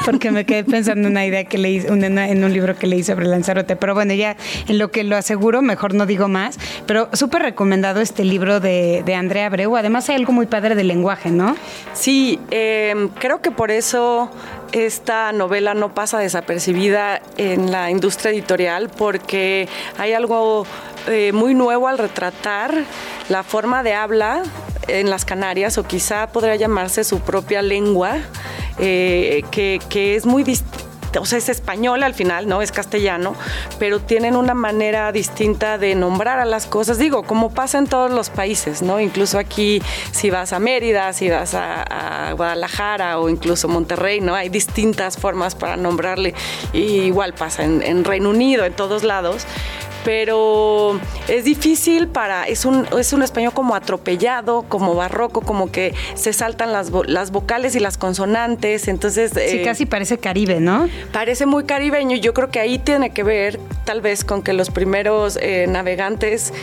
Porque 0.05 0.31
me 0.31 0.45
quedé 0.45 0.63
pensando 0.63 1.07
en 1.07 1.11
una 1.11 1.25
idea 1.25 1.43
que 1.45 1.57
leí, 1.57 1.83
en 1.87 2.43
un 2.43 2.53
libro 2.53 2.75
que 2.75 2.87
leí 2.87 3.03
sobre 3.03 3.27
Lanzarote. 3.27 3.75
Pero 3.75 3.93
bueno, 3.93 4.13
ya 4.13 4.35
en 4.67 4.77
lo 4.77 4.91
que 4.91 5.03
lo 5.03 5.15
aseguro, 5.15 5.61
mejor 5.61 5.93
no 5.93 6.05
digo 6.05 6.27
más. 6.27 6.57
Pero 6.85 7.09
súper 7.13 7.41
recomendado 7.41 8.01
este 8.01 8.23
libro 8.23 8.59
de, 8.59 9.03
de, 9.05 9.15
Andrea 9.15 9.47
Abreu. 9.47 9.75
Además 9.75 10.09
hay 10.09 10.15
algo 10.15 10.33
muy 10.33 10.45
padre 10.45 10.75
del 10.75 10.87
lenguaje, 10.87 11.31
¿no? 11.31 11.55
Sí, 11.93 12.39
em, 12.51 13.09
creo 13.09 13.41
que 13.41 13.51
por 13.51 13.71
eso 13.71 13.80
esta 14.71 15.31
novela 15.31 15.73
no 15.73 15.93
pasa 15.93 16.19
desapercibida 16.19 17.21
en 17.37 17.71
la 17.71 17.89
industria 17.89 18.31
editorial 18.31 18.89
porque 18.89 19.67
hay 19.97 20.13
algo 20.13 20.65
eh, 21.07 21.31
muy 21.33 21.55
nuevo 21.55 21.87
al 21.87 21.97
retratar 21.97 22.85
la 23.29 23.43
forma 23.43 23.81
de 23.81 23.93
habla 23.93 24.43
en 24.87 25.09
las 25.09 25.25
Canarias, 25.25 25.77
o 25.77 25.83
quizá 25.83 26.27
podría 26.27 26.55
llamarse 26.55 27.03
su 27.03 27.21
propia 27.21 27.61
lengua, 27.61 28.17
eh, 28.77 29.43
que, 29.51 29.79
que, 29.89 30.15
es 30.15 30.25
muy 30.25 30.43
distinta 30.43 30.90
o 31.19 31.25
sea, 31.25 31.37
es 31.37 31.49
español 31.49 32.03
al 32.03 32.13
final, 32.13 32.47
no 32.47 32.61
es 32.61 32.71
castellano, 32.71 33.35
pero 33.79 33.99
tienen 33.99 34.35
una 34.35 34.53
manera 34.53 35.11
distinta 35.11 35.77
de 35.77 35.95
nombrar 35.95 36.39
a 36.39 36.45
las 36.45 36.65
cosas, 36.65 36.97
digo, 36.97 37.23
como 37.23 37.53
pasa 37.53 37.77
en 37.77 37.87
todos 37.87 38.11
los 38.11 38.29
países, 38.29 38.81
¿no? 38.81 38.99
Incluso 38.99 39.39
aquí, 39.39 39.81
si 40.11 40.29
vas 40.29 40.53
a 40.53 40.59
Mérida, 40.59 41.13
si 41.13 41.29
vas 41.29 41.53
a, 41.55 42.33
Guadalajara 42.35 43.19
o 43.19 43.29
incluso 43.29 43.67
Monterrey, 43.67 44.21
¿no? 44.21 44.35
Hay 44.35 44.49
distintas 44.49 45.17
formas 45.17 45.55
para 45.55 45.75
nombrarle, 45.75 46.33
y 46.73 47.01
igual 47.01 47.33
pasa 47.33 47.63
en 47.63 48.03
Reino 48.03 48.29
Unido, 48.29 48.65
en 48.65 48.73
todos 48.73 49.03
lados 49.03 49.45
pero 50.03 50.99
es 51.27 51.43
difícil 51.43 52.07
para, 52.07 52.47
es 52.47 52.65
un, 52.65 52.87
es 52.97 53.13
un 53.13 53.23
español 53.23 53.53
como 53.53 53.75
atropellado, 53.75 54.63
como 54.67 54.95
barroco, 54.95 55.41
como 55.41 55.71
que 55.71 55.93
se 56.15 56.33
saltan 56.33 56.71
las, 56.71 56.91
las 57.07 57.31
vocales 57.31 57.75
y 57.75 57.79
las 57.79 57.97
consonantes, 57.97 58.87
entonces... 58.87 59.31
Sí, 59.33 59.57
eh, 59.57 59.61
casi 59.63 59.85
parece 59.85 60.17
caribe, 60.17 60.59
¿no? 60.59 60.89
Parece 61.11 61.45
muy 61.45 61.65
caribeño, 61.65 62.17
yo 62.17 62.33
creo 62.33 62.49
que 62.49 62.59
ahí 62.59 62.79
tiene 62.79 63.11
que 63.11 63.23
ver 63.23 63.59
tal 63.85 64.01
vez 64.01 64.23
con 64.23 64.41
que 64.41 64.53
los 64.53 64.69
primeros 64.69 65.37
eh, 65.41 65.65
navegantes 65.67 66.53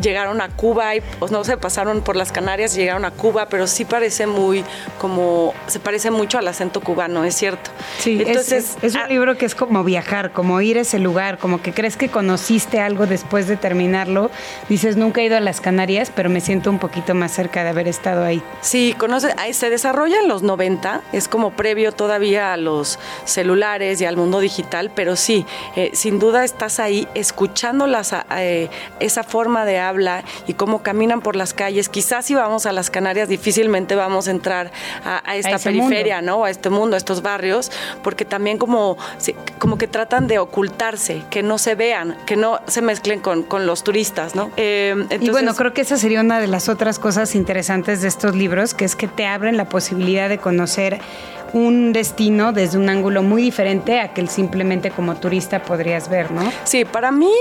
llegaron 0.00 0.40
a 0.40 0.48
Cuba 0.48 0.96
y 0.96 1.00
pues, 1.18 1.30
no 1.30 1.44
se 1.44 1.56
pasaron 1.56 2.02
por 2.02 2.16
las 2.16 2.32
Canarias 2.32 2.76
y 2.76 2.80
llegaron 2.80 3.04
a 3.04 3.10
Cuba, 3.10 3.46
pero 3.46 3.66
sí 3.66 3.84
parece 3.84 4.26
muy 4.26 4.64
como 4.98 5.54
se 5.66 5.80
parece 5.80 6.10
mucho 6.10 6.38
al 6.38 6.48
acento 6.48 6.80
cubano, 6.80 7.24
es 7.24 7.34
cierto. 7.34 7.70
Sí, 7.98 8.22
entonces 8.24 8.76
es, 8.82 8.94
un 8.94 9.00
ah, 9.00 9.08
libro 9.08 9.36
que 9.36 9.46
es 9.46 9.54
como 9.54 9.84
viajar, 9.84 10.32
como 10.32 10.60
ir 10.60 10.78
a 10.78 10.82
ese 10.82 10.98
lugar, 10.98 11.38
como 11.38 11.62
que 11.62 11.72
crees 11.72 11.96
que 11.96 12.08
conociste 12.08 12.80
algo 12.80 13.06
después 13.06 13.46
de 13.48 13.56
terminarlo. 13.56 14.30
Dices, 14.68 14.96
nunca 14.96 15.20
he 15.20 15.24
ido 15.24 15.36
a 15.36 15.40
las 15.40 15.60
Canarias, 15.60 16.12
pero 16.14 16.30
me 16.30 16.40
siento 16.40 16.70
un 16.70 16.78
poquito 16.78 17.14
más 17.14 17.32
cerca 17.32 17.62
de 17.64 17.70
haber 17.70 17.88
estado 17.88 18.24
ahí. 18.24 18.42
Sí, 18.60 18.94
conoce, 18.98 19.34
se 19.52 19.70
desarrolla 19.70 20.20
en 20.20 20.28
los 20.28 20.42
90, 20.42 21.02
es 21.12 21.28
como 21.28 21.52
previo 21.52 21.92
todavía 21.92 22.52
a 22.52 22.56
los 22.56 22.98
celulares 23.24 24.00
y 24.00 24.04
al 24.04 24.16
mundo 24.16 24.40
digital, 24.40 24.90
pero 24.94 25.16
sí, 25.16 25.46
eh, 25.76 25.90
sin 25.94 26.18
duda 26.18 26.44
estás 26.44 26.80
ahí 26.80 27.08
escuchando 27.14 27.86
las, 27.86 28.14
eh, 28.36 28.68
esa 29.00 29.22
forma 29.22 29.64
de 29.64 29.78
habla 29.88 30.24
y 30.46 30.54
cómo 30.54 30.82
caminan 30.82 31.20
por 31.20 31.36
las 31.36 31.54
calles. 31.54 31.88
Quizás 31.88 32.26
si 32.26 32.34
vamos 32.34 32.66
a 32.66 32.72
las 32.72 32.90
Canarias 32.90 33.28
difícilmente 33.28 33.94
vamos 33.94 34.28
a 34.28 34.30
entrar 34.30 34.70
a, 35.04 35.36
esta 35.36 35.58
periferia, 35.58 36.22
¿no? 36.22 36.44
A 36.44 36.50
este 36.50 36.70
mundo, 36.70 36.94
a 36.94 36.98
estos 36.98 37.22
barrios, 37.22 37.70
porque 38.02 38.24
también 38.24 38.58
como, 38.58 38.96
como 39.58 39.78
que 39.78 39.88
tratan 39.88 40.26
de 40.26 40.38
ocultarse, 40.38 41.22
que 41.30 41.42
no 41.42 41.58
se 41.58 41.74
vean, 41.74 42.16
que 42.26 42.36
no 42.36 42.60
se 42.66 42.82
mezclen 42.82 43.20
con, 43.20 43.42
con 43.42 43.66
los 43.66 43.84
turistas, 43.84 44.34
¿no? 44.34 44.50
Eh, 44.56 44.94
y 45.20 45.30
bueno, 45.30 45.54
creo 45.54 45.72
que 45.72 45.82
esa 45.82 45.96
sería 45.96 46.20
una 46.20 46.40
de 46.40 46.46
las 46.46 46.68
otras 46.68 46.98
cosas 46.98 47.34
interesantes 47.34 48.02
de 48.02 48.08
estos 48.08 48.34
libros, 48.34 48.74
que 48.74 48.84
es 48.84 48.96
que 48.96 49.08
te 49.08 49.26
abren 49.26 49.56
la 49.56 49.68
posibilidad 49.68 50.28
de 50.28 50.38
conocer 50.38 51.00
un 51.52 51.92
destino 51.92 52.52
desde 52.52 52.78
un 52.78 52.88
ángulo 52.88 53.22
muy 53.22 53.42
diferente 53.42 54.00
a 54.00 54.12
que 54.12 54.26
simplemente 54.26 54.90
como 54.90 55.16
turista 55.16 55.62
podrías 55.62 56.08
ver, 56.08 56.30
¿no? 56.30 56.52
Sí, 56.64 56.84
para 56.84 57.10
mí 57.10 57.32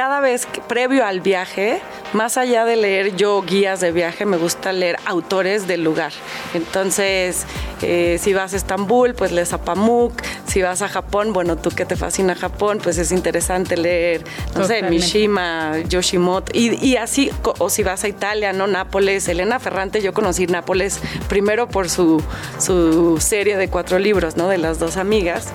cada 0.00 0.20
vez 0.20 0.48
previo 0.66 1.04
al 1.04 1.20
viaje, 1.20 1.82
más 2.14 2.38
allá 2.38 2.64
de 2.64 2.76
leer 2.76 3.16
yo 3.16 3.42
guías 3.42 3.80
de 3.80 3.92
viaje, 3.92 4.24
me 4.24 4.38
gusta 4.38 4.72
leer 4.72 4.96
autores 5.04 5.66
del 5.66 5.84
lugar. 5.84 6.10
Entonces, 6.54 7.44
eh, 7.82 8.16
si 8.18 8.32
vas 8.32 8.54
a 8.54 8.56
Estambul, 8.56 9.12
pues 9.12 9.30
lees 9.30 9.52
a 9.52 9.58
Pamuk. 9.58 10.14
Si 10.46 10.62
vas 10.62 10.80
a 10.80 10.88
Japón, 10.88 11.34
bueno, 11.34 11.56
tú 11.56 11.70
que 11.70 11.84
te 11.84 11.96
fascina 11.96 12.34
Japón, 12.34 12.78
pues 12.82 12.96
es 12.96 13.12
interesante 13.12 13.76
leer, 13.76 14.24
no 14.56 14.66
sé, 14.66 14.82
Mishima, 14.84 15.78
Yoshimoto. 15.86 16.50
Y, 16.54 16.96
así, 16.96 17.30
o 17.58 17.68
si 17.68 17.82
vas 17.82 18.02
a 18.02 18.08
Italia, 18.08 18.54
¿no? 18.54 18.66
Nápoles, 18.66 19.28
Elena 19.28 19.60
Ferrante, 19.60 20.00
yo 20.00 20.14
conocí 20.14 20.46
Nápoles 20.46 20.98
primero 21.28 21.68
por 21.68 21.90
su, 21.90 22.22
su 22.58 23.20
serie 23.20 23.58
de 23.58 23.68
cuatro 23.68 23.98
libros, 23.98 24.38
¿no? 24.38 24.48
De 24.48 24.56
las 24.56 24.78
dos 24.78 24.96
amigas. 24.96 25.48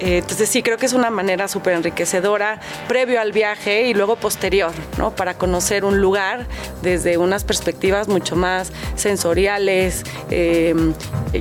Eh, 0.00 0.18
entonces 0.18 0.48
sí, 0.48 0.62
creo 0.62 0.76
que 0.76 0.86
es 0.86 0.92
una 0.92 1.10
manera 1.10 1.48
súper 1.48 1.74
enriquecedora 1.74 2.60
previo 2.88 3.20
al 3.20 3.32
viaje 3.32 3.88
y 3.88 3.94
luego 3.94 4.16
posterior, 4.16 4.72
¿no? 4.98 5.14
Para 5.14 5.34
conocer 5.34 5.84
un 5.84 6.00
lugar 6.00 6.46
desde 6.82 7.18
unas 7.18 7.44
perspectivas 7.44 8.08
mucho 8.08 8.36
más 8.36 8.72
sensoriales, 8.94 10.04
em, 10.30 10.94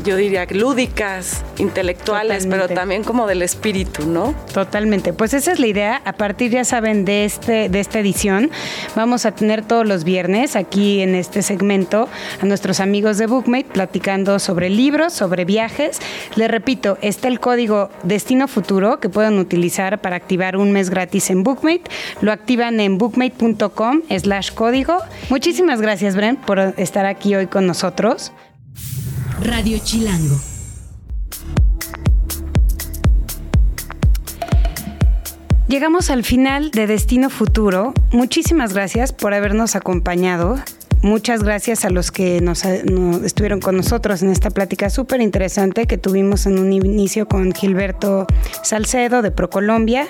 yo 0.03 0.15
diría, 0.15 0.45
lúdicas, 0.49 1.43
intelectuales, 1.57 2.47
pero 2.47 2.67
también 2.67 3.03
como 3.03 3.27
del 3.27 3.41
espíritu, 3.41 4.05
¿no? 4.05 4.33
Totalmente. 4.53 5.13
Pues 5.13 5.33
esa 5.33 5.51
es 5.51 5.59
la 5.59 5.67
idea. 5.67 6.01
A 6.05 6.13
partir, 6.13 6.51
ya 6.51 6.63
saben, 6.63 7.05
de, 7.05 7.25
este, 7.25 7.69
de 7.69 7.79
esta 7.79 7.99
edición, 7.99 8.51
vamos 8.95 9.25
a 9.25 9.31
tener 9.31 9.63
todos 9.63 9.87
los 9.87 10.03
viernes 10.03 10.55
aquí 10.55 11.01
en 11.01 11.15
este 11.15 11.41
segmento 11.41 12.07
a 12.41 12.45
nuestros 12.45 12.79
amigos 12.79 13.17
de 13.17 13.27
Bookmate 13.27 13.65
platicando 13.65 14.39
sobre 14.39 14.69
libros, 14.69 15.13
sobre 15.13 15.45
viajes. 15.45 15.99
Les 16.35 16.49
repito, 16.49 16.97
está 17.01 17.27
el 17.27 17.39
código 17.39 17.89
Destino 18.03 18.44
Futuro 18.47 18.99
que 18.99 19.09
pueden 19.09 19.39
utilizar 19.39 20.01
para 20.01 20.15
activar 20.15 20.57
un 20.57 20.71
mes 20.71 20.89
gratis 20.89 21.29
en 21.29 21.43
Bookmate. 21.43 21.83
Lo 22.21 22.31
activan 22.31 22.79
en 22.79 22.97
bookmate.com 22.97 24.01
slash 24.09 24.51
código. 24.51 24.97
Muchísimas 25.29 25.81
gracias, 25.81 26.15
Bren, 26.15 26.37
por 26.37 26.59
estar 26.59 27.05
aquí 27.05 27.35
hoy 27.35 27.47
con 27.47 27.67
nosotros. 27.67 28.31
Radio 29.41 29.77
Chilango. 29.83 30.35
Llegamos 35.67 36.11
al 36.11 36.23
final 36.23 36.69
de 36.71 36.85
Destino 36.85 37.31
Futuro. 37.31 37.93
Muchísimas 38.11 38.73
gracias 38.73 39.11
por 39.13 39.33
habernos 39.33 39.75
acompañado. 39.75 40.59
Muchas 41.01 41.43
gracias 41.43 41.85
a 41.85 41.89
los 41.89 42.11
que 42.11 42.41
nos, 42.41 42.65
estuvieron 42.65 43.59
con 43.59 43.77
nosotros 43.77 44.23
en 44.23 44.31
esta 44.31 44.49
plática 44.49 44.89
súper 44.89 45.21
interesante 45.21 45.85
que 45.85 45.97
tuvimos 45.97 46.45
en 46.45 46.57
un 46.57 46.73
inicio 46.73 47.27
con 47.27 47.53
Gilberto 47.53 48.25
Salcedo 48.63 49.21
de 49.21 49.31
Procolombia. 49.31 50.07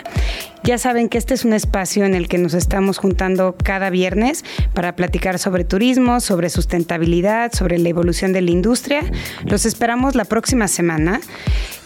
Ya 0.64 0.78
saben 0.78 1.10
que 1.10 1.18
este 1.18 1.34
es 1.34 1.46
un 1.46 1.54
espacio 1.54 2.06
en 2.06 2.16
el 2.16 2.28
que 2.28 2.38
nos 2.38 2.54
estamos 2.54 2.98
juntando 2.98 3.56
cada 3.62 3.90
viernes 3.90 4.44
para 4.74 4.96
platicar 4.96 5.38
sobre 5.38 5.64
turismo, 5.64 6.20
sobre 6.22 6.50
sustentabilidad, 6.50 7.52
sobre 7.54 7.78
la 7.78 7.90
evolución 7.90 8.34
de 8.34 8.42
la 8.42 8.52
industria. 8.52 9.02
Los 9.44 9.66
esperamos 9.66 10.16
la 10.16 10.26
próxima 10.26 10.68
semana. 10.68 11.20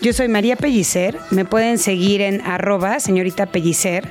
Yo 0.01 0.13
soy 0.13 0.29
María 0.29 0.55
Pellicer. 0.55 1.17
Me 1.29 1.43
pueden 1.43 1.77
seguir 1.77 2.21
en 2.21 2.39
arroba 2.41 3.01
señorita 3.01 3.47
Pellicer. 3.47 4.09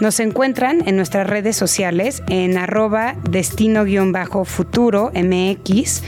Nos 0.00 0.20
encuentran 0.20 0.88
en 0.88 0.96
nuestras 0.96 1.26
redes 1.26 1.54
sociales 1.54 2.22
en 2.28 2.56
arroba 2.56 3.14
destino-futuro 3.28 5.12
MX 5.14 6.02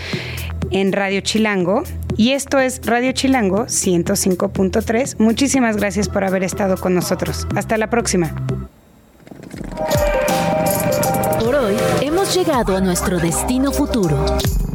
en 0.70 0.92
Radio 0.92 1.20
Chilango. 1.20 1.82
Y 2.16 2.30
esto 2.30 2.58
es 2.58 2.80
Radio 2.86 3.12
Chilango 3.12 3.66
105.3. 3.66 5.16
Muchísimas 5.18 5.76
gracias 5.76 6.08
por 6.08 6.24
haber 6.24 6.42
estado 6.42 6.78
con 6.78 6.94
nosotros. 6.94 7.46
Hasta 7.54 7.76
la 7.76 7.90
próxima. 7.90 8.34
Por 11.40 11.54
hoy 11.54 11.76
hemos 12.00 12.34
llegado 12.34 12.74
a 12.74 12.80
nuestro 12.80 13.18
destino 13.18 13.70
futuro. 13.70 14.24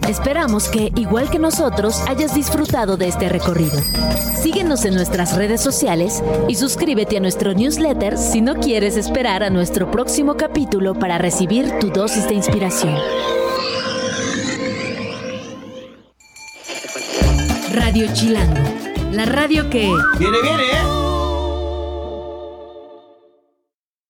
Esperamos 0.08 0.70
que, 0.70 0.92
igual 0.96 1.30
que 1.32 1.40
nosotros, 1.40 2.02
hayas 2.08 2.36
disfrutado 2.36 2.96
de 2.96 3.08
este 3.08 3.28
recorrido. 3.28 3.80
Síguenos 4.42 4.86
en 4.86 4.94
nuestras 4.94 5.36
redes 5.36 5.62
sociales 5.62 6.24
y 6.48 6.56
suscríbete 6.56 7.18
a 7.18 7.20
nuestro 7.20 7.54
newsletter 7.54 8.18
si 8.18 8.42
no 8.42 8.56
quieres 8.56 8.98
esperar 8.98 9.42
a 9.42 9.50
nuestro 9.50 9.90
próximo 9.90 10.38
capítulo 10.38 10.94
para 10.94 11.18
recibir 11.18 11.80
tu 11.80 11.90
dosis 11.90 12.28
de 12.28 12.36
inspiración. 12.36 12.96
Radio 17.74 18.08
Chilango, 18.14 18.62
la 19.12 19.26
radio 19.26 19.70
que... 19.70 19.92
Viene, 20.20 20.38
viene, 20.44 20.64
¿eh? 20.64 21.05